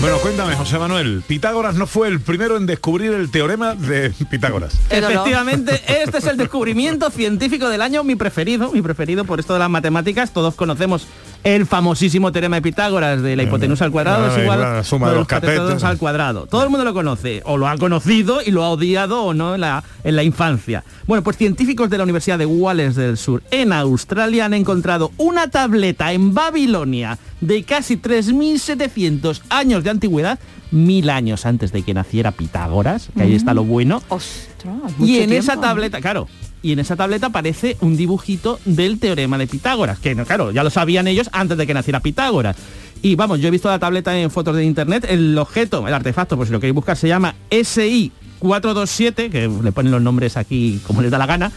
Bueno, 0.00 0.16
cuéntame, 0.18 0.54
José 0.56 0.78
Manuel. 0.78 1.22
Pitágoras 1.26 1.74
no 1.74 1.86
fue 1.86 2.08
el 2.08 2.20
primero 2.20 2.56
en 2.56 2.64
descubrir 2.64 3.12
el 3.12 3.30
teorema 3.30 3.74
de 3.74 4.10
Pitágoras. 4.30 4.74
Efectivamente, 4.88 5.78
este 6.02 6.18
es 6.18 6.24
el 6.26 6.38
descubrimiento 6.38 7.10
científico 7.10 7.68
del 7.68 7.82
año, 7.82 8.02
mi 8.02 8.16
preferido, 8.16 8.72
mi 8.72 8.80
preferido 8.80 9.26
por 9.26 9.40
esto 9.40 9.52
de 9.52 9.58
las 9.58 9.68
matemáticas. 9.68 10.32
Todos 10.32 10.54
conocemos 10.54 11.06
el 11.44 11.66
famosísimo 11.66 12.32
teorema 12.32 12.56
de 12.56 12.62
Pitágoras 12.62 13.22
de 13.22 13.36
la 13.36 13.42
hipotenusa 13.42 13.84
al 13.84 13.90
cuadrado 13.90 14.28
es 14.28 14.42
igual 14.42 14.60
la 14.60 14.84
suma 14.84 15.08
de 15.08 15.16
a 15.16 15.18
los 15.18 15.26
catetos. 15.26 15.82
al 15.84 15.98
cuadrado. 15.98 16.46
Todo 16.46 16.62
el 16.64 16.70
mundo 16.70 16.84
lo 16.84 16.92
conoce, 16.92 17.42
o 17.44 17.56
lo 17.56 17.66
ha 17.66 17.76
conocido 17.78 18.40
y 18.44 18.50
lo 18.50 18.62
ha 18.62 18.70
odiado 18.70 19.22
o 19.22 19.34
no 19.34 19.54
en 19.54 19.62
la, 19.62 19.82
en 20.04 20.16
la 20.16 20.22
infancia. 20.22 20.84
Bueno, 21.06 21.22
pues 21.22 21.36
científicos 21.36 21.88
de 21.90 21.98
la 21.98 22.04
Universidad 22.04 22.38
de 22.38 22.46
Wales 22.46 22.94
del 22.94 23.16
Sur 23.16 23.42
en 23.50 23.72
Australia 23.72 24.44
han 24.44 24.54
encontrado 24.54 25.12
una 25.16 25.48
tableta 25.48 26.12
en 26.12 26.34
Babilonia 26.34 27.18
de 27.40 27.62
casi 27.64 27.96
3.700 27.96 29.40
años 29.48 29.82
de 29.82 29.90
antigüedad, 29.90 30.38
mil 30.70 31.10
años 31.10 31.46
antes 31.46 31.72
de 31.72 31.82
que 31.82 31.94
naciera 31.94 32.32
Pitágoras, 32.32 33.08
que 33.16 33.22
ahí 33.22 33.34
está 33.34 33.54
lo 33.54 33.64
bueno. 33.64 34.02
Ostras, 34.08 34.92
Y 35.00 35.18
en 35.18 35.32
esa 35.32 35.60
tableta, 35.60 36.00
claro, 36.00 36.28
y 36.62 36.72
en 36.72 36.78
esa 36.78 36.96
tableta 36.96 37.28
aparece 37.28 37.76
un 37.80 37.96
dibujito 37.96 38.58
del 38.64 38.98
teorema 38.98 39.38
de 39.38 39.46
Pitágoras, 39.46 39.98
que 39.98 40.14
claro, 40.16 40.50
ya 40.52 40.62
lo 40.62 40.70
sabían 40.70 41.08
ellos 41.08 41.30
antes 41.32 41.56
de 41.56 41.66
que 41.66 41.74
naciera 41.74 42.00
Pitágoras. 42.00 42.56
Y 43.02 43.14
vamos, 43.14 43.40
yo 43.40 43.48
he 43.48 43.50
visto 43.50 43.68
la 43.68 43.78
tableta 43.78 44.18
en 44.18 44.30
fotos 44.30 44.56
de 44.56 44.64
internet, 44.64 45.06
el 45.08 45.36
objeto, 45.38 45.86
el 45.88 45.94
artefacto, 45.94 46.36
pues 46.36 46.48
si 46.48 46.52
lo 46.52 46.60
queréis 46.60 46.74
buscar, 46.74 46.96
se 46.96 47.08
llama 47.08 47.34
SI 47.50 48.12
427, 48.40 49.30
que 49.30 49.48
le 49.48 49.72
ponen 49.72 49.92
los 49.92 50.02
nombres 50.02 50.36
aquí 50.36 50.80
como 50.86 51.00
les 51.00 51.10
da 51.10 51.18
la 51.18 51.26
gana, 51.26 51.50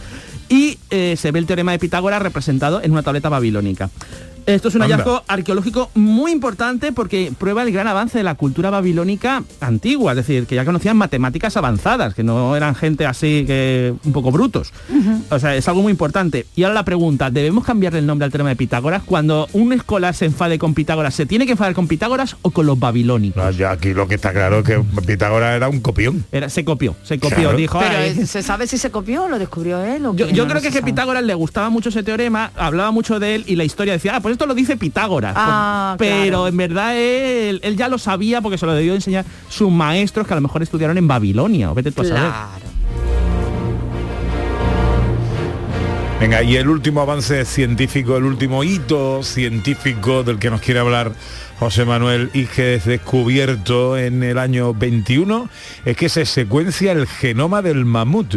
y 0.48 0.78
eh, 0.90 1.16
se 1.18 1.32
ve 1.32 1.38
el 1.38 1.46
teorema 1.46 1.72
de 1.72 1.78
Pitágoras 1.78 2.22
representado 2.22 2.82
en 2.82 2.92
una 2.92 3.02
tableta 3.02 3.28
babilónica. 3.28 3.90
Esto 4.46 4.68
es 4.68 4.74
un 4.74 4.82
Anda. 4.82 4.96
hallazgo 4.96 5.22
arqueológico 5.26 5.90
muy 5.94 6.30
importante 6.32 6.92
porque 6.92 7.32
prueba 7.38 7.62
el 7.62 7.72
gran 7.72 7.86
avance 7.86 8.18
de 8.18 8.24
la 8.24 8.34
cultura 8.34 8.70
babilónica 8.70 9.42
antigua, 9.60 10.12
es 10.12 10.16
decir, 10.16 10.46
que 10.46 10.54
ya 10.54 10.64
conocían 10.64 10.96
matemáticas 10.96 11.56
avanzadas, 11.56 12.14
que 12.14 12.22
no 12.22 12.54
eran 12.56 12.74
gente 12.74 13.06
así 13.06 13.44
que 13.46 13.94
un 14.04 14.12
poco 14.12 14.30
brutos. 14.30 14.72
O 15.30 15.38
sea, 15.38 15.56
es 15.56 15.66
algo 15.68 15.82
muy 15.82 15.90
importante. 15.90 16.46
Y 16.56 16.62
ahora 16.64 16.74
la 16.74 16.84
pregunta, 16.84 17.30
¿debemos 17.30 17.64
cambiarle 17.64 18.00
el 18.00 18.06
nombre 18.06 18.24
al 18.26 18.30
teorema 18.30 18.50
de 18.50 18.56
Pitágoras? 18.56 19.02
Cuando 19.02 19.48
un 19.52 19.72
escolar 19.72 20.14
se 20.14 20.26
enfade 20.26 20.58
con 20.58 20.74
Pitágoras, 20.74 21.14
¿se 21.14 21.26
tiene 21.26 21.46
que 21.46 21.52
enfadar 21.52 21.74
con 21.74 21.88
Pitágoras 21.88 22.36
o 22.42 22.50
con 22.50 22.66
los 22.66 22.78
babilónicos? 22.78 23.42
No, 23.42 23.50
ya 23.50 23.70
aquí 23.72 23.94
lo 23.94 24.06
que 24.08 24.16
está 24.16 24.32
claro 24.32 24.58
es 24.58 24.64
que 24.64 24.78
Pitágoras 25.06 25.56
era 25.56 25.68
un 25.68 25.80
copión. 25.80 26.24
Era, 26.32 26.48
se 26.50 26.64
copió, 26.64 26.94
se 27.02 27.18
copió, 27.18 27.38
Claro. 27.38 27.56
dijo. 27.56 27.78
Pero 27.78 27.98
"Ay, 27.98 28.16
eh, 28.20 28.26
¿se 28.26 28.42
sabe 28.42 28.66
si 28.66 28.76
se 28.78 28.90
copió 28.90 29.24
o 29.24 29.28
lo 29.28 29.38
descubrió 29.38 29.82
él? 29.84 30.04
o 30.06 30.14
Yo, 30.14 30.26
qué? 30.26 30.32
yo 30.32 30.44
No, 30.44 30.50
creo 30.50 30.62
no 30.62 30.68
que, 30.68 30.70
que. 30.72 30.82
Pitágoras 30.82 31.22
le 31.24 31.34
gustaba 31.34 31.70
mucho 31.70 31.88
ese 31.88 32.02
teorema, 32.02 32.52
hablaba 32.56 32.90
mucho 32.90 33.18
de 33.18 33.34
él 33.36 33.44
y 33.46 33.56
la 33.56 33.64
historia 33.64 33.94
decía, 33.94 34.16
ah, 34.16 34.20
pues 34.20 34.33
esto 34.34 34.46
lo 34.46 34.54
dice 34.54 34.76
Pitágoras. 34.76 35.34
Ah, 35.36 35.94
Pues- 35.98 36.10
Pero 36.10 36.24
claro. 36.28 36.48
en 36.48 36.56
verdad 36.56 36.96
él, 36.96 37.60
él 37.62 37.76
ya 37.76 37.88
lo 37.88 37.98
sabía 37.98 38.40
porque 38.40 38.58
se 38.58 38.66
lo 38.66 38.74
debió 38.74 38.94
enseñar 38.94 39.24
sus 39.48 39.70
maestros 39.70 40.26
que 40.26 40.34
a 40.34 40.36
lo 40.36 40.42
mejor 40.42 40.62
estudiaron 40.62 40.98
en 40.98 41.08
Babilonia. 41.08 41.70
O 41.70 41.74
vete 41.74 41.90
tú 41.92 42.02
a 42.02 42.04
saber. 42.04 42.22
Venga, 46.20 46.42
y 46.42 46.56
el 46.56 46.68
último 46.68 47.00
avance 47.02 47.44
científico, 47.44 48.16
el 48.16 48.24
último 48.24 48.64
hito 48.64 49.22
científico 49.22 50.22
del 50.22 50.38
que 50.38 50.48
nos 50.48 50.60
quiere 50.62 50.80
hablar 50.80 51.12
José 51.58 51.84
Manuel 51.84 52.30
y 52.32 52.46
que 52.46 52.76
es 52.76 52.84
descubierto 52.86 53.98
en 53.98 54.22
el 54.22 54.38
año 54.38 54.72
21 54.72 55.48
es 55.84 55.96
que 55.96 56.08
se 56.08 56.24
secuencia 56.24 56.92
el 56.92 57.06
genoma 57.06 57.60
del 57.62 57.84
mamut. 57.84 58.34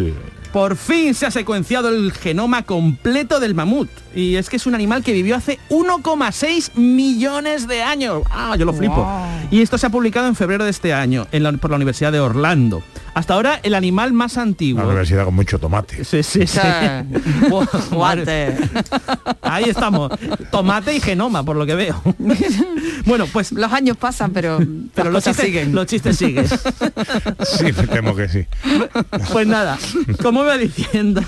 Por 0.57 0.75
fin 0.75 1.13
se 1.13 1.27
ha 1.27 1.29
secuenciado 1.29 1.89
el 1.89 2.11
genoma 2.11 2.63
completo 2.63 3.39
del 3.39 3.53
mamut. 3.53 3.87
Y 4.15 4.37
es 4.37 4.49
que 4.49 4.55
es 4.55 4.65
un 4.65 4.73
animal 4.73 5.03
que 5.03 5.13
vivió 5.13 5.35
hace 5.35 5.59
1,6 5.69 6.71
millones 6.73 7.67
de 7.67 7.83
años. 7.83 8.23
Ah, 8.31 8.55
yo 8.57 8.65
lo 8.65 8.73
flipo. 8.73 9.07
Y 9.51 9.61
esto 9.61 9.77
se 9.77 9.85
ha 9.85 9.91
publicado 9.91 10.25
en 10.27 10.33
febrero 10.35 10.63
de 10.63 10.71
este 10.71 10.95
año 10.95 11.27
en 11.31 11.43
la- 11.43 11.51
por 11.51 11.69
la 11.69 11.75
Universidad 11.75 12.11
de 12.11 12.19
Orlando. 12.19 12.81
Hasta 13.17 13.33
ahora 13.33 13.59
el 13.63 13.73
animal 13.73 14.13
más 14.13 14.37
antiguo. 14.37 14.83
Una 14.83 14.89
universidad 14.89 15.25
con 15.25 15.33
mucho 15.33 15.57
tomate. 15.57 16.05
Sí, 16.05 16.21
sí, 16.21 16.45
sí. 16.45 16.59
Ahí 19.41 19.63
estamos. 19.63 20.11
Tomate 20.51 20.95
y 20.95 20.99
genoma, 20.99 21.43
por 21.43 21.55
lo 21.55 21.65
que 21.65 21.73
veo. 21.73 21.99
bueno, 23.05 23.25
pues 23.33 23.53
los 23.53 23.73
años 23.73 23.97
pasan, 23.97 24.33
pero, 24.33 24.59
pero 24.93 25.09
los 25.09 25.23
chistes 25.23 25.47
siguen. 25.47 25.73
Los 25.73 25.87
chistes 25.87 26.15
siguen. 26.15 26.47
Sí, 26.47 27.73
temo 27.91 28.15
que 28.15 28.29
sí. 28.29 28.45
Pues 29.31 29.47
nada, 29.47 29.79
como 30.21 30.43
iba 30.43 30.55
diciendo, 30.59 31.23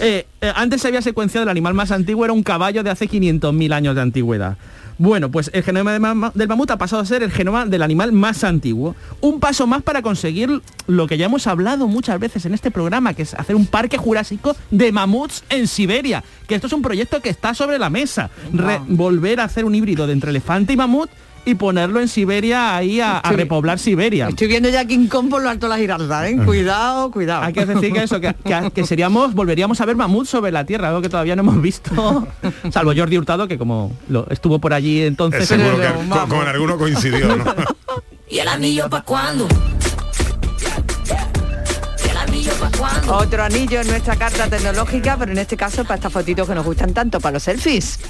eh, 0.00 0.26
eh, 0.40 0.52
antes 0.56 0.82
se 0.82 0.88
había 0.88 1.02
secuenciado 1.02 1.44
el 1.44 1.50
animal 1.50 1.72
más 1.72 1.92
antiguo, 1.92 2.24
era 2.24 2.34
un 2.34 2.42
caballo 2.42 2.82
de 2.82 2.90
hace 2.90 3.08
500.000 3.08 3.72
años 3.72 3.94
de 3.94 4.00
antigüedad. 4.00 4.56
Bueno, 4.98 5.30
pues 5.30 5.48
el 5.54 5.62
genoma 5.62 5.92
de 5.92 6.00
ma- 6.00 6.32
del 6.34 6.48
mamut 6.48 6.70
ha 6.72 6.76
pasado 6.76 7.00
a 7.00 7.06
ser 7.06 7.22
el 7.22 7.30
genoma 7.30 7.66
del 7.66 7.82
animal 7.82 8.10
más 8.12 8.42
antiguo. 8.42 8.96
Un 9.20 9.38
paso 9.38 9.66
más 9.66 9.82
para 9.82 10.02
conseguir 10.02 10.60
lo 10.88 11.06
que 11.06 11.16
ya 11.16 11.26
hemos 11.26 11.46
hablado 11.46 11.86
muchas 11.86 12.18
veces 12.18 12.44
en 12.46 12.54
este 12.54 12.72
programa, 12.72 13.14
que 13.14 13.22
es 13.22 13.34
hacer 13.34 13.54
un 13.54 13.66
parque 13.66 13.96
jurásico 13.96 14.56
de 14.72 14.90
mamuts 14.90 15.44
en 15.50 15.68
Siberia. 15.68 16.24
Que 16.48 16.56
esto 16.56 16.66
es 16.66 16.72
un 16.72 16.82
proyecto 16.82 17.20
que 17.22 17.28
está 17.30 17.54
sobre 17.54 17.78
la 17.78 17.90
mesa. 17.90 18.30
Re- 18.52 18.80
volver 18.88 19.38
a 19.40 19.44
hacer 19.44 19.64
un 19.64 19.74
híbrido 19.76 20.06
de 20.08 20.14
entre 20.14 20.30
elefante 20.30 20.72
y 20.72 20.76
mamut 20.76 21.08
y 21.48 21.54
ponerlo 21.54 21.98
en 22.00 22.08
Siberia 22.08 22.76
ahí 22.76 23.00
a, 23.00 23.22
repoblar 23.22 23.78
Siberia. 23.78 24.28
Estoy 24.28 24.48
viendo 24.48 24.68
ya 24.68 24.84
King 24.84 25.08
Kong 25.08 25.30
por 25.30 25.42
lo 25.42 25.48
alto 25.48 25.64
de 25.66 25.70
la 25.70 25.78
Giralda, 25.78 26.28
¿eh? 26.28 26.36
Cuidado, 26.44 27.10
cuidado. 27.10 27.42
Hay 27.42 27.54
que 27.54 27.64
decir 27.64 27.90
que 27.90 28.02
eso, 28.02 28.20
que, 28.20 28.34
que- 28.44 28.70
que 28.70 28.84
seríamos, 28.84 29.32
volveríamos 29.32 29.80
a 29.80 29.86
ver 29.86 29.96
mamut 29.96 30.26
sobre 30.26 30.52
la 30.52 30.66
Tierra, 30.66 30.88
algo 30.88 31.00
que 31.00 31.08
todavía 31.08 31.34
no 31.36 31.40
hemos 31.42 31.62
visto, 31.62 32.28
salvo 32.70 32.92
Jordi 32.94 33.16
Hurtado, 33.16 33.48
que 33.48 33.56
como 33.56 33.96
lo, 34.08 34.28
estuvo 34.28 34.58
por 34.58 34.74
allí 34.74 35.02
entonces. 35.02 35.48
Seguro 35.48 35.78
que 35.80 35.86
con, 36.10 36.28
con 36.28 36.46
alguno 36.48 36.76
coincidió, 36.76 37.34
¿no? 37.34 37.44
¿Y 38.28 38.40
el 38.40 38.48
anillo 38.48 38.90
pa' 38.90 39.00
cuándo? 39.00 39.48
¿Y 42.04 42.10
el 42.10 42.16
anillo 42.16 42.52
pa' 42.60 42.70
cuándo? 42.78 43.14
Otro 43.16 43.42
anillo 43.42 43.80
en 43.80 43.86
nuestra 43.88 44.16
carta 44.16 44.48
tecnológica, 44.48 45.16
pero 45.18 45.32
en 45.32 45.38
este 45.38 45.56
caso 45.56 45.82
para 45.84 45.94
estas 45.94 46.12
fotitos 46.12 46.46
que 46.46 46.54
nos 46.54 46.66
gustan 46.66 46.92
tanto, 46.92 47.20
para 47.20 47.34
los 47.34 47.42
selfies. 47.42 48.00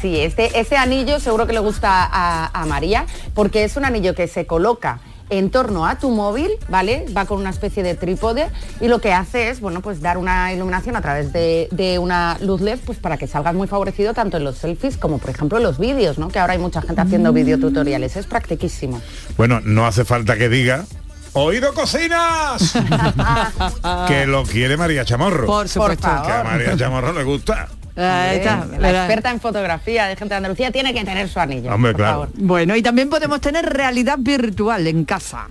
Sí, 0.00 0.20
este, 0.20 0.58
este 0.58 0.76
anillo 0.76 1.20
seguro 1.20 1.46
que 1.46 1.52
le 1.52 1.60
gusta 1.60 2.08
a, 2.10 2.50
a 2.52 2.66
María, 2.66 3.06
porque 3.34 3.64
es 3.64 3.76
un 3.76 3.84
anillo 3.84 4.14
que 4.14 4.28
se 4.28 4.46
coloca 4.46 5.00
en 5.30 5.50
torno 5.50 5.86
a 5.86 5.98
tu 5.98 6.10
móvil, 6.10 6.50
¿vale? 6.68 7.06
Va 7.16 7.24
con 7.24 7.38
una 7.38 7.50
especie 7.50 7.82
de 7.82 7.94
trípode 7.94 8.48
y 8.80 8.88
lo 8.88 9.00
que 9.00 9.12
hace 9.12 9.48
es, 9.48 9.60
bueno, 9.60 9.80
pues 9.80 10.00
dar 10.02 10.18
una 10.18 10.52
iluminación 10.52 10.96
a 10.96 11.00
través 11.00 11.32
de, 11.32 11.68
de 11.70 11.98
una 11.98 12.36
luz 12.40 12.60
LED, 12.60 12.80
pues 12.84 12.98
para 12.98 13.16
que 13.16 13.26
salgas 13.26 13.54
muy 13.54 13.68
favorecido 13.68 14.12
tanto 14.12 14.36
en 14.36 14.44
los 14.44 14.58
selfies 14.58 14.96
como, 14.96 15.18
por 15.18 15.30
ejemplo, 15.30 15.58
en 15.58 15.64
los 15.64 15.78
vídeos, 15.78 16.18
¿no? 16.18 16.28
Que 16.28 16.40
ahora 16.40 16.54
hay 16.54 16.58
mucha 16.58 16.82
gente 16.82 17.00
haciendo 17.00 17.32
videotutoriales, 17.32 18.16
es 18.16 18.26
practiquísimo. 18.26 19.00
Bueno, 19.36 19.60
no 19.60 19.86
hace 19.86 20.04
falta 20.04 20.36
que 20.36 20.48
diga. 20.48 20.84
¡Oído 21.32 21.72
cocinas! 21.74 22.72
que 24.08 24.26
lo 24.26 24.42
quiere 24.42 24.76
María 24.76 25.04
Chamorro. 25.04 25.46
Por 25.46 25.68
supuesto. 25.68 26.02
favor. 26.02 26.26
Que 26.26 26.32
a 26.32 26.42
María 26.42 26.76
Chamorro 26.76 27.12
le 27.12 27.22
gusta. 27.22 27.68
Ahí 28.00 28.36
está, 28.38 28.66
la 28.78 28.90
experta 28.90 29.30
en 29.30 29.40
fotografía 29.40 30.06
de 30.06 30.16
gente 30.16 30.32
de 30.34 30.36
Andalucía 30.36 30.70
tiene 30.70 30.92
que 30.94 31.04
tener 31.04 31.28
su 31.28 31.38
anillo. 31.40 31.74
Hombre, 31.74 31.92
por 31.92 32.00
claro. 32.00 32.12
favor. 32.12 32.28
Bueno, 32.34 32.76
y 32.76 32.82
también 32.82 33.10
podemos 33.10 33.40
tener 33.40 33.64
realidad 33.66 34.16
virtual 34.18 34.86
en 34.86 35.04
casa. 35.04 35.48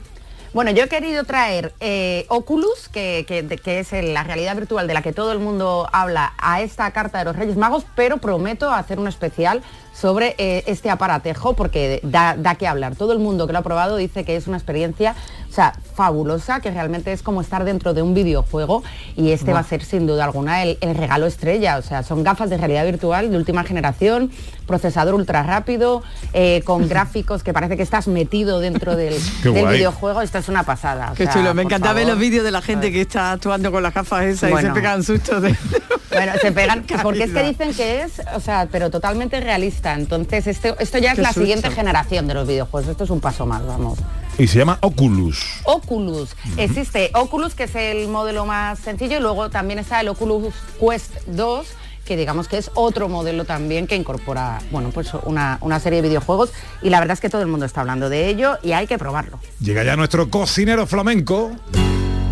Bueno, 0.52 0.72
yo 0.72 0.84
he 0.86 0.88
querido 0.88 1.26
traer 1.26 1.74
eh, 1.80 2.26
Oculus, 2.30 2.90
que, 2.92 3.24
que- 3.28 3.80
es 3.80 3.94
el- 3.94 4.16
la 4.16 4.24
realidad 4.24 4.56
virtual 4.56 4.88
de 4.88 4.96
la 4.96 5.04
que 5.04 5.14
todo 5.14 5.32
el 5.32 5.38
mundo 5.38 5.88
habla, 5.94 6.34
a 6.40 6.62
esta 6.62 6.90
carta 6.90 7.20
de 7.20 7.26
los 7.26 7.36
Reyes 7.36 7.56
Magos, 7.56 7.86
pero 7.96 8.18
prometo 8.18 8.72
hacer 8.74 8.98
un 8.98 9.08
especial 9.08 9.62
sobre 9.94 10.34
eh, 10.40 10.64
este 10.66 10.90
aparatejo 10.90 11.54
porque 11.56 12.00
da, 12.02 12.36
da 12.36 12.56
que 12.56 12.66
hablar. 12.68 12.96
Todo 12.96 13.14
el 13.14 13.20
mundo 13.20 13.46
que 13.46 13.54
lo 13.54 13.60
ha 13.60 13.64
probado 13.64 13.96
dice 13.98 14.26
que 14.26 14.36
es 14.38 14.48
una 14.48 14.58
experiencia 14.58 15.14
o 15.50 15.54
sea, 15.54 15.74
fabulosa, 15.96 16.60
que 16.60 16.70
realmente 16.70 17.12
es 17.12 17.24
como 17.24 17.42
estar 17.42 17.64
dentro 17.64 17.94
de 17.94 18.02
un 18.02 18.14
videojuego 18.14 18.84
y 19.16 19.32
este 19.32 19.52
va 19.52 19.60
a 19.60 19.64
ser 19.64 19.84
sin 19.84 20.06
duda 20.06 20.24
alguna 20.26 20.62
el, 20.64 20.78
el 20.82 20.96
regalo 20.96 21.26
estrella. 21.26 21.78
O 21.78 21.82
sea, 21.82 22.04
son 22.04 22.24
gafas 22.24 22.50
de 22.52 22.58
realidad 22.58 22.86
virtual 22.86 23.32
de 23.32 23.38
última 23.38 23.64
generación, 23.64 24.32
procesador 24.68 25.16
ultra 25.16 25.42
rápido, 25.44 26.04
eh, 26.34 26.62
con 26.66 26.88
gráficos 26.90 27.44
que 27.44 27.52
parece 27.52 27.78
que 27.78 27.84
estás 27.84 28.08
metido 28.08 28.60
dentro 28.60 28.96
del, 28.96 29.16
del 29.44 29.68
videojuego. 29.68 30.22
Esto 30.22 30.38
es 30.38 30.50
una 30.50 30.64
pasada. 30.64 31.12
o 31.12 31.16
Qué 31.16 31.24
sea, 31.26 31.34
chulo, 31.34 31.54
me 31.56 31.64
encanta 31.64 31.94
ver 31.94 32.08
los 32.08 32.20
vídeos 32.20 32.44
de 32.44 32.52
la 32.52 32.62
gente 32.62 32.92
que 32.92 33.02
está 33.02 33.32
actuando 33.32 33.72
con 33.72 33.82
las 33.82 33.94
gafas 33.94 34.26
esas 34.26 34.52
y 34.52 34.56
se 34.62 34.72
pegan 34.72 35.04
sustos 35.04 35.42
de... 35.42 35.56
Bueno, 36.12 36.34
se 36.42 36.52
pegan, 36.52 36.84
porque 37.04 37.24
es 37.26 37.32
que 37.32 37.44
dicen 37.44 37.74
que 37.74 38.02
es, 38.02 38.14
o 38.36 38.40
sea, 38.40 38.68
pero 38.72 38.90
totalmente 38.90 39.40
realista. 39.40 39.94
Entonces, 39.94 40.48
esto, 40.48 40.76
esto 40.80 40.98
ya 40.98 41.12
es 41.12 41.16
Qué 41.18 41.22
la 41.22 41.30
susto. 41.30 41.42
siguiente 41.42 41.70
generación 41.70 42.28
de 42.28 42.34
los 42.34 42.48
videojuegos. 42.48 42.90
Esto 42.90 43.04
es 43.04 43.10
un 43.12 43.20
paso 43.20 43.46
más, 43.46 43.66
vamos. 43.66 44.00
Y 44.40 44.48
se 44.48 44.58
llama 44.60 44.78
Oculus. 44.82 45.60
Oculus. 45.66 46.30
Existe 46.58 47.12
Oculus, 47.14 47.54
que 47.56 47.64
es 47.66 47.76
el 47.76 48.08
modelo 48.08 48.46
más 48.46 48.80
sencillo, 48.80 49.18
y 49.18 49.22
luego 49.22 49.50
también 49.50 49.80
está 49.80 50.00
el 50.02 50.08
Oculus 50.08 50.54
Quest 50.80 51.12
2, 51.28 51.68
que 52.06 52.16
digamos 52.16 52.48
que 52.48 52.58
es 52.58 52.72
otro 52.74 53.10
modelo 53.10 53.44
también 53.46 53.86
que 53.86 53.96
incorpora, 53.98 54.60
bueno, 54.72 54.90
pues 54.92 55.10
una, 55.26 55.58
una 55.62 55.80
serie 55.82 56.02
de 56.02 56.08
videojuegos. 56.08 56.52
Y 56.82 56.90
la 56.90 57.00
verdad 57.00 57.14
es 57.16 57.20
que 57.20 57.30
todo 57.30 57.42
el 57.42 57.48
mundo 57.50 57.66
está 57.66 57.82
hablando 57.82 58.10
de 58.10 58.30
ello 58.30 58.58
y 58.64 58.72
hay 58.72 58.88
que 58.88 58.98
probarlo. 58.98 59.40
Llega 59.60 59.84
ya 59.84 59.96
nuestro 59.98 60.30
cocinero 60.30 60.88
flamenco 60.88 61.52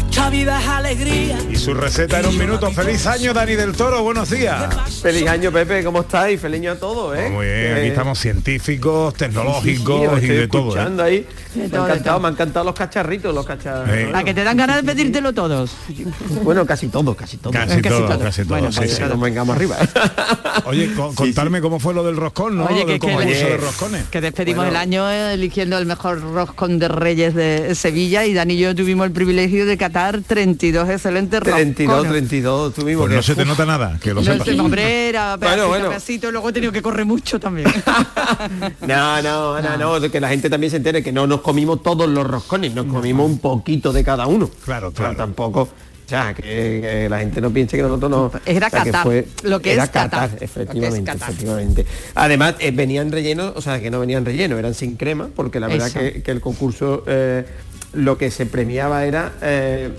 Mucha 0.05 0.30
vida 0.32 0.60
es 0.60 0.68
alegría. 0.68 1.38
y 1.51 1.58
su 1.58 1.76
receta 1.76 2.20
en 2.22 2.26
un 2.26 2.38
minuto. 2.39 2.72
¡Feliz 2.72 3.05
año, 3.05 3.34
Dani 3.36 3.53
del 3.53 3.74
Toro! 3.74 4.01
¡Buenos 4.01 4.32
días! 4.32 4.74
Feliz 4.99 5.28
año, 5.28 5.51
Pepe, 5.51 5.84
¿cómo 5.84 6.01
estáis? 6.01 6.41
Feliz 6.41 6.60
año 6.60 6.72
a 6.72 6.76
todos, 6.80 7.16
¿eh? 7.16 7.30
Muy 7.30 7.45
bien, 7.45 7.72
aquí 7.74 7.82
Que- 7.82 7.88
estamos 7.89 8.18
científicos, 8.18 9.14
tecnológicos 9.14 10.20
Sí, 10.20 10.26
y 10.26 10.30
de 10.30 10.47
todo. 10.47 10.76
¿eh? 10.76 11.03
ahí. 11.03 11.28
Me 11.58 11.70
todo, 11.70 11.84
ha 11.84 11.89
encantado, 11.89 12.20
me 12.20 12.28
han 12.28 12.34
encantado 12.34 12.66
los 12.66 12.76
cacharritos, 12.76 13.34
los 13.34 13.45
cacharritos. 13.45 13.97
Eh. 13.97 14.10
La 14.12 14.24
que 14.24 14.34
te 14.34 14.43
dan 14.43 14.58
ganas 14.58 14.78
de 14.78 14.84
pedírtelo 14.84 15.34
todos. 15.34 15.72
Bueno, 16.43 16.66
casi 16.66 16.88
todos, 16.88 17.16
casi 17.16 17.38
todos. 17.38 17.55
Casi 17.55 17.82
Casi 17.82 17.82
todo, 17.95 18.08
todo. 18.08 18.20
casi 18.20 18.41
todo. 18.43 18.49
Bueno, 18.49 18.72
sí, 18.72 18.78
pues 18.80 18.95
sí. 18.95 19.03
Vengamos 19.18 19.55
arriba. 19.55 19.78
Oye, 20.66 20.93
co- 20.93 21.14
contarme 21.16 21.62
cómo 21.62 21.80
fue 21.80 21.93
lo 21.93 22.03
del 22.03 22.16
roscón, 22.18 22.58
¿no? 22.58 22.66
Oye, 22.66 22.86
que- 22.86 22.93
que- 22.93 22.99
concurso 22.99 23.28
Oye. 23.28 23.43
de 23.43 23.58
roscones. 23.58 24.03
Que 24.10 24.22
despedimos 24.22 24.66
Bueno. 24.66 24.72
el 24.72 24.76
año 24.78 25.10
eligiendo 25.10 25.78
el 25.78 25.86
mejor 25.86 26.22
roscón 26.22 26.80
de 26.80 26.88
Reyes 26.88 27.34
de 27.36 27.76
Sevilla 27.76 28.26
y 28.26 28.34
Dani 28.34 28.53
y 28.53 28.58
yo 28.60 28.76
tuvimos 28.76 29.05
el 29.05 29.12
privilegio 29.12 29.66
de 29.66 29.78
catar 29.78 30.22
32 30.26 30.89
excelentes 30.89 31.41
32, 31.41 31.89
roscones. 31.97 32.12
32, 32.12 32.74
tuvimos 32.74 33.01
Pues 33.03 33.10
que... 33.12 33.16
no 33.18 33.22
se 33.24 33.36
te 33.36 33.41
uf, 33.43 33.47
nota 33.47 33.66
nada, 33.66 33.97
que 34.01 34.10
lo 34.14 34.22
No 34.22 34.32
sepas. 34.32 34.47
sé, 34.47 34.60
hombre, 34.60 35.10
era 35.10 35.36
Bueno, 35.38 35.39
pedacito, 35.39 35.68
bueno. 35.68 35.88
pedacito, 35.89 36.32
luego 36.32 36.49
he 36.49 36.53
tenido 36.53 36.72
que 36.72 36.82
correr 36.82 37.05
mucho 37.05 37.39
también. 37.39 37.68
No, 38.88 39.22
no, 39.22 39.62
no, 39.62 39.78
no, 39.78 39.99
de 39.99 40.10
que 40.10 40.20
la 40.20 40.30
gente 40.30 40.49
también 40.49 40.72
se 40.72 40.78
entere 40.78 41.03
que 41.03 41.12
no 41.12 41.28
nos 41.28 41.41
comimos 41.48 41.82
todos 41.82 42.10
los 42.10 42.28
roscones, 42.28 42.76
nos 42.76 42.88
comimos 42.88 43.26
un 43.26 43.39
poquito 43.39 43.93
de 43.93 44.04
cada 44.04 44.28
uno. 44.28 44.50
Claro, 44.66 44.91
claro. 44.91 45.16
tampoco, 45.16 45.62
o 45.62 45.70
sea, 46.06 46.34
que, 46.34 46.41
que 46.43 47.08
la 47.10 47.20
gente 47.20 47.39
no 47.39 47.52
piense 47.52 47.78
que 47.78 47.84
nosotros 47.84 48.12
no... 48.12 48.32
Era 48.45 48.68
o 48.68 48.70
sea, 48.70 48.84
catar, 48.84 49.08
lo 49.43 49.62
que 49.62 49.72
era 49.72 49.86
es 49.86 49.89
que 49.89 50.00
es 50.00 50.41
efectivamente, 50.41 51.10
efectivamente. 51.12 51.86
Además, 52.16 52.56
eh, 52.60 52.72
venían 52.72 53.14
rellenos, 53.14 53.54
o 53.56 53.62
sea, 53.62 53.80
que 53.82 53.89
no 53.89 54.02
venían 54.02 54.26
rellenos, 54.26 54.60
eran 54.60 54.74
sin 54.74 54.98
crema, 54.98 55.30
porque 55.34 55.62
la 55.62 55.68
verdad 55.70 55.89
que, 55.89 56.22
que 56.22 56.32
el 56.32 56.41
concurso 56.41 57.06
eh, 57.08 57.45
lo 57.93 58.18
que 58.18 58.30
se 58.30 58.45
premiaba 58.45 59.06
era... 59.06 59.32
eh, 59.41 59.89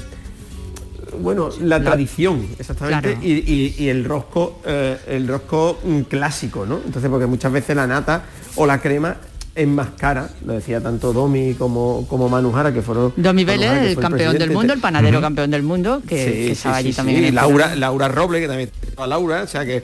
bueno, 1.21 1.49
la 1.63 1.83
tradición, 1.83 2.47
exactamente, 2.59 3.13
Claro. 3.15 3.27
y, 3.27 3.33
y- 3.51 3.75
y 3.79 3.89
el 3.89 4.05
rosco, 4.05 4.61
eh, 4.67 4.99
el 5.09 5.27
rosco 5.27 5.79
mm, 5.83 6.01
clásico, 6.03 6.67
¿no? 6.67 6.77
Entonces, 6.85 7.11
porque 7.11 7.25
muchas 7.25 7.51
veces 7.51 7.75
la 7.75 7.87
nata 7.87 8.25
o 8.57 8.67
la 8.67 8.79
crema 8.81 9.17
es 9.59 9.67
más 9.67 9.89
cara, 9.99 10.31
lo 10.47 10.53
decía 10.53 10.81
tanto 10.81 11.13
Domi 11.13 11.55
como, 11.55 12.07
como 12.09 12.29
Manu 12.29 12.53
Jara, 12.53 12.73
que 12.73 12.81
fueron... 12.81 13.13
Domi 13.17 13.45
Vélez, 13.45 13.91
el 13.91 13.99
campeón 13.99 14.39
del 14.39 14.53
mundo, 14.53 14.73
el 14.73 14.79
panadero 14.81 15.21
campeón 15.21 15.51
del 15.51 15.65
mundo, 15.65 16.01
que, 16.07 16.17
Sí, 16.17 16.31
que 16.31 16.53
estaba 16.53 16.77
sí, 16.77 16.79
allí 16.79 16.93
sí. 16.93 16.97
también. 16.97 17.25
Y 17.25 17.31
Laura. 17.33 17.75
Laura 17.75 18.07
Roble, 18.07 18.41
que 18.41 18.47
también 18.47 18.71
a 18.97 19.07
Laura, 19.09 19.43
o 19.43 19.47
sea 19.49 19.67
que, 19.67 19.83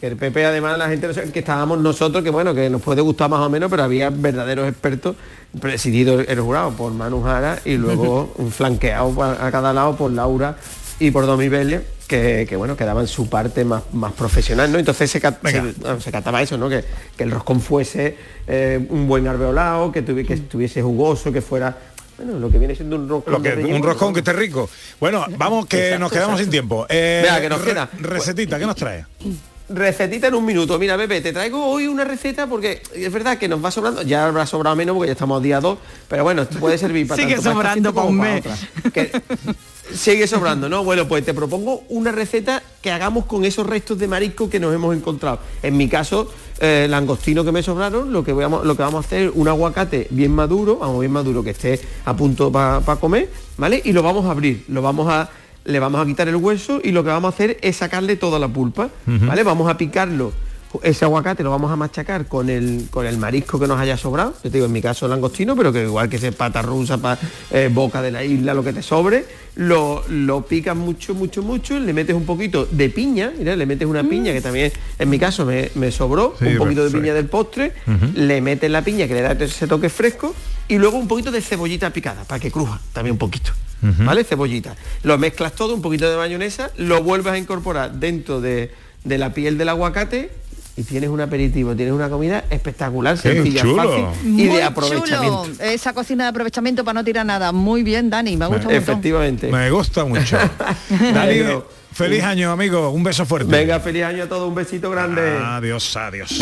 que 0.00 0.06
el 0.06 0.16
Pepe 0.16 0.46
además 0.46 0.78
la 0.78 0.88
gente 0.88 1.06
que 1.32 1.38
estábamos 1.38 1.80
nosotros, 1.80 2.24
que 2.24 2.30
bueno, 2.30 2.54
que 2.54 2.70
nos 2.70 2.80
puede 2.80 3.02
gustar 3.02 3.28
más 3.28 3.40
o 3.40 3.50
menos, 3.50 3.70
pero 3.70 3.82
había 3.82 4.08
verdaderos 4.08 4.66
expertos, 4.66 5.16
presidido 5.60 6.20
el 6.20 6.40
jurado 6.40 6.70
por 6.70 6.90
Manu 6.92 7.22
Jara 7.22 7.58
y 7.66 7.76
luego 7.76 8.32
un 8.38 8.50
flanqueado 8.50 9.22
a 9.22 9.50
cada 9.50 9.74
lado 9.74 9.96
por 9.96 10.10
Laura 10.10 10.56
y 10.98 11.10
por 11.10 11.26
Domi 11.26 11.48
Vélez, 11.50 11.82
que, 12.10 12.44
que, 12.48 12.56
bueno, 12.56 12.76
que 12.76 12.84
daban 12.84 13.06
su 13.06 13.28
parte 13.28 13.64
más, 13.64 13.84
más 13.92 14.12
profesional, 14.12 14.70
¿no? 14.72 14.78
Entonces 14.80 15.08
se, 15.08 15.20
se- 15.20 15.30
bueno, 15.42 16.00
se 16.00 16.10
cataba 16.10 16.42
eso, 16.42 16.58
¿no? 16.58 16.68
Que, 16.68 16.84
que 17.16 17.22
el 17.22 17.30
roscón 17.30 17.60
fuese 17.60 18.16
eh, 18.48 18.84
un 18.90 19.06
buen 19.06 19.28
alveolado, 19.28 19.92
que, 19.92 20.04
tuvi- 20.04 20.26
que 20.26 20.34
estuviese 20.34 20.82
jugoso, 20.82 21.30
que 21.32 21.40
fuera, 21.40 21.76
bueno, 22.16 22.40
lo 22.40 22.50
que 22.50 22.58
viene 22.58 22.74
siendo 22.74 22.96
un 22.96 23.08
roscón. 23.08 23.32
Lo 23.34 23.40
que, 23.40 23.54
relleno, 23.54 23.76
un 23.76 23.82
roscón 23.84 24.08
¿no? 24.08 24.14
que 24.14 24.18
esté 24.20 24.32
rico. 24.32 24.68
Bueno, 24.98 25.24
vamos 25.38 25.66
que 25.66 25.78
Exacto, 25.78 25.98
nos 26.00 26.10
quedamos 26.12 26.30
exacto. 26.32 26.42
sin 26.42 26.50
tiempo. 26.50 26.86
Eh, 26.88 27.24
que 27.40 27.48
nos 27.48 27.60
re- 27.64 27.70
queda. 27.70 27.88
Recetita, 28.00 28.58
¿qué 28.58 28.66
nos 28.66 28.74
trae? 28.76 29.06
Recetita 29.68 30.26
en 30.26 30.34
un 30.34 30.44
minuto. 30.44 30.76
Mira, 30.80 30.96
Pepe, 30.96 31.20
te 31.20 31.32
traigo 31.32 31.64
hoy 31.64 31.86
una 31.86 32.04
receta 32.04 32.48
porque 32.48 32.82
es 32.92 33.12
verdad 33.12 33.38
que 33.38 33.46
nos 33.46 33.64
va 33.64 33.70
sobrando. 33.70 34.02
Ya 34.02 34.26
habrá 34.26 34.44
sobrado 34.44 34.74
menos 34.74 34.94
porque 34.96 35.06
ya 35.06 35.12
estamos 35.12 35.40
a 35.40 35.44
día 35.44 35.60
2. 35.60 35.78
Pero 36.08 36.24
bueno, 36.24 36.42
esto 36.42 36.58
puede 36.58 36.76
servir 36.76 37.06
para 37.06 37.22
Sigue 37.22 37.36
tanto 37.36 37.52
sobrando 37.52 37.90
un 38.02 38.18
para 38.18 38.36
otra. 38.38 38.56
Que 38.92 39.12
sigue 39.94 40.26
sobrando, 40.26 40.68
¿no? 40.68 40.84
Bueno, 40.84 41.06
pues 41.08 41.24
te 41.24 41.34
propongo 41.34 41.82
una 41.88 42.12
receta 42.12 42.62
que 42.80 42.90
hagamos 42.90 43.26
con 43.26 43.44
esos 43.44 43.66
restos 43.66 43.98
de 43.98 44.08
marisco 44.08 44.48
que 44.50 44.60
nos 44.60 44.74
hemos 44.74 44.94
encontrado. 44.96 45.38
En 45.62 45.76
mi 45.76 45.88
caso, 45.88 46.30
eh, 46.60 46.86
langostino 46.88 47.44
que 47.44 47.52
me 47.52 47.62
sobraron, 47.62 48.12
lo 48.12 48.22
que, 48.24 48.32
a- 48.32 48.48
lo 48.48 48.76
que 48.76 48.82
vamos 48.82 49.04
a 49.04 49.06
hacer 49.06 49.30
un 49.34 49.48
aguacate 49.48 50.06
bien 50.10 50.32
maduro, 50.34 50.76
vamos, 50.78 51.00
bien 51.00 51.12
maduro, 51.12 51.42
que 51.42 51.50
esté 51.50 51.80
a 52.04 52.16
punto 52.16 52.50
para 52.52 52.80
comer, 52.96 53.30
¿vale? 53.56 53.80
Y 53.84 53.92
lo 53.92 54.02
vamos 54.02 54.26
a 54.26 54.30
abrir, 54.30 54.64
lo 54.68 54.82
vamos 54.82 55.08
a 55.10 55.28
le 55.62 55.78
vamos 55.78 56.00
a 56.00 56.06
quitar 56.06 56.26
el 56.26 56.36
hueso 56.36 56.80
y 56.82 56.90
lo 56.90 57.04
que 57.04 57.10
vamos 57.10 57.32
a 57.32 57.34
hacer 57.34 57.58
es 57.60 57.76
sacarle 57.76 58.16
toda 58.16 58.38
la 58.38 58.48
pulpa, 58.48 58.88
¿vale? 59.06 59.42
Vamos 59.42 59.68
a 59.70 59.76
picarlo 59.76 60.32
ese 60.82 61.04
aguacate 61.04 61.42
lo 61.42 61.50
vamos 61.50 61.70
a 61.72 61.76
machacar 61.76 62.26
con 62.28 62.48
el, 62.48 62.86
con 62.90 63.06
el 63.06 63.16
marisco 63.18 63.58
que 63.58 63.66
nos 63.66 63.78
haya 63.80 63.96
sobrado, 63.96 64.34
yo 64.44 64.50
te 64.50 64.50
digo, 64.50 64.66
en 64.66 64.72
mi 64.72 64.80
caso 64.80 65.08
langostino, 65.08 65.56
pero 65.56 65.72
que 65.72 65.82
igual 65.82 66.08
que 66.08 66.18
sea 66.18 66.30
pata 66.32 66.62
rusa, 66.62 66.98
pa- 66.98 67.18
eh, 67.50 67.68
boca 67.72 68.00
de 68.02 68.10
la 68.12 68.22
isla, 68.24 68.54
lo 68.54 68.62
que 68.62 68.72
te 68.72 68.82
sobre, 68.82 69.24
lo, 69.56 70.04
lo 70.08 70.46
picas 70.46 70.76
mucho, 70.76 71.14
mucho, 71.14 71.42
mucho, 71.42 71.78
le 71.78 71.92
metes 71.92 72.14
un 72.14 72.24
poquito 72.24 72.66
de 72.70 72.88
piña, 72.88 73.32
mira, 73.36 73.56
le 73.56 73.66
metes 73.66 73.88
una 73.88 74.02
piña 74.04 74.32
que 74.32 74.40
también 74.40 74.72
en 74.98 75.10
mi 75.10 75.18
caso 75.18 75.44
me, 75.44 75.70
me 75.74 75.90
sobró, 75.90 76.34
Sí, 76.38 76.46
un 76.46 76.58
poquito 76.58 76.84
de 76.84 76.90
piña 76.90 77.14
del 77.14 77.26
postre, 77.26 77.72
le 78.14 78.40
metes 78.40 78.70
la 78.70 78.82
piña 78.82 79.08
que 79.08 79.14
le 79.14 79.22
da 79.22 79.32
ese 79.32 79.66
toque 79.66 79.88
fresco 79.88 80.34
y 80.68 80.78
luego 80.78 80.98
un 80.98 81.08
poquito 81.08 81.30
de 81.32 81.40
cebollita 81.40 81.90
picada 81.92 82.22
para 82.24 82.38
que 82.38 82.50
cruja 82.52 82.80
también 82.92 83.12
un 83.14 83.18
poquito. 83.18 83.50
¿Vale? 84.04 84.24
Cebollita. 84.24 84.76
Lo 85.04 85.16
mezclas 85.16 85.54
todo, 85.54 85.74
un 85.74 85.80
poquito 85.80 86.08
de 86.10 86.16
mayonesa, 86.16 86.70
lo 86.76 87.02
vuelves 87.02 87.32
a 87.32 87.38
incorporar 87.38 87.92
dentro 87.94 88.40
de, 88.42 88.70
de 89.04 89.16
la 89.18 89.32
piel 89.32 89.56
del 89.56 89.70
aguacate 89.70 90.30
y 90.80 90.82
tienes 90.82 91.10
un 91.10 91.20
aperitivo, 91.20 91.76
tienes 91.76 91.92
una 91.92 92.08
comida 92.08 92.44
espectacular, 92.48 93.14
Qué 93.20 93.34
sencilla, 93.34 93.60
chulo. 93.62 93.76
fácil 93.76 94.04
y 94.24 94.28
Muy 94.28 94.56
de 94.56 94.62
aprovechamiento. 94.62 95.46
chulo. 95.46 95.64
Esa 95.64 95.92
cocina 95.92 96.24
de 96.24 96.30
aprovechamiento 96.30 96.84
para 96.84 96.94
no 96.94 97.04
tirar 97.04 97.26
nada. 97.26 97.52
Muy 97.52 97.82
bien, 97.82 98.08
Dani, 98.08 98.36
me 98.36 98.46
gusta 98.46 98.62
montón. 98.64 98.74
Efectivamente. 98.74 99.48
Me 99.52 99.70
gusta 99.70 100.04
mucho. 100.06 100.38
Dani, 101.14 101.42
feliz 101.92 102.22
año, 102.24 102.50
amigo. 102.50 102.88
Un 102.90 103.02
beso 103.02 103.26
fuerte. 103.26 103.50
Venga, 103.50 103.78
feliz 103.80 104.04
año 104.04 104.24
a 104.24 104.26
todos, 104.26 104.48
un 104.48 104.54
besito 104.54 104.90
grande. 104.90 105.20
Adiós, 105.42 105.96
adiós. 105.96 106.38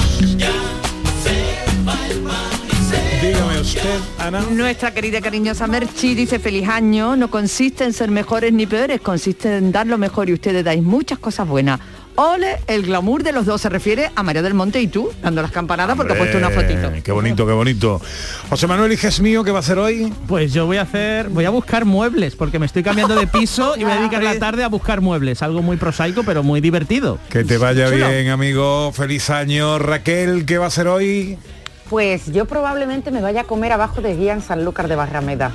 Dígame 3.21 3.61
usted, 3.61 3.99
Ana. 4.21 4.43
Nuestra 4.53 4.95
querida 4.95 5.21
cariñosa 5.21 5.67
Merchi 5.67 6.15
dice 6.15 6.39
feliz 6.39 6.69
año, 6.69 7.17
no 7.17 7.29
consiste 7.29 7.83
en 7.85 7.93
ser 7.93 8.13
mejores 8.13 8.53
ni 8.53 8.67
peores, 8.67 9.01
consiste 9.01 9.57
en 9.57 9.73
dar 9.73 9.89
lo 9.89 9.99
mejor 9.99 10.29
y 10.29 10.35
ustedes 10.35 10.65
dais 10.65 10.81
muchas 10.83 11.19
cosas 11.19 11.49
buenas. 11.49 11.81
Ole, 12.21 12.59
el 12.67 12.83
glamour 12.83 13.23
de 13.23 13.31
los 13.31 13.47
dos 13.47 13.61
se 13.61 13.69
refiere 13.69 14.11
a 14.17 14.25
María 14.25 14.43
del 14.43 14.53
Monte 14.53 14.81
y 14.83 14.89
tú, 14.89 15.09
dando 15.23 15.41
las 15.41 15.53
campanadas 15.53 15.97
porque 15.97 16.15
ha 16.15 16.17
puesto 16.17 16.37
una 16.37 16.51
fotito. 16.51 16.91
Qué 17.05 17.13
bonito, 17.13 17.47
qué 17.47 17.53
bonito. 17.53 18.01
José 18.51 18.67
Manuel, 18.67 18.91
hijes 18.91 19.21
mío, 19.21 19.45
¿qué 19.45 19.53
va 19.53 19.59
a 19.59 19.61
hacer 19.61 19.79
hoy? 19.79 20.13
Pues 20.27 20.53
yo 20.53 20.67
voy 20.67 20.79
a 20.79 20.83
hacer, 20.83 21.29
voy 21.29 21.45
a 21.45 21.51
buscar 21.51 21.85
muebles, 21.85 22.35
porque 22.35 22.59
me 22.59 22.67
estoy 22.67 22.83
cambiando 22.83 23.15
de 23.15 23.29
piso 23.29 23.77
y 23.77 23.85
voy 23.85 23.93
a 23.93 23.99
dedicar 23.99 24.25
la 24.25 24.37
tarde 24.41 24.65
a 24.65 24.69
buscar 24.69 25.01
muebles. 25.01 25.43
Algo 25.43 25.63
muy 25.63 25.77
prosaico, 25.77 26.25
pero 26.25 26.43
muy 26.43 26.61
divertido. 26.61 27.21
Que 27.31 27.45
te 27.45 27.57
vaya 27.57 27.89
Chulo. 27.89 28.09
bien, 28.09 28.31
amigo. 28.31 28.91
Feliz 28.91 29.31
año. 29.31 29.79
Raquel, 29.79 30.45
¿qué 30.45 30.59
va 30.59 30.65
a 30.65 30.69
hacer 30.69 30.89
hoy? 30.89 31.39
Pues 31.89 32.33
yo 32.33 32.47
probablemente 32.47 33.13
me 33.13 33.21
vaya 33.21 33.43
a 33.43 33.45
comer 33.45 33.71
abajo 33.71 34.01
de 34.01 34.17
guía 34.17 34.33
en 34.33 34.43
Sanlúcar 34.43 34.89
de 34.89 34.97
Barrameda. 34.97 35.53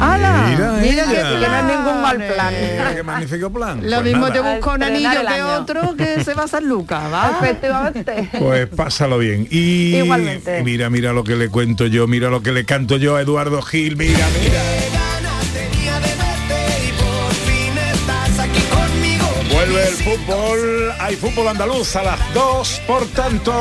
¡Hala! 0.00 0.46
Mira, 0.48 0.72
Mira 0.80 1.04
que 1.04 1.14
Que 1.40 1.48
no 1.48 1.56
es 1.58 1.64
ningún 1.64 2.02
mal 2.02 2.16
plan. 2.16 2.54
Eh, 2.54 2.92
qué 2.96 3.02
magnífico 3.02 3.50
plan. 3.50 3.80
Lo 3.82 3.96
Pues 4.00 4.04
mismo 4.04 4.28
nada. 4.28 4.32
te 4.32 4.40
busca 4.40 4.70
un 4.72 4.82
anillo 4.82 5.10
que 5.34 5.42
otro 5.42 5.96
que 5.96 6.24
se 6.24 6.34
va 6.34 6.44
a 6.44 6.48
San 6.48 6.68
Lucas, 6.68 7.02
¿va? 7.12 7.38
Efectivamente. 7.40 8.28
Pues 8.38 8.66
pásalo 8.68 9.18
bien. 9.18 9.46
Y 9.50 9.96
Igualmente. 9.96 10.60
y 10.60 10.62
mira, 10.64 10.90
mira 10.90 11.12
lo 11.12 11.22
que 11.24 11.36
le 11.36 11.48
cuento 11.48 11.86
yo, 11.86 12.06
mira 12.06 12.28
lo 12.30 12.42
que 12.42 12.52
le 12.52 12.64
canto 12.64 12.96
yo 12.96 13.16
a 13.16 13.20
Eduardo 13.22 13.60
Gil, 13.62 13.96
mira, 13.96 14.26
mira. 14.40 14.60
Vuelve 19.52 19.86
el 19.88 19.94
fútbol, 19.94 20.92
hay 20.98 21.14
fútbol 21.16 21.48
andaluz 21.48 21.94
a 21.96 22.02
las 22.02 22.34
2, 22.34 22.80
por 22.86 23.06
tanto 23.08 23.52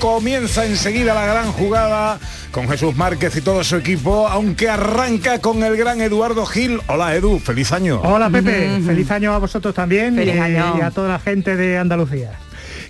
comienza 0.00 0.64
enseguida 0.64 1.14
la 1.14 1.26
gran 1.26 1.52
jugada 1.52 2.18
con 2.54 2.68
Jesús 2.68 2.94
Márquez 2.94 3.34
y 3.36 3.40
todo 3.40 3.64
su 3.64 3.74
equipo, 3.74 4.28
aunque 4.28 4.68
arranca 4.68 5.40
con 5.40 5.64
el 5.64 5.76
gran 5.76 6.00
Eduardo 6.00 6.46
Gil. 6.46 6.80
Hola 6.86 7.16
Edu, 7.16 7.40
feliz 7.40 7.72
año. 7.72 8.00
Hola 8.04 8.30
Pepe, 8.30 8.78
feliz 8.86 9.10
año 9.10 9.32
a 9.34 9.38
vosotros 9.38 9.74
también 9.74 10.14
Feliz 10.14 10.36
y, 10.36 10.38
año. 10.38 10.76
y 10.78 10.80
a 10.80 10.92
toda 10.92 11.08
la 11.08 11.18
gente 11.18 11.56
de 11.56 11.76
Andalucía. 11.78 12.30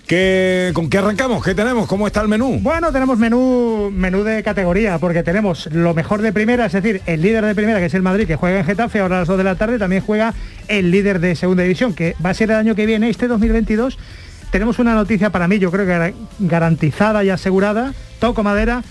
¿Qué, 0.06 0.70
¿Con 0.74 0.90
qué 0.90 0.98
arrancamos? 0.98 1.42
¿Qué 1.42 1.54
tenemos? 1.54 1.86
¿Cómo 1.86 2.06
está 2.06 2.20
el 2.20 2.28
menú? 2.28 2.58
Bueno, 2.60 2.92
tenemos 2.92 3.16
menú 3.16 3.90
menú 3.90 4.22
de 4.22 4.42
categoría 4.42 4.98
porque 4.98 5.22
tenemos 5.22 5.66
lo 5.72 5.94
mejor 5.94 6.20
de 6.20 6.30
primera, 6.34 6.66
es 6.66 6.72
decir, 6.72 7.00
el 7.06 7.22
líder 7.22 7.46
de 7.46 7.54
primera 7.54 7.78
que 7.78 7.86
es 7.86 7.94
el 7.94 8.02
Madrid 8.02 8.26
que 8.26 8.36
juega 8.36 8.58
en 8.58 8.66
Getafe 8.66 9.00
ahora 9.00 9.16
a 9.16 9.18
las 9.20 9.28
2 9.28 9.38
de 9.38 9.44
la 9.44 9.54
tarde, 9.54 9.78
también 9.78 10.02
juega 10.02 10.34
el 10.68 10.90
líder 10.90 11.20
de 11.20 11.36
segunda 11.36 11.62
división 11.62 11.94
que 11.94 12.16
va 12.24 12.30
a 12.30 12.34
ser 12.34 12.50
el 12.50 12.56
año 12.58 12.74
que 12.74 12.84
viene, 12.84 13.08
este 13.08 13.28
2022. 13.28 13.98
Tenemos 14.50 14.78
una 14.78 14.94
noticia 14.94 15.30
para 15.30 15.48
mí, 15.48 15.58
yo 15.58 15.70
creo 15.70 15.86
que 15.86 15.92
gar- 15.92 16.14
garantizada 16.38 17.24
y 17.24 17.30
asegurada, 17.30 17.94
toco 18.20 18.42
madera, 18.42 18.82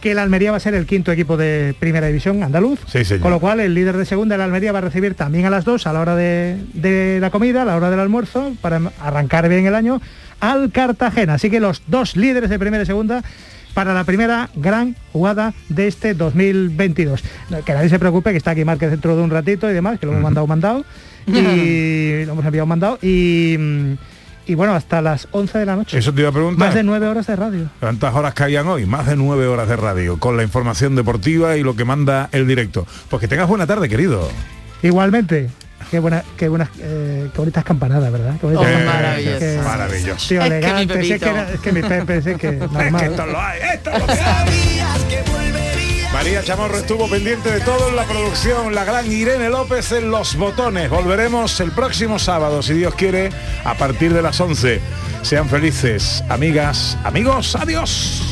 que 0.00 0.12
el 0.12 0.18
Almería 0.18 0.50
va 0.50 0.56
a 0.56 0.60
ser 0.60 0.74
el 0.74 0.86
quinto 0.86 1.12
equipo 1.12 1.36
de 1.36 1.74
primera 1.78 2.06
división 2.06 2.42
andaluz. 2.42 2.80
Sí, 2.86 3.04
señor. 3.04 3.22
Con 3.22 3.30
lo 3.30 3.40
cual 3.40 3.60
el 3.60 3.74
líder 3.74 3.96
de 3.96 4.04
segunda, 4.04 4.34
el 4.34 4.40
Almería, 4.40 4.72
va 4.72 4.78
a 4.78 4.82
recibir 4.82 5.14
también 5.14 5.46
a 5.46 5.50
las 5.50 5.64
2 5.64 5.86
a 5.86 5.92
la 5.92 6.00
hora 6.00 6.16
de, 6.16 6.58
de 6.74 7.18
la 7.20 7.30
comida, 7.30 7.62
a 7.62 7.64
la 7.64 7.76
hora 7.76 7.90
del 7.90 8.00
almuerzo, 8.00 8.54
para 8.60 8.80
arrancar 9.00 9.48
bien 9.48 9.66
el 9.66 9.74
año, 9.74 10.00
al 10.40 10.72
Cartagena. 10.72 11.34
Así 11.34 11.50
que 11.50 11.60
los 11.60 11.82
dos 11.86 12.16
líderes 12.16 12.50
de 12.50 12.58
primera 12.58 12.82
y 12.82 12.86
segunda 12.86 13.22
para 13.74 13.94
la 13.94 14.04
primera 14.04 14.50
gran 14.54 14.96
jugada 15.12 15.54
de 15.68 15.86
este 15.86 16.14
2022. 16.14 17.22
No, 17.50 17.64
Que 17.64 17.72
nadie 17.72 17.88
se 17.88 17.98
preocupe, 17.98 18.30
que 18.32 18.36
está 18.36 18.52
aquí 18.52 18.64
Márquez 18.64 18.90
dentro 18.90 19.16
de 19.16 19.22
un 19.22 19.30
ratito 19.30 19.70
y 19.70 19.74
demás, 19.74 19.98
que 19.98 20.06
lo 20.06 20.12
hemos 20.12 20.24
mandado 20.24 20.46
mandado. 20.46 20.84
Y 21.26 22.24
lo 22.24 22.32
hemos 22.32 22.44
enviado 22.44 22.66
mandado. 22.66 22.98
Y, 23.02 23.56
mm, 23.58 23.92
y 24.50 24.54
bueno, 24.54 24.74
hasta 24.74 25.00
las 25.00 25.28
11 25.30 25.58
de 25.58 25.66
la 25.66 25.76
noche. 25.76 25.98
Eso 25.98 26.12
te 26.12 26.20
iba 26.22 26.30
a 26.30 26.32
preguntar. 26.32 26.66
Más 26.68 26.74
de 26.74 26.82
nueve 26.82 27.06
horas 27.06 27.26
de 27.26 27.36
radio. 27.36 27.68
¿Cuántas 27.80 28.14
horas 28.14 28.34
caían 28.34 28.66
hoy? 28.66 28.84
Más 28.86 29.06
de 29.06 29.16
nueve 29.16 29.46
horas 29.46 29.68
de 29.68 29.76
radio, 29.76 30.18
con 30.18 30.36
la 30.36 30.42
información 30.42 30.96
deportiva 30.96 31.56
y 31.56 31.62
lo 31.62 31.76
que 31.76 31.84
manda 31.84 32.28
el 32.32 32.46
directo. 32.46 32.86
Pues 33.08 33.20
que 33.20 33.28
tengas 33.28 33.48
buena 33.48 33.66
tarde, 33.66 33.88
querido. 33.88 34.28
Igualmente. 34.82 35.50
Qué 35.90 35.98
buena, 35.98 36.22
qué 36.36 36.48
buenas, 36.48 36.68
eh, 36.78 37.28
qué 37.32 37.38
bonitas 37.38 37.64
campanadas, 37.64 38.12
¿verdad? 38.12 38.34
Qué 38.40 38.46
bonitas 38.46 38.66
Oh, 38.66 38.70
campanadas. 38.70 39.02
maravilloso. 39.02 39.38
Que- 39.38 39.58
Maravilloso. 39.64 40.28
Tío, 40.28 40.40
Es 40.42 40.48
que 40.48 40.50
mi 40.50 40.56
elegante, 40.56 40.94
sí, 40.94 41.00
es 41.00 41.06
que, 41.20 41.26
Pepito. 41.26 41.30
era- 41.30 41.50
es 41.50 41.60
que 41.60 41.72
mi 41.72 41.82
Pepe, 41.82 42.22
sí, 42.22 42.34
que 42.34 42.48
Es 42.48 42.58
que 42.58 42.66
normal. 42.68 43.04
esto 43.04 43.26
lo 43.26 43.40
hay, 43.40 43.58
esto 43.74 43.90
lo 43.90 43.96
hay. 44.08 45.39
María 46.20 46.44
Chamorro 46.44 46.76
estuvo 46.76 47.08
pendiente 47.08 47.50
de 47.50 47.60
todo 47.60 47.88
en 47.88 47.96
la 47.96 48.04
producción, 48.04 48.74
la 48.74 48.84
gran 48.84 49.10
Irene 49.10 49.48
López 49.48 49.90
en 49.92 50.10
los 50.10 50.36
botones. 50.36 50.90
Volveremos 50.90 51.58
el 51.60 51.72
próximo 51.72 52.18
sábado, 52.18 52.62
si 52.62 52.74
Dios 52.74 52.94
quiere, 52.94 53.30
a 53.64 53.72
partir 53.72 54.12
de 54.12 54.20
las 54.20 54.38
11. 54.38 54.82
Sean 55.22 55.48
felices, 55.48 56.22
amigas, 56.28 56.98
amigos, 57.04 57.56
adiós. 57.56 58.29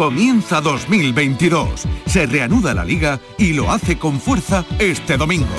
Comienza 0.00 0.62
2022. 0.62 1.82
Se 2.06 2.24
reanuda 2.24 2.72
la 2.72 2.86
liga 2.86 3.20
y 3.36 3.52
lo 3.52 3.70
hace 3.70 3.98
con 3.98 4.18
fuerza 4.18 4.64
este 4.78 5.18
domingo. 5.18 5.54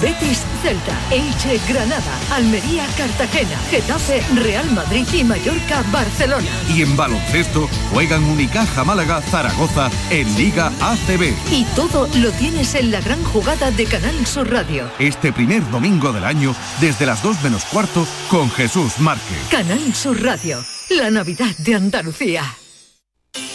Betis 0.00 0.42
Celta, 0.62 0.96
Elche 1.10 1.58
Granada, 1.68 2.20
Almería 2.30 2.86
Cartagena, 2.96 3.58
Getafe 3.72 4.22
Real 4.36 4.70
Madrid 4.70 5.04
y 5.12 5.24
Mallorca 5.24 5.82
Barcelona. 5.90 6.46
Y 6.72 6.82
en 6.82 6.96
baloncesto 6.96 7.68
juegan 7.90 8.22
Unicaja 8.22 8.84
Málaga 8.84 9.20
Zaragoza 9.22 9.90
en 10.08 10.32
Liga 10.36 10.70
ACB. 10.80 11.34
Y 11.50 11.64
todo 11.74 12.08
lo 12.18 12.30
tienes 12.30 12.76
en 12.76 12.92
la 12.92 13.00
gran 13.00 13.24
jugada 13.24 13.72
de 13.72 13.86
Canal 13.86 14.24
Sur 14.24 14.52
Radio. 14.52 14.88
Este 15.00 15.32
primer 15.32 15.68
domingo 15.72 16.12
del 16.12 16.22
año 16.22 16.54
desde 16.80 17.06
las 17.06 17.24
2 17.24 17.42
menos 17.42 17.64
cuarto 17.64 18.06
con 18.30 18.48
Jesús 18.52 19.00
Márquez. 19.00 19.48
Canal 19.50 19.92
Sur 19.96 20.22
Radio, 20.22 20.64
la 20.90 21.10
Navidad 21.10 21.56
de 21.58 21.74
Andalucía. 21.74 22.44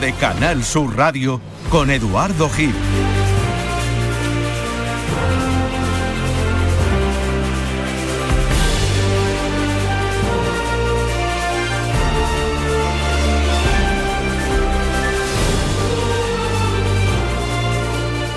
De 0.00 0.12
Canal 0.12 0.62
Sur 0.62 0.96
Radio 0.96 1.40
con 1.70 1.90
Eduardo 1.90 2.48
Gil. 2.50 2.74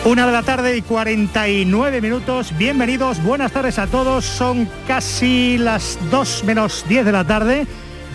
Una 0.04 0.26
de 0.26 0.32
la 0.32 0.42
tarde 0.42 0.76
y 0.78 0.82
49 0.82 2.02
minutos. 2.02 2.58
Bienvenidos, 2.58 3.22
buenas 3.24 3.52
tardes 3.52 3.78
a 3.78 3.86
todos. 3.86 4.26
Son 4.26 4.68
casi 4.88 5.60
las 5.60 6.00
2 6.10 6.44
menos 6.44 6.86
10 6.90 7.06
de 7.06 7.12
la 7.12 7.24
tarde. 7.24 7.68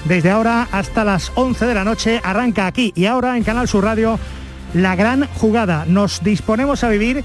Desde 0.09 0.31
ahora 0.31 0.69
hasta 0.71 1.05
las 1.05 1.33
11 1.35 1.67
de 1.67 1.75
la 1.75 1.85
noche 1.85 2.21
arranca 2.23 2.67
aquí 2.67 2.93
y 2.95 3.07
ahora 3.07 3.37
en 3.37 3.43
Canal 3.43 3.67
Sur 3.67 3.85
Radio 3.85 4.19
la 4.73 4.95
gran 4.95 5.27
jugada. 5.35 5.85
Nos 5.87 6.23
disponemos 6.23 6.85
a 6.85 6.89
vivir 6.89 7.25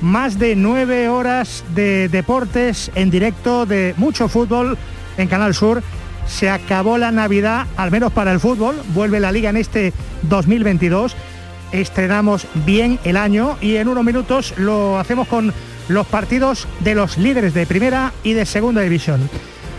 más 0.00 0.38
de 0.38 0.54
nueve 0.54 1.08
horas 1.08 1.64
de 1.74 2.08
deportes 2.08 2.90
en 2.94 3.10
directo, 3.10 3.66
de 3.66 3.94
mucho 3.96 4.28
fútbol 4.28 4.78
en 5.16 5.28
Canal 5.28 5.54
Sur. 5.54 5.82
Se 6.26 6.48
acabó 6.48 6.98
la 6.98 7.10
Navidad, 7.10 7.66
al 7.76 7.90
menos 7.90 8.12
para 8.12 8.32
el 8.32 8.38
fútbol. 8.38 8.76
Vuelve 8.94 9.18
la 9.18 9.32
liga 9.32 9.50
en 9.50 9.56
este 9.56 9.92
2022 10.22 11.16
estrenamos 11.72 12.46
bien 12.66 12.98
el 13.04 13.16
año 13.16 13.56
y 13.60 13.76
en 13.76 13.88
unos 13.88 14.04
minutos 14.04 14.54
lo 14.56 14.98
hacemos 14.98 15.28
con 15.28 15.52
los 15.88 16.06
partidos 16.06 16.66
de 16.80 16.94
los 16.94 17.18
líderes 17.18 17.54
de 17.54 17.66
primera 17.66 18.12
y 18.22 18.32
de 18.32 18.46
segunda 18.46 18.80
división. 18.82 19.28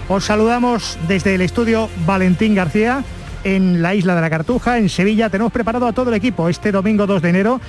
Os 0.07 0.25
saludamos 0.25 0.97
desde 1.07 1.35
el 1.35 1.41
estudio 1.41 1.89
Valentín 2.05 2.55
García 2.55 3.03
en 3.43 3.81
la 3.81 3.95
isla 3.95 4.15
de 4.15 4.21
la 4.21 4.29
Cartuja, 4.29 4.77
en 4.77 4.89
Sevilla. 4.89 5.29
Tenemos 5.29 5.51
preparado 5.51 5.87
a 5.87 5.93
todo 5.93 6.09
el 6.09 6.15
equipo 6.15 6.49
este 6.49 6.71
domingo 6.71 7.07
2 7.07 7.21
de 7.21 7.29
enero. 7.29 7.61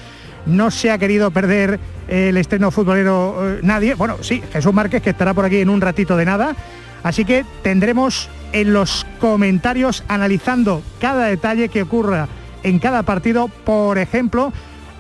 No 0.47 0.71
se 0.71 0.91
ha 0.91 0.99
querido 0.99 1.31
perder 1.31 1.79
el 2.09 2.37
estreno 2.37 2.71
futbolero 2.71 3.37
eh, 3.41 3.61
nadie. 3.63 3.95
Bueno, 3.95 4.17
sí, 4.23 4.43
Jesús 4.53 4.73
Márquez 4.73 5.03
que 5.03 5.11
estará 5.11 5.35
por 5.35 5.45
aquí 5.45 5.59
en 5.59 5.71
un 5.71 5.81
ratito 5.81 6.17
de 6.17 6.25
nada. 6.25 6.57
Así 7.03 7.25
que 7.25 7.45
tendremos 7.63 8.29
en 8.53 8.73
los 8.73 9.07
comentarios 9.21 10.05
analizando 10.09 10.83
cada 11.01 11.27
detalle 11.27 11.69
que 11.69 11.83
ocurra 11.83 12.29
en 12.63 12.79
cada 12.79 13.03
partido, 13.03 13.49
por 13.49 13.99
ejemplo, 13.99 14.53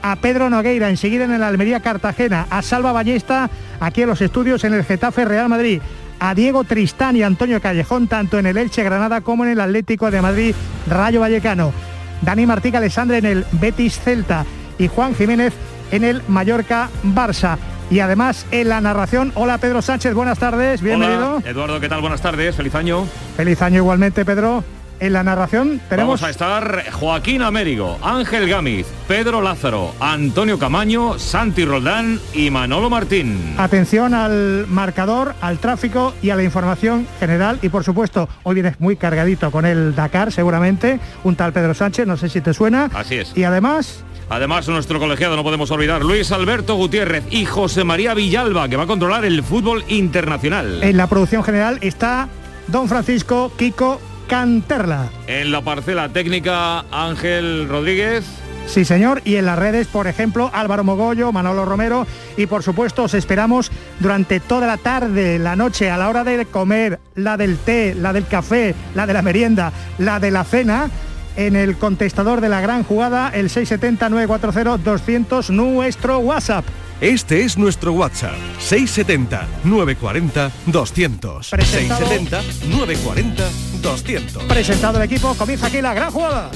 a 0.02 0.16
Pedro 0.16 0.50
Nogueira, 0.50 0.90
enseguida 0.90 1.24
en 1.24 1.32
el 1.32 1.42
Almería 1.42 1.80
Cartagena, 1.80 2.46
a 2.50 2.62
Salva 2.62 2.92
Ballesta, 2.92 3.48
aquí 3.78 4.02
en 4.02 4.08
los 4.08 4.20
estudios 4.20 4.64
en 4.64 4.74
el 4.74 4.84
Getafe 4.84 5.24
Real 5.24 5.48
Madrid, 5.48 5.80
a 6.22 6.36
Diego 6.36 6.62
Tristán 6.62 7.16
y 7.16 7.24
Antonio 7.24 7.60
Callejón, 7.60 8.06
tanto 8.06 8.38
en 8.38 8.46
el 8.46 8.56
Elche 8.56 8.84
Granada 8.84 9.22
como 9.22 9.44
en 9.44 9.50
el 9.50 9.60
Atlético 9.60 10.08
de 10.08 10.22
Madrid 10.22 10.54
Rayo 10.86 11.18
Vallecano, 11.18 11.72
Dani 12.20 12.46
Martí 12.46 12.74
Alessandre 12.76 13.18
en 13.18 13.26
el 13.26 13.44
Betis 13.50 13.98
Celta 13.98 14.46
y 14.78 14.86
Juan 14.86 15.16
Jiménez 15.16 15.52
en 15.90 16.04
el 16.04 16.22
Mallorca 16.28 16.90
Barça. 17.02 17.58
Y 17.90 17.98
además 17.98 18.46
en 18.52 18.68
la 18.68 18.80
narración, 18.80 19.32
hola 19.34 19.58
Pedro 19.58 19.82
Sánchez, 19.82 20.14
buenas 20.14 20.38
tardes, 20.38 20.80
bienvenido. 20.80 21.38
Hola, 21.38 21.50
Eduardo, 21.50 21.80
¿qué 21.80 21.88
tal? 21.88 22.00
Buenas 22.00 22.22
tardes, 22.22 22.54
feliz 22.54 22.76
año. 22.76 23.04
Feliz 23.36 23.60
año 23.60 23.78
igualmente, 23.78 24.24
Pedro. 24.24 24.62
En 25.02 25.12
la 25.14 25.24
narración 25.24 25.80
tenemos... 25.88 26.20
Vamos 26.20 26.22
a 26.22 26.30
estar 26.30 26.84
Joaquín 26.92 27.42
Américo, 27.42 27.98
Ángel 28.02 28.48
Gámiz, 28.48 28.86
Pedro 29.08 29.42
Lázaro, 29.42 29.92
Antonio 29.98 30.60
Camaño, 30.60 31.18
Santi 31.18 31.64
Roldán 31.64 32.20
y 32.32 32.50
Manolo 32.50 32.88
Martín. 32.88 33.56
Atención 33.58 34.14
al 34.14 34.68
marcador, 34.68 35.34
al 35.40 35.58
tráfico 35.58 36.14
y 36.22 36.30
a 36.30 36.36
la 36.36 36.44
información 36.44 37.08
general. 37.18 37.58
Y 37.62 37.68
por 37.68 37.82
supuesto, 37.82 38.28
hoy 38.44 38.54
vienes 38.54 38.78
muy 38.78 38.94
cargadito 38.94 39.50
con 39.50 39.66
el 39.66 39.92
Dakar, 39.96 40.30
seguramente. 40.30 41.00
Un 41.24 41.34
tal 41.34 41.52
Pedro 41.52 41.74
Sánchez, 41.74 42.06
no 42.06 42.16
sé 42.16 42.28
si 42.28 42.40
te 42.40 42.54
suena. 42.54 42.88
Así 42.94 43.16
es. 43.16 43.36
Y 43.36 43.42
además... 43.42 44.04
Además, 44.30 44.68
nuestro 44.68 45.00
colegiado, 45.00 45.34
no 45.34 45.42
podemos 45.42 45.68
olvidar, 45.72 46.04
Luis 46.04 46.30
Alberto 46.30 46.76
Gutiérrez 46.76 47.24
y 47.28 47.44
José 47.44 47.82
María 47.82 48.14
Villalba, 48.14 48.68
que 48.68 48.76
va 48.76 48.84
a 48.84 48.86
controlar 48.86 49.24
el 49.24 49.42
fútbol 49.42 49.82
internacional. 49.88 50.80
En 50.80 50.96
la 50.96 51.08
producción 51.08 51.42
general 51.42 51.78
está 51.80 52.28
don 52.68 52.88
Francisco 52.88 53.50
Kiko 53.58 54.00
Canterla. 54.26 55.10
En 55.26 55.52
la 55.52 55.62
parcela 55.62 56.08
técnica, 56.08 56.84
Ángel 56.90 57.68
Rodríguez. 57.68 58.24
Sí, 58.66 58.84
señor. 58.84 59.20
Y 59.24 59.36
en 59.36 59.46
las 59.46 59.58
redes, 59.58 59.86
por 59.86 60.06
ejemplo, 60.06 60.50
Álvaro 60.52 60.84
Mogollo, 60.84 61.32
Manolo 61.32 61.64
Romero. 61.64 62.06
Y 62.36 62.46
por 62.46 62.62
supuesto, 62.62 63.04
os 63.04 63.14
esperamos 63.14 63.70
durante 64.00 64.40
toda 64.40 64.66
la 64.66 64.76
tarde, 64.76 65.38
la 65.38 65.56
noche, 65.56 65.90
a 65.90 65.98
la 65.98 66.08
hora 66.08 66.24
de 66.24 66.46
comer, 66.46 67.00
la 67.14 67.36
del 67.36 67.58
té, 67.58 67.94
la 67.94 68.12
del 68.12 68.26
café, 68.26 68.74
la 68.94 69.06
de 69.06 69.12
la 69.12 69.22
merienda, 69.22 69.72
la 69.98 70.20
de 70.20 70.30
la 70.30 70.44
cena, 70.44 70.90
en 71.36 71.56
el 71.56 71.76
contestador 71.76 72.40
de 72.40 72.48
la 72.48 72.60
gran 72.60 72.84
jugada, 72.84 73.30
el 73.30 73.50
670-940-200, 73.50 75.50
nuestro 75.50 76.18
WhatsApp. 76.18 76.64
Este 77.02 77.42
es 77.42 77.58
nuestro 77.58 77.92
WhatsApp, 77.94 78.36
670-940-200. 78.60 81.50
Presentado. 81.50 82.06
670-940-200. 82.06 84.46
Presentado 84.46 84.98
el 84.98 85.04
equipo, 85.10 85.34
comienza 85.34 85.66
aquí 85.66 85.82
la 85.82 85.94
gran 85.94 86.12
jugada. 86.12 86.52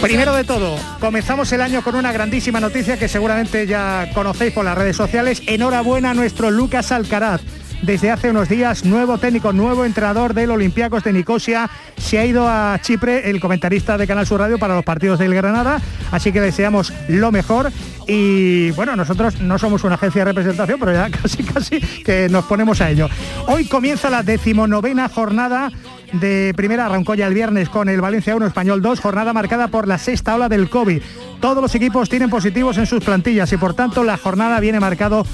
Primero 0.00 0.36
de 0.36 0.44
todo, 0.44 0.76
comenzamos 1.00 1.50
el 1.50 1.60
año 1.60 1.82
con 1.82 1.96
una 1.96 2.12
grandísima 2.12 2.60
noticia 2.60 2.96
que 2.96 3.08
seguramente 3.08 3.66
ya 3.66 4.10
conocéis 4.14 4.52
por 4.52 4.64
las 4.64 4.78
redes 4.78 4.96
sociales. 4.96 5.42
Enhorabuena 5.48 6.10
a 6.10 6.14
nuestro 6.14 6.52
Lucas 6.52 6.92
Alcaraz. 6.92 7.40
Desde 7.84 8.10
hace 8.10 8.30
unos 8.30 8.48
días, 8.48 8.86
nuevo 8.86 9.18
técnico, 9.18 9.52
nuevo 9.52 9.84
entrenador 9.84 10.32
del 10.32 10.50
Olympiacos 10.50 11.04
de 11.04 11.12
Nicosia. 11.12 11.68
Se 11.98 12.18
ha 12.18 12.24
ido 12.24 12.48
a 12.48 12.78
Chipre 12.80 13.28
el 13.28 13.40
comentarista 13.40 13.98
de 13.98 14.06
Canal 14.06 14.26
Sur 14.26 14.40
Radio 14.40 14.58
para 14.58 14.74
los 14.74 14.84
partidos 14.84 15.18
del 15.18 15.34
Granada. 15.34 15.82
Así 16.10 16.32
que 16.32 16.40
deseamos 16.40 16.94
lo 17.08 17.30
mejor. 17.30 17.70
Y 18.06 18.70
bueno, 18.70 18.96
nosotros 18.96 19.38
no 19.42 19.58
somos 19.58 19.84
una 19.84 19.96
agencia 19.96 20.22
de 20.22 20.32
representación, 20.32 20.80
pero 20.80 20.92
ya 20.94 21.10
casi 21.22 21.42
casi 21.42 21.78
que 21.78 22.28
nos 22.30 22.46
ponemos 22.46 22.80
a 22.80 22.88
ello. 22.88 23.06
Hoy 23.48 23.66
comienza 23.66 24.08
la 24.08 24.22
decimonovena 24.22 25.10
jornada 25.10 25.70
de 26.20 26.52
primera 26.56 26.86
arrancó 26.86 27.14
ya 27.14 27.26
el 27.26 27.34
viernes 27.34 27.68
con 27.68 27.88
el 27.88 28.00
Valencia 28.00 28.36
1 28.36 28.46
Español 28.46 28.80
2, 28.82 29.00
jornada 29.00 29.32
marcada 29.32 29.68
por 29.68 29.88
la 29.88 29.98
sexta 29.98 30.36
ola 30.36 30.48
del 30.48 30.70
COVID. 30.70 31.02
Todos 31.40 31.60
los 31.60 31.74
equipos 31.74 32.08
tienen 32.08 32.30
positivos 32.30 32.78
en 32.78 32.86
sus 32.86 33.02
plantillas 33.02 33.52
y 33.52 33.56
por 33.56 33.74
tanto 33.74 34.04
la 34.04 34.16
jornada 34.16 34.60
viene 34.60 34.80
marcado, 34.80 35.26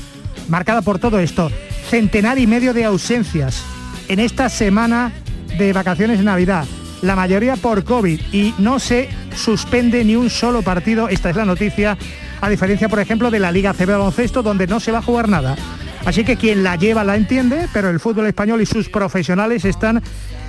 marcada 0.48 0.82
por 0.82 0.98
todo 0.98 1.18
esto. 1.18 1.50
Centenar 1.88 2.38
y 2.38 2.46
medio 2.46 2.72
de 2.74 2.84
ausencias 2.84 3.64
en 4.08 4.20
esta 4.20 4.48
semana 4.48 5.12
de 5.58 5.72
vacaciones 5.72 6.18
de 6.18 6.24
Navidad. 6.24 6.66
La 7.02 7.16
mayoría 7.16 7.56
por 7.56 7.84
COVID 7.84 8.20
y 8.32 8.54
no 8.58 8.78
se 8.78 9.08
suspende 9.34 10.04
ni 10.04 10.16
un 10.16 10.28
solo 10.28 10.62
partido, 10.62 11.08
esta 11.08 11.30
es 11.30 11.36
la 11.36 11.44
noticia, 11.44 11.96
a 12.40 12.48
diferencia 12.48 12.88
por 12.88 13.00
ejemplo 13.00 13.30
de 13.30 13.38
la 13.38 13.52
Liga 13.52 13.72
CB 13.72 13.86
baloncesto 13.86 14.42
donde 14.42 14.66
no 14.66 14.80
se 14.80 14.92
va 14.92 14.98
a 14.98 15.02
jugar 15.02 15.28
nada. 15.28 15.56
Así 16.04 16.24
que 16.24 16.36
quien 16.36 16.62
la 16.62 16.76
lleva 16.76 17.04
la 17.04 17.16
entiende, 17.16 17.68
pero 17.72 17.90
el 17.90 18.00
fútbol 18.00 18.26
español 18.26 18.60
y 18.60 18.66
sus 18.66 18.88
profesionales 18.88 19.64
están 19.64 20.02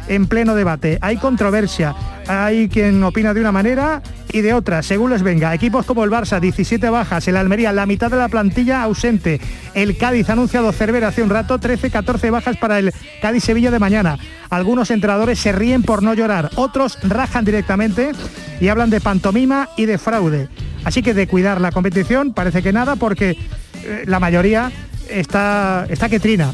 en 0.08 0.28
pleno 0.28 0.56
debate. 0.56 0.98
Hay 1.02 1.18
controversia, 1.18 1.96
hay 2.28 2.70
quien 2.70 3.04
opina 3.04 3.34
de 3.34 3.42
una 3.42 3.52
manera 3.52 4.02
y 4.32 4.42
de 4.42 4.54
otra, 4.54 4.84
según 4.84 5.12
les 5.12 5.24
venga. 5.24 5.54
Equipos 5.54 5.86
como 5.86 6.04
el 6.04 6.10
Barça, 6.10 6.40
17 6.40 6.90
bajas, 6.90 7.28
el 7.28 7.38
Almería, 7.38 7.72
la 7.74 7.86
mitad 7.86 8.10
de 8.10 8.18
la 8.18 8.30
plantilla 8.30 8.84
ausente. 8.84 9.40
El 9.74 9.98
Cádiz 9.98 10.30
ha 10.30 10.34
anunciado 10.34 10.72
Cervera 10.72 11.10
hace 11.10 11.24
un 11.24 11.30
rato, 11.30 11.60
13, 11.60 11.90
14 11.90 12.30
bajas 12.30 12.58
para 12.58 12.80
el 12.80 12.94
Cádiz-Sevilla 13.22 13.72
de 13.72 13.80
mañana. 13.80 14.18
Algunos 14.50 14.92
entrenadores 14.92 15.40
se 15.40 15.52
ríen 15.52 15.84
por 15.84 16.04
no 16.04 16.14
llorar, 16.14 16.50
otros 16.56 16.98
rajan 17.04 17.46
directamente 17.46 18.12
y 18.60 18.68
hablan 18.68 18.90
de 18.90 19.02
pantomima 19.02 19.70
y 19.78 19.86
de 19.86 19.98
fraude. 19.98 20.50
Así 20.84 21.02
que 21.04 21.14
de 21.14 21.28
cuidar 21.28 21.62
la 21.62 21.72
competición 21.72 22.34
parece 22.34 22.64
que 22.64 22.74
nada 22.74 22.96
porque 22.96 23.38
eh, 23.84 24.04
la 24.08 24.20
mayoría 24.20 24.72
está, 25.10 25.86
está 25.90 26.10
que 26.10 26.20
trina. 26.20 26.54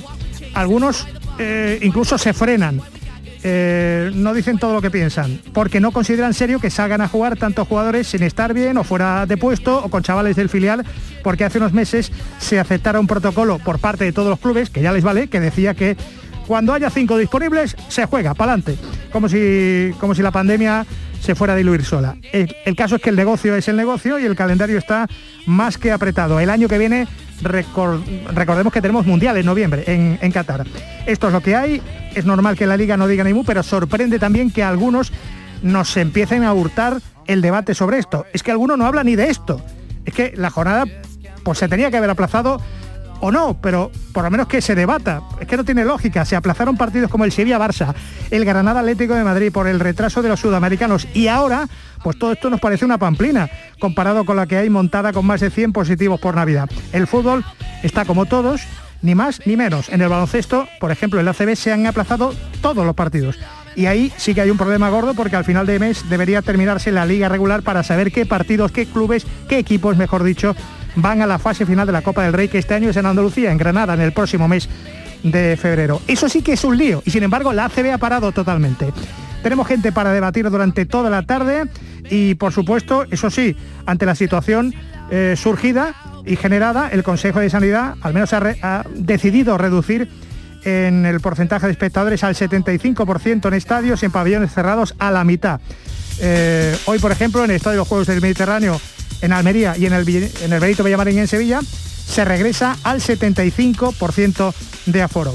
Algunos 0.53 1.07
eh, 1.39 1.79
incluso 1.81 2.17
se 2.17 2.33
frenan. 2.33 2.81
Eh, 3.49 4.11
no 4.13 4.33
dicen 4.33 4.57
todo 4.57 4.73
lo 4.73 4.81
que 4.81 4.91
piensan, 4.91 5.39
porque 5.53 5.79
no 5.79 5.93
consideran 5.93 6.33
serio 6.33 6.59
que 6.59 6.69
salgan 6.69 6.99
a 6.99 7.07
jugar 7.07 7.37
tantos 7.37 7.65
jugadores 7.65 8.05
sin 8.07 8.21
estar 8.23 8.53
bien 8.53 8.77
o 8.77 8.83
fuera 8.83 9.25
de 9.25 9.37
puesto 9.37 9.81
o 9.85 9.89
con 9.89 10.03
chavales 10.03 10.35
del 10.35 10.49
filial, 10.49 10.85
porque 11.23 11.45
hace 11.45 11.57
unos 11.57 11.71
meses 11.71 12.11
se 12.39 12.59
aceptara 12.59 12.99
un 12.99 13.07
protocolo 13.07 13.57
por 13.59 13.79
parte 13.79 14.03
de 14.03 14.11
todos 14.11 14.29
los 14.29 14.39
clubes, 14.39 14.69
que 14.69 14.81
ya 14.81 14.91
les 14.91 15.01
vale, 15.01 15.29
que 15.29 15.39
decía 15.39 15.75
que 15.75 15.95
cuando 16.45 16.73
haya 16.73 16.89
cinco 16.89 17.17
disponibles 17.17 17.77
se 17.87 18.05
juega, 18.05 18.33
para 18.33 18.51
adelante, 18.51 18.77
como 19.13 19.29
si, 19.29 19.93
como 19.97 20.13
si 20.13 20.21
la 20.21 20.31
pandemia 20.31 20.85
se 21.21 21.33
fuera 21.33 21.53
a 21.53 21.55
diluir 21.55 21.85
sola. 21.85 22.17
El, 22.33 22.53
el 22.65 22.75
caso 22.75 22.97
es 22.97 23.01
que 23.01 23.11
el 23.11 23.15
negocio 23.15 23.55
es 23.55 23.69
el 23.69 23.77
negocio 23.77 24.19
y 24.19 24.25
el 24.25 24.35
calendario 24.35 24.77
está 24.77 25.07
más 25.45 25.77
que 25.77 25.93
apretado. 25.93 26.41
El 26.41 26.49
año 26.49 26.67
que 26.67 26.77
viene 26.77 27.07
recor- 27.41 28.01
recordemos 28.33 28.73
que 28.73 28.81
tenemos 28.81 29.05
mundial 29.05 29.37
en 29.37 29.45
noviembre 29.45 29.83
en, 29.87 30.17
en 30.21 30.31
Qatar. 30.31 30.65
Esto 31.05 31.27
es 31.27 31.33
lo 31.33 31.41
que 31.41 31.55
hay, 31.55 31.81
es 32.15 32.25
normal 32.25 32.57
que 32.57 32.67
la 32.67 32.77
liga 32.77 32.97
no 32.97 33.07
diga 33.07 33.23
ni 33.23 33.33
mu, 33.33 33.43
pero 33.43 33.63
sorprende 33.63 34.19
también 34.19 34.51
que 34.51 34.63
algunos 34.63 35.11
nos 35.61 35.95
empiecen 35.97 36.43
a 36.43 36.53
hurtar 36.53 36.97
el 37.25 37.41
debate 37.41 37.73
sobre 37.73 37.99
esto. 37.99 38.25
Es 38.33 38.43
que 38.43 38.51
algunos 38.51 38.77
no 38.77 38.85
hablan 38.85 39.05
ni 39.07 39.15
de 39.15 39.29
esto. 39.29 39.61
Es 40.05 40.13
que 40.13 40.33
la 40.35 40.49
jornada 40.49 40.85
pues 41.43 41.57
se 41.59 41.67
tenía 41.67 41.89
que 41.91 41.97
haber 41.97 42.09
aplazado 42.09 42.61
o 43.19 43.31
no, 43.31 43.59
pero 43.59 43.91
por 44.13 44.23
lo 44.23 44.29
menos 44.29 44.47
que 44.47 44.61
se 44.61 44.75
debata. 44.75 45.21
Es 45.39 45.47
que 45.47 45.57
no 45.57 45.65
tiene 45.65 45.83
lógica. 45.83 46.23
Se 46.25 46.35
aplazaron 46.35 46.77
partidos 46.77 47.09
como 47.09 47.25
el 47.25 47.31
Sevilla-Barça, 47.31 47.93
el 48.29 48.45
Granada 48.45 48.81
Atlético 48.81 49.15
de 49.15 49.23
Madrid 49.23 49.51
por 49.51 49.67
el 49.67 49.79
retraso 49.79 50.21
de 50.21 50.29
los 50.29 50.39
sudamericanos 50.39 51.07
y 51.13 51.27
ahora, 51.27 51.67
pues 52.03 52.17
todo 52.17 52.31
esto 52.31 52.49
nos 52.49 52.59
parece 52.59 52.85
una 52.85 52.97
pamplina 52.97 53.49
comparado 53.79 54.25
con 54.25 54.35
la 54.35 54.47
que 54.47 54.57
hay 54.57 54.69
montada 54.69 55.13
con 55.13 55.25
más 55.25 55.41
de 55.41 55.49
100 55.49 55.73
positivos 55.73 56.19
por 56.19 56.35
Navidad. 56.35 56.69
El 56.91 57.07
fútbol 57.07 57.43
está 57.83 58.05
como 58.05 58.25
todos, 58.25 58.61
ni 59.01 59.15
más 59.15 59.41
ni 59.45 59.55
menos. 59.55 59.89
En 59.89 60.01
el 60.01 60.09
baloncesto, 60.09 60.67
por 60.79 60.91
ejemplo, 60.91 61.19
en 61.19 61.25
la 61.25 61.31
ACB 61.31 61.55
se 61.55 61.71
han 61.71 61.85
aplazado 61.85 62.33
todos 62.61 62.85
los 62.85 62.95
partidos. 62.95 63.37
Y 63.75 63.85
ahí 63.85 64.11
sí 64.17 64.33
que 64.33 64.41
hay 64.41 64.49
un 64.49 64.57
problema 64.57 64.89
gordo 64.89 65.13
porque 65.13 65.35
al 65.35 65.45
final 65.45 65.67
de 65.67 65.77
mes 65.77 66.09
debería 66.09 66.41
terminarse 66.41 66.91
la 66.91 67.05
liga 67.05 67.29
regular 67.29 67.61
para 67.61 67.83
saber 67.83 68.11
qué 68.11 68.25
partidos, 68.25 68.71
qué 68.71 68.87
clubes, 68.87 69.25
qué 69.47 69.59
equipos, 69.59 69.97
mejor 69.97 70.23
dicho, 70.23 70.55
van 70.95 71.21
a 71.21 71.27
la 71.27 71.37
fase 71.37 71.65
final 71.65 71.85
de 71.85 71.93
la 71.93 72.01
Copa 72.01 72.23
del 72.23 72.33
Rey, 72.33 72.47
que 72.47 72.57
este 72.57 72.73
año 72.73 72.89
es 72.89 72.97
en 72.97 73.05
Andalucía, 73.05 73.51
en 73.51 73.57
Granada, 73.59 73.93
en 73.93 74.01
el 74.01 74.13
próximo 74.13 74.47
mes 74.47 74.67
de 75.23 75.57
febrero. 75.57 76.01
Eso 76.07 76.27
sí 76.27 76.41
que 76.41 76.53
es 76.53 76.63
un 76.63 76.77
lío 76.77 77.03
y 77.05 77.11
sin 77.11 77.23
embargo 77.23 77.53
la 77.53 77.65
ACB 77.65 77.93
ha 77.93 77.97
parado 77.99 78.31
totalmente. 78.31 78.91
Tenemos 79.47 79.65
gente 79.65 79.93
para 79.93 80.11
debatir 80.11 80.49
durante 80.49 80.85
toda 80.85 81.09
la 81.09 81.21
tarde 81.21 81.69
y 82.09 82.35
por 82.35 82.51
supuesto, 82.51 83.05
eso 83.11 83.29
sí, 83.29 83.55
ante 83.85 84.05
la 84.05 84.13
situación 84.13 84.75
eh, 85.09 85.35
surgida 85.37 85.95
y 86.25 86.35
generada, 86.35 86.89
el 86.89 87.01
Consejo 87.01 87.39
de 87.39 87.49
Sanidad 87.49 87.95
al 88.01 88.13
menos 88.13 88.33
ha, 88.33 88.83
decidido 88.93 89.57
reducir 89.57 90.09
en 90.65 91.05
el 91.05 91.21
porcentaje 91.21 91.65
de 91.65 91.71
espectadores 91.71 92.25
al 92.25 92.35
75% 92.35 93.47
en 93.47 93.53
estadios 93.53 94.03
y 94.03 94.07
en 94.07 94.11
pabellones 94.11 94.51
cerrados 94.51 94.95
a 94.99 95.11
la 95.11 95.23
mitad. 95.23 95.61
Eh, 96.19 96.77
hoy, 96.83 96.99
por 96.99 97.13
ejemplo, 97.13 97.41
en 97.45 97.51
el 97.51 97.55
Estadio 97.55 97.75
de 97.75 97.77
los 97.77 97.87
Juegos 97.87 98.07
del 98.07 98.19
Mediterráneo 98.19 98.81
en 99.21 99.31
Almería 99.31 99.77
y 99.77 99.85
en 99.85 99.93
el, 99.93 100.05
en 100.09 100.51
el 100.51 100.59
Benito 100.59 100.83
Villamarín 100.83 101.19
en 101.19 101.27
Sevilla, 101.29 101.61
se 101.61 102.25
regresa 102.25 102.75
al 102.83 102.99
75% 102.99 104.53
de 104.87 105.01
aforo. 105.01 105.33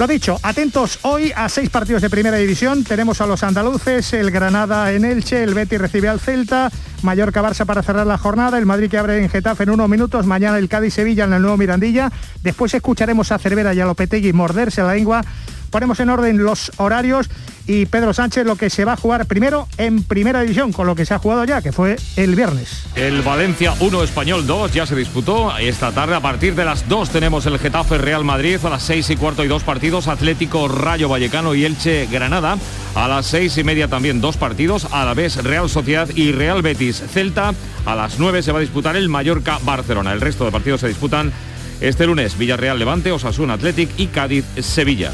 Lo 0.00 0.06
dicho, 0.06 0.38
atentos 0.42 0.98
hoy 1.02 1.30
a 1.36 1.50
seis 1.50 1.68
partidos 1.68 2.00
de 2.00 2.08
primera 2.08 2.38
división. 2.38 2.84
Tenemos 2.84 3.20
a 3.20 3.26
los 3.26 3.42
andaluces, 3.42 4.14
el 4.14 4.30
Granada 4.30 4.90
en 4.92 5.04
Elche, 5.04 5.42
el 5.42 5.52
Betis 5.52 5.78
recibe 5.78 6.08
al 6.08 6.18
Celta, 6.18 6.70
Mallorca 7.02 7.42
Barça 7.42 7.66
para 7.66 7.82
cerrar 7.82 8.06
la 8.06 8.16
jornada, 8.16 8.56
el 8.56 8.64
Madrid 8.64 8.88
que 8.88 8.96
abre 8.96 9.22
en 9.22 9.28
Getafe 9.28 9.64
en 9.64 9.68
unos 9.68 9.90
minutos, 9.90 10.24
mañana 10.24 10.56
el 10.56 10.70
Cádiz 10.70 10.94
Sevilla 10.94 11.24
en 11.24 11.34
el 11.34 11.42
nuevo 11.42 11.58
Mirandilla. 11.58 12.10
Después 12.42 12.72
escucharemos 12.72 13.30
a 13.30 13.38
Cervera 13.38 13.74
y 13.74 13.80
a 13.80 13.84
Lopetegui 13.84 14.32
morderse 14.32 14.82
la 14.82 14.94
lengua. 14.94 15.22
Ponemos 15.70 16.00
en 16.00 16.10
orden 16.10 16.44
los 16.44 16.72
horarios 16.76 17.28
y 17.66 17.86
Pedro 17.86 18.12
Sánchez 18.12 18.44
lo 18.44 18.56
que 18.56 18.68
se 18.68 18.84
va 18.84 18.94
a 18.94 18.96
jugar 18.96 19.26
primero 19.26 19.68
en 19.78 20.02
primera 20.02 20.40
división, 20.40 20.72
con 20.72 20.86
lo 20.86 20.96
que 20.96 21.06
se 21.06 21.14
ha 21.14 21.18
jugado 21.18 21.44
ya, 21.44 21.62
que 21.62 21.70
fue 21.70 21.96
el 22.16 22.34
viernes. 22.34 22.84
El 22.96 23.22
Valencia 23.22 23.74
1 23.78 24.02
Español 24.02 24.46
2 24.46 24.72
ya 24.72 24.86
se 24.86 24.96
disputó. 24.96 25.56
Esta 25.56 25.92
tarde 25.92 26.16
a 26.16 26.20
partir 26.20 26.54
de 26.56 26.64
las 26.64 26.88
2 26.88 27.10
tenemos 27.10 27.46
el 27.46 27.58
Getafe 27.58 27.98
Real 27.98 28.24
Madrid. 28.24 28.58
A 28.64 28.70
las 28.70 28.82
6 28.82 29.10
y 29.10 29.16
cuarto 29.16 29.44
y 29.44 29.48
dos 29.48 29.62
partidos. 29.62 30.08
Atlético 30.08 30.66
Rayo 30.66 31.08
Vallecano 31.08 31.54
y 31.54 31.64
Elche 31.64 32.06
Granada. 32.06 32.58
A 32.96 33.06
las 33.06 33.26
6 33.26 33.58
y 33.58 33.64
media 33.64 33.86
también 33.86 34.20
dos 34.20 34.36
partidos. 34.36 34.88
A 34.90 35.04
la 35.04 35.14
vez 35.14 35.36
Real 35.36 35.70
Sociedad 35.70 36.08
y 36.14 36.32
Real 36.32 36.62
Betis 36.62 37.02
Celta. 37.12 37.54
A 37.86 37.94
las 37.94 38.18
9 38.18 38.42
se 38.42 38.50
va 38.50 38.58
a 38.58 38.62
disputar 38.62 38.96
el 38.96 39.08
Mallorca 39.08 39.60
Barcelona. 39.62 40.12
El 40.12 40.20
resto 40.20 40.44
de 40.44 40.50
partidos 40.50 40.80
se 40.80 40.88
disputan 40.88 41.32
este 41.80 42.06
lunes. 42.06 42.36
Villarreal 42.36 42.78
Levante, 42.78 43.12
Osasuna 43.12 43.54
Athletic 43.54 43.90
y 43.96 44.08
Cádiz 44.08 44.44
Sevilla. 44.60 45.12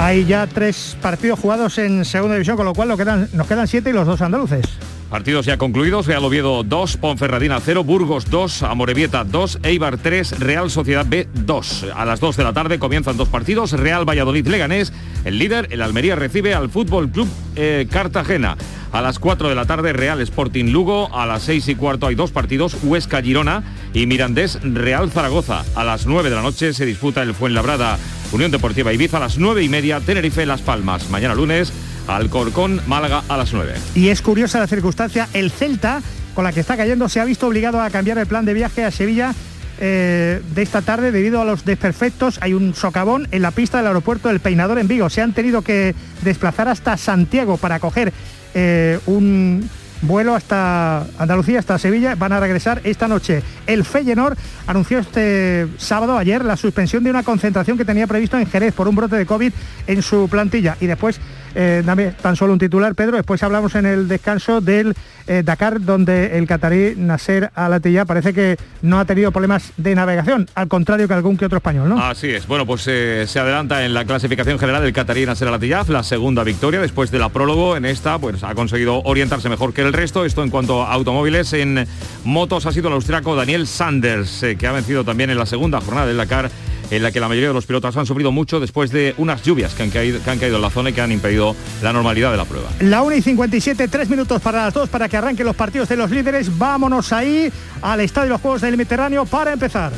Hay 0.00 0.24
ya 0.24 0.46
tres 0.46 0.96
partidos 1.02 1.40
jugados 1.40 1.76
en 1.78 2.04
segunda 2.04 2.36
división, 2.36 2.56
con 2.56 2.66
lo 2.66 2.72
cual 2.72 2.88
nos 2.88 2.98
quedan, 3.46 3.66
siete 3.66 3.90
y 3.90 3.92
los 3.92 4.06
dos 4.06 4.22
andaluces. 4.22 4.64
Partidos 5.10 5.46
ya 5.46 5.56
concluidos, 5.56 6.06
Real 6.06 6.22
Oviedo 6.22 6.62
2, 6.62 6.98
Ponferradina 6.98 7.60
0, 7.60 7.82
Burgos 7.82 8.28
2, 8.30 8.62
Amorebieta 8.64 9.24
2, 9.24 9.60
Eibar 9.62 9.96
3, 9.96 10.38
Real 10.38 10.70
Sociedad 10.70 11.06
B 11.08 11.26
2. 11.32 11.86
A 11.94 12.04
las 12.04 12.20
2 12.20 12.36
de 12.36 12.44
la 12.44 12.52
tarde 12.52 12.78
comienzan 12.78 13.16
dos 13.16 13.28
partidos, 13.28 13.72
Real 13.72 14.06
Valladolid 14.06 14.46
Leganés, 14.46 14.92
el 15.24 15.38
líder, 15.38 15.68
el 15.70 15.80
Almería 15.80 16.14
recibe 16.14 16.52
al 16.52 16.68
Fútbol 16.68 17.10
Club 17.10 17.26
eh, 17.56 17.86
Cartagena. 17.90 18.58
A 18.92 19.02
las 19.02 19.18
4 19.18 19.48
de 19.48 19.54
la 19.54 19.66
tarde 19.66 19.92
Real 19.92 20.20
Sporting 20.20 20.66
Lugo, 20.66 21.14
a 21.14 21.26
las 21.26 21.42
6 21.42 21.68
y 21.68 21.74
cuarto 21.74 22.06
hay 22.06 22.14
dos 22.14 22.30
partidos, 22.30 22.76
Huesca 22.82 23.22
Girona 23.22 23.62
y 23.94 24.06
Mirandés 24.06 24.58
Real 24.62 25.10
Zaragoza. 25.10 25.64
A 25.74 25.84
las 25.84 26.06
9 26.06 26.28
de 26.28 26.36
la 26.36 26.42
noche 26.42 26.72
se 26.72 26.86
disputa 26.86 27.22
el 27.22 27.34
Fuenlabrada 27.34 27.98
Unión 28.32 28.50
Deportiva 28.50 28.92
Ibiza 28.92 29.16
a 29.16 29.20
las 29.20 29.38
9 29.38 29.62
y 29.62 29.68
media, 29.68 30.00
Tenerife 30.00 30.44
Las 30.46 30.62
Palmas. 30.62 31.10
Mañana 31.10 31.34
lunes, 31.34 31.72
Alcorcón 32.08 32.80
Málaga 32.86 33.22
a 33.28 33.36
las 33.36 33.52
9. 33.52 33.74
Y 33.94 34.08
es 34.08 34.22
curiosa 34.22 34.58
la 34.58 34.66
circunstancia, 34.66 35.28
el 35.32 35.50
Celta, 35.50 36.02
con 36.34 36.44
la 36.44 36.52
que 36.52 36.60
está 36.60 36.76
cayendo, 36.76 37.08
se 37.08 37.20
ha 37.20 37.24
visto 37.24 37.46
obligado 37.46 37.80
a 37.80 37.90
cambiar 37.90 38.18
el 38.18 38.26
plan 38.26 38.44
de 38.44 38.54
viaje 38.54 38.84
a 38.84 38.90
Sevilla 38.90 39.34
eh, 39.80 40.42
de 40.54 40.62
esta 40.62 40.82
tarde 40.82 41.12
debido 41.12 41.40
a 41.40 41.44
los 41.44 41.64
desperfectos. 41.64 42.38
Hay 42.42 42.52
un 42.54 42.74
socavón 42.74 43.28
en 43.30 43.42
la 43.42 43.52
pista 43.52 43.78
del 43.78 43.86
aeropuerto 43.86 44.28
del 44.28 44.40
Peinador 44.40 44.78
en 44.78 44.88
Vigo. 44.88 45.08
Se 45.08 45.22
han 45.22 45.32
tenido 45.32 45.62
que 45.62 45.94
desplazar 46.22 46.68
hasta 46.68 46.96
Santiago 46.96 47.58
para 47.58 47.78
coger 47.78 48.12
eh, 48.54 48.98
un 49.06 49.68
vuelo 50.02 50.34
hasta 50.34 51.06
Andalucía, 51.18 51.60
hasta 51.60 51.78
Sevilla. 51.78 52.16
Van 52.16 52.32
a 52.32 52.40
regresar 52.40 52.80
esta 52.84 53.06
noche. 53.06 53.42
El 53.66 53.84
Feyenoord 53.84 54.36
anunció 54.66 54.98
este 54.98 55.68
sábado, 55.76 56.18
ayer, 56.18 56.44
la 56.44 56.56
suspensión 56.56 57.04
de 57.04 57.10
una 57.10 57.22
concentración 57.22 57.78
que 57.78 57.84
tenía 57.84 58.06
previsto 58.06 58.38
en 58.38 58.46
Jerez 58.46 58.74
por 58.74 58.88
un 58.88 58.96
brote 58.96 59.16
de 59.16 59.26
COVID 59.26 59.52
en 59.86 60.02
su 60.02 60.28
plantilla. 60.28 60.76
Y 60.80 60.86
después, 60.86 61.20
eh, 61.60 61.82
dame 61.84 62.12
tan 62.12 62.36
solo 62.36 62.52
un 62.52 62.60
titular, 62.60 62.94
Pedro, 62.94 63.16
después 63.16 63.42
hablamos 63.42 63.74
en 63.74 63.84
el 63.84 64.06
descanso 64.06 64.60
del 64.60 64.94
eh, 65.26 65.42
Dakar, 65.44 65.80
donde 65.80 66.38
el 66.38 66.46
catarí 66.46 66.94
Nasser 66.96 67.50
Al-Attiyah 67.52 68.04
parece 68.04 68.32
que 68.32 68.56
no 68.82 69.00
ha 69.00 69.04
tenido 69.04 69.32
problemas 69.32 69.72
de 69.76 69.96
navegación, 69.96 70.48
al 70.54 70.68
contrario 70.68 71.08
que 71.08 71.14
algún 71.14 71.36
que 71.36 71.46
otro 71.46 71.56
español, 71.56 71.88
¿no? 71.88 72.00
Así 72.00 72.30
es. 72.30 72.46
Bueno, 72.46 72.64
pues 72.64 72.84
eh, 72.86 73.24
se 73.26 73.40
adelanta 73.40 73.84
en 73.84 73.92
la 73.92 74.04
clasificación 74.04 74.56
general 74.56 74.84
el 74.84 74.92
catarí 74.92 75.26
Nasser 75.26 75.48
Al-Attiyah, 75.48 75.82
la 75.88 76.04
segunda 76.04 76.44
victoria 76.44 76.80
después 76.80 77.10
de 77.10 77.18
la 77.18 77.28
prólogo. 77.28 77.76
En 77.76 77.86
esta, 77.86 78.20
pues 78.20 78.44
ha 78.44 78.54
conseguido 78.54 79.02
orientarse 79.02 79.48
mejor 79.48 79.74
que 79.74 79.82
el 79.82 79.92
resto. 79.92 80.24
Esto 80.24 80.44
en 80.44 80.50
cuanto 80.50 80.84
a 80.84 80.92
automóviles. 80.92 81.52
En 81.54 81.88
motos 82.22 82.66
ha 82.66 82.72
sido 82.72 82.86
el 82.86 82.94
austriaco 82.94 83.34
Daniel 83.34 83.66
Sanders, 83.66 84.46
que 84.56 84.66
ha 84.68 84.70
vencido 84.70 85.02
también 85.02 85.30
en 85.30 85.38
la 85.38 85.46
segunda 85.46 85.80
jornada 85.80 86.06
del 86.06 86.18
Dakar 86.18 86.52
en 86.90 87.02
la 87.02 87.12
que 87.12 87.20
la 87.20 87.28
mayoría 87.28 87.48
de 87.48 87.54
los 87.54 87.66
pilotos 87.66 87.96
han 87.96 88.06
sufrido 88.06 88.32
mucho 88.32 88.60
después 88.60 88.90
de 88.90 89.14
unas 89.18 89.42
lluvias 89.42 89.74
que 89.74 89.82
han 89.82 89.90
caído, 89.90 90.22
que 90.22 90.30
han 90.30 90.38
caído 90.38 90.56
en 90.56 90.62
la 90.62 90.70
zona 90.70 90.90
y 90.90 90.92
que 90.92 91.00
han 91.00 91.12
impedido 91.12 91.54
la 91.82 91.92
normalidad 91.92 92.30
de 92.30 92.36
la 92.36 92.44
prueba. 92.44 92.68
La 92.80 93.02
1 93.02 93.16
y 93.16 93.22
57, 93.22 93.88
tres 93.88 94.08
minutos 94.08 94.40
para 94.40 94.64
las 94.64 94.74
dos 94.74 94.88
para 94.88 95.08
que 95.08 95.16
arranquen 95.16 95.46
los 95.46 95.56
partidos 95.56 95.88
de 95.88 95.96
los 95.96 96.10
líderes. 96.10 96.56
Vámonos 96.56 97.12
ahí 97.12 97.52
al 97.82 98.00
Estadio 98.00 98.26
de 98.26 98.30
los 98.30 98.40
Juegos 98.40 98.60
del 98.60 98.76
Mediterráneo 98.76 99.24
para 99.26 99.52
empezar. 99.52 99.92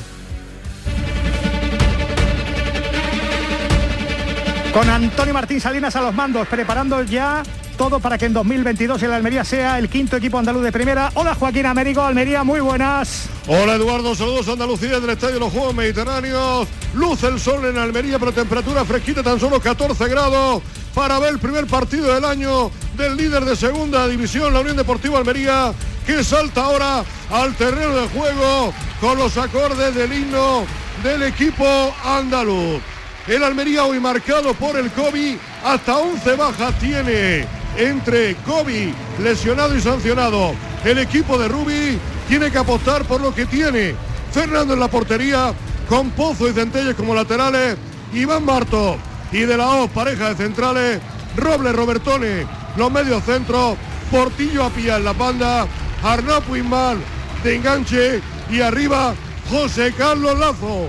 Con 4.72 4.88
Antonio 4.88 5.34
Martín 5.34 5.61
Salinas 5.61 5.97
a 5.97 6.01
los 6.01 6.14
mandos, 6.14 6.47
preparando 6.47 7.03
ya 7.03 7.43
todo 7.80 7.98
para 7.98 8.18
que 8.18 8.26
en 8.26 8.34
2022 8.34 9.02
el 9.04 9.10
Almería 9.10 9.42
sea 9.42 9.78
el 9.78 9.88
quinto 9.88 10.14
equipo 10.18 10.38
andaluz 10.38 10.62
de 10.62 10.70
primera. 10.70 11.10
Hola 11.14 11.34
Joaquín 11.34 11.64
Américo, 11.64 12.02
Almería, 12.02 12.44
muy 12.44 12.60
buenas. 12.60 13.30
Hola 13.46 13.76
Eduardo, 13.76 14.14
saludos 14.14 14.46
a 14.48 14.52
Andalucía 14.52 15.00
del 15.00 15.08
Estadio 15.08 15.36
de 15.36 15.40
los 15.40 15.50
Juegos 15.50 15.74
Mediterráneos. 15.74 16.68
Luce 16.92 17.28
el 17.28 17.40
sol 17.40 17.64
en 17.64 17.78
Almería, 17.78 18.18
pero 18.18 18.32
temperatura 18.32 18.84
fresquita, 18.84 19.22
tan 19.22 19.40
solo 19.40 19.58
14 19.60 20.08
grados. 20.08 20.62
para 20.94 21.18
ver 21.20 21.30
el 21.30 21.38
primer 21.38 21.66
partido 21.66 22.12
del 22.12 22.22
año 22.26 22.70
del 22.98 23.16
líder 23.16 23.46
de 23.46 23.56
segunda 23.56 24.06
división, 24.08 24.52
la 24.52 24.60
Unión 24.60 24.76
Deportiva 24.76 25.18
Almería, 25.18 25.72
que 26.06 26.22
salta 26.22 26.64
ahora 26.64 27.02
al 27.30 27.54
terreno 27.54 27.94
de 27.94 28.08
juego 28.08 28.74
con 29.00 29.16
los 29.16 29.38
acordes 29.38 29.94
del 29.94 30.12
himno 30.12 30.66
del 31.02 31.22
equipo 31.22 31.64
andaluz. 32.04 32.82
El 33.26 33.42
Almería 33.42 33.84
hoy 33.84 34.00
marcado 34.00 34.52
por 34.52 34.76
el 34.76 34.90
COVID, 34.90 35.36
hasta 35.64 35.96
11 35.96 36.36
bajas 36.36 36.78
tiene 36.78 37.59
entre 37.76 38.34
COVID, 38.46 38.92
lesionado 39.22 39.76
y 39.76 39.80
sancionado. 39.80 40.54
El 40.84 40.98
equipo 40.98 41.38
de 41.38 41.48
Rubi 41.48 41.98
tiene 42.28 42.50
que 42.50 42.58
apostar 42.58 43.04
por 43.04 43.20
lo 43.20 43.34
que 43.34 43.46
tiene. 43.46 43.94
Fernando 44.32 44.74
en 44.74 44.80
la 44.80 44.88
portería, 44.88 45.52
con 45.88 46.10
Pozo 46.10 46.48
y 46.48 46.52
Centelles 46.52 46.94
como 46.94 47.14
laterales, 47.14 47.76
Iván 48.12 48.44
Marto 48.44 48.96
y 49.32 49.40
de 49.40 49.56
la 49.56 49.68
O, 49.68 49.88
pareja 49.88 50.30
de 50.30 50.36
centrales, 50.36 51.00
Robles 51.36 51.74
Robertone, 51.74 52.46
los 52.76 52.90
medios 52.90 53.24
centros, 53.24 53.76
Portillo 54.10 54.64
Apia 54.64 54.96
en 54.96 55.04
la 55.04 55.12
banda, 55.12 55.66
Arnau 56.02 56.42
Puigmal 56.42 56.98
de 57.42 57.56
enganche 57.56 58.20
y 58.50 58.60
arriba 58.60 59.14
José 59.50 59.92
Carlos 59.96 60.38
Lazo. 60.38 60.88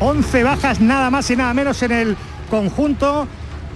11 0.00 0.42
bajas 0.42 0.80
nada 0.80 1.10
más 1.10 1.30
y 1.30 1.36
nada 1.36 1.54
menos 1.54 1.82
en 1.82 1.92
el 1.92 2.16
conjunto 2.50 3.26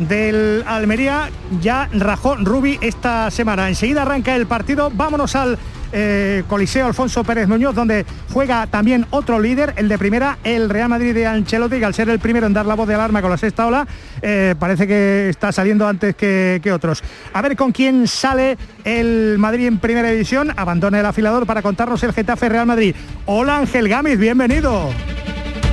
del 0.00 0.64
Almería. 0.66 1.30
Ya 1.60 1.88
rajó 1.92 2.36
Rubi 2.36 2.78
esta 2.80 3.30
semana. 3.30 3.68
Enseguida 3.68 4.02
arranca 4.02 4.34
el 4.34 4.46
partido. 4.46 4.90
Vámonos 4.92 5.36
al 5.36 5.58
eh, 5.92 6.44
Coliseo 6.48 6.86
Alfonso 6.86 7.24
Pérez 7.24 7.48
Muñoz, 7.48 7.74
donde 7.74 8.06
juega 8.32 8.66
también 8.66 9.06
otro 9.10 9.40
líder, 9.40 9.74
el 9.76 9.88
de 9.88 9.98
primera, 9.98 10.38
el 10.44 10.70
Real 10.70 10.88
Madrid 10.88 11.14
de 11.14 11.26
Ancelotti, 11.26 11.78
que 11.78 11.84
al 11.84 11.94
ser 11.94 12.08
el 12.08 12.18
primero 12.20 12.46
en 12.46 12.52
dar 12.52 12.66
la 12.66 12.74
voz 12.74 12.86
de 12.86 12.94
alarma 12.94 13.20
con 13.20 13.30
la 13.30 13.36
sexta 13.36 13.66
ola, 13.66 13.86
eh, 14.22 14.54
parece 14.58 14.86
que 14.86 15.28
está 15.30 15.52
saliendo 15.52 15.86
antes 15.86 16.14
que, 16.14 16.60
que 16.62 16.72
otros. 16.72 17.02
A 17.32 17.42
ver 17.42 17.56
con 17.56 17.72
quién 17.72 18.06
sale 18.06 18.56
el 18.84 19.36
Madrid 19.38 19.66
en 19.66 19.78
primera 19.78 20.10
división. 20.10 20.52
Abandona 20.56 21.00
el 21.00 21.06
afilador 21.06 21.46
para 21.46 21.62
contarnos 21.62 22.02
el 22.04 22.12
Getafe 22.12 22.48
Real 22.48 22.66
Madrid. 22.66 22.94
Hola 23.26 23.58
Ángel 23.58 23.88
Gámez, 23.88 24.18
bienvenido. 24.18 24.90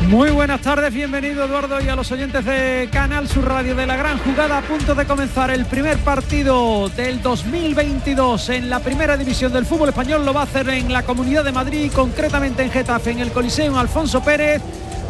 Muy 0.08 0.30
buenas 0.32 0.62
tardes, 0.62 0.93
bienvenido 0.93 1.43
Eduardo 1.43 1.82
y 1.82 1.89
a 1.89 1.95
los 1.97 2.10
oyentes 2.14 2.45
de 2.45 2.88
Canal 2.89 3.28
Sur 3.28 3.45
Radio 3.45 3.76
de 3.76 3.86
la 3.86 3.97
Gran 3.97 4.18
Jugada 4.20 4.60
a 4.60 4.62
punto 4.62 4.95
de 4.95 5.05
comenzar 5.05 5.51
el 5.51 5.66
primer 5.66 5.97
partido 5.97 6.88
del 6.95 7.22
2022 7.22 8.49
en 8.51 8.70
la 8.70 8.80
primera 8.80 9.18
división 9.18 9.51
del 9.51 9.66
fútbol 9.66 9.89
español. 9.89 10.26
Lo 10.26 10.34
va 10.34 10.41
a 10.41 10.43
hacer 10.45 10.70
en 10.70 10.93
la 10.93 11.03
Comunidad 11.03 11.43
de 11.43 11.51
Madrid, 11.51 11.91
concretamente 11.93 12.64
en 12.64 12.72
Getafe, 12.72 13.12
en 13.12 13.20
el 13.20 13.34
Coliseo 13.34 13.78
Alfonso 13.78 14.24
Pérez, 14.24 14.62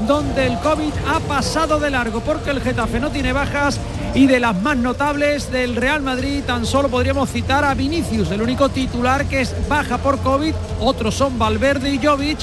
donde 0.08 0.48
el 0.48 0.58
COVID 0.62 0.92
ha 1.08 1.20
pasado 1.20 1.80
de 1.80 1.92
largo 1.92 2.22
porque 2.22 2.50
el 2.50 2.62
Getafe 2.62 3.00
no 3.00 3.12
tiene 3.12 3.34
bajas 3.34 3.80
y 4.16 4.26
de 4.26 4.40
las 4.40 4.60
más 4.64 4.78
notables 4.78 5.52
del 5.52 5.76
Real 5.76 6.02
Madrid 6.02 6.42
tan 6.44 6.66
solo 6.66 6.90
podríamos 6.90 7.30
citar 7.30 7.64
a 7.66 7.76
Vinicius, 7.76 8.32
el 8.32 8.42
único 8.42 8.70
titular 8.70 9.26
que 9.26 9.42
es 9.42 9.54
baja 9.70 10.00
por 10.00 10.18
COVID, 10.22 10.56
otros 10.80 11.14
son 11.14 11.38
Valverde 11.38 11.94
y 11.94 12.04
Jovic 12.04 12.40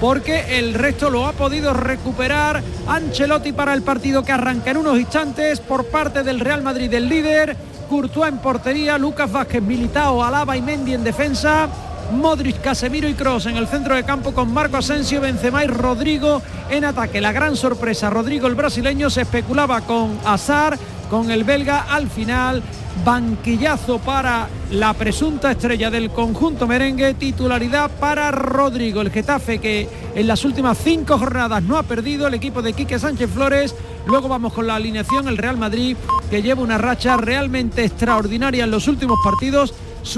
porque 0.00 0.58
el 0.58 0.74
resto 0.74 1.10
lo 1.10 1.26
ha 1.26 1.32
podido 1.32 1.74
recuperar 1.74 2.62
Ancelotti 2.86 3.52
para 3.52 3.74
el 3.74 3.82
partido 3.82 4.22
que 4.22 4.32
arranca 4.32 4.70
en 4.70 4.76
unos 4.76 4.98
instantes 4.98 5.60
por 5.60 5.86
parte 5.86 6.22
del 6.22 6.40
Real 6.40 6.62
Madrid 6.62 6.90
del 6.90 7.08
líder, 7.08 7.56
Courtois 7.88 8.32
en 8.32 8.38
portería, 8.38 8.98
Lucas 8.98 9.30
Vázquez, 9.30 9.62
Militao, 9.62 10.22
Alaba 10.22 10.56
y 10.56 10.62
Mendy 10.62 10.94
en 10.94 11.04
defensa. 11.04 11.68
Modric, 12.12 12.62
Casemiro 12.62 13.06
y 13.06 13.12
Cross 13.12 13.46
en 13.46 13.58
el 13.58 13.66
centro 13.66 13.94
de 13.94 14.02
campo 14.02 14.32
con 14.32 14.52
Marco 14.52 14.78
Asensio, 14.78 15.20
Benzema 15.20 15.64
y 15.64 15.66
Rodrigo 15.66 16.40
en 16.70 16.86
ataque. 16.86 17.20
La 17.20 17.32
gran 17.32 17.54
sorpresa, 17.54 18.08
Rodrigo 18.08 18.46
el 18.46 18.54
brasileño 18.54 19.10
se 19.10 19.22
especulaba 19.22 19.82
con 19.82 20.18
Azar, 20.24 20.78
con 21.08 21.30
el 21.30 21.44
belga 21.44 21.86
al 21.88 22.08
final. 22.08 22.62
Banquillazo 23.04 23.98
para 24.00 24.48
la 24.72 24.92
presunta 24.92 25.52
estrella 25.52 25.90
del 25.90 26.10
conjunto 26.10 26.66
merengue, 26.66 27.14
titularidad 27.14 27.90
para 28.00 28.30
Rodrigo, 28.30 29.00
el 29.00 29.10
Getafe 29.10 29.60
que 29.60 29.88
en 30.14 30.26
las 30.26 30.44
últimas 30.44 30.78
cinco 30.78 31.16
jornadas 31.16 31.62
no 31.62 31.76
ha 31.76 31.84
perdido, 31.84 32.26
el 32.26 32.34
equipo 32.34 32.60
de 32.60 32.72
Quique 32.72 32.98
Sánchez 32.98 33.30
Flores, 33.30 33.74
luego 34.06 34.28
vamos 34.28 34.52
con 34.52 34.66
la 34.66 34.74
alineación, 34.74 35.28
el 35.28 35.38
Real 35.38 35.56
Madrid 35.56 35.96
que 36.28 36.42
lleva 36.42 36.62
una 36.62 36.76
racha 36.76 37.16
realmente 37.16 37.84
extraordinaria 37.84 38.64
en 38.64 38.70
los 38.70 38.88
últimos 38.88 39.18
partidos, 39.22 39.74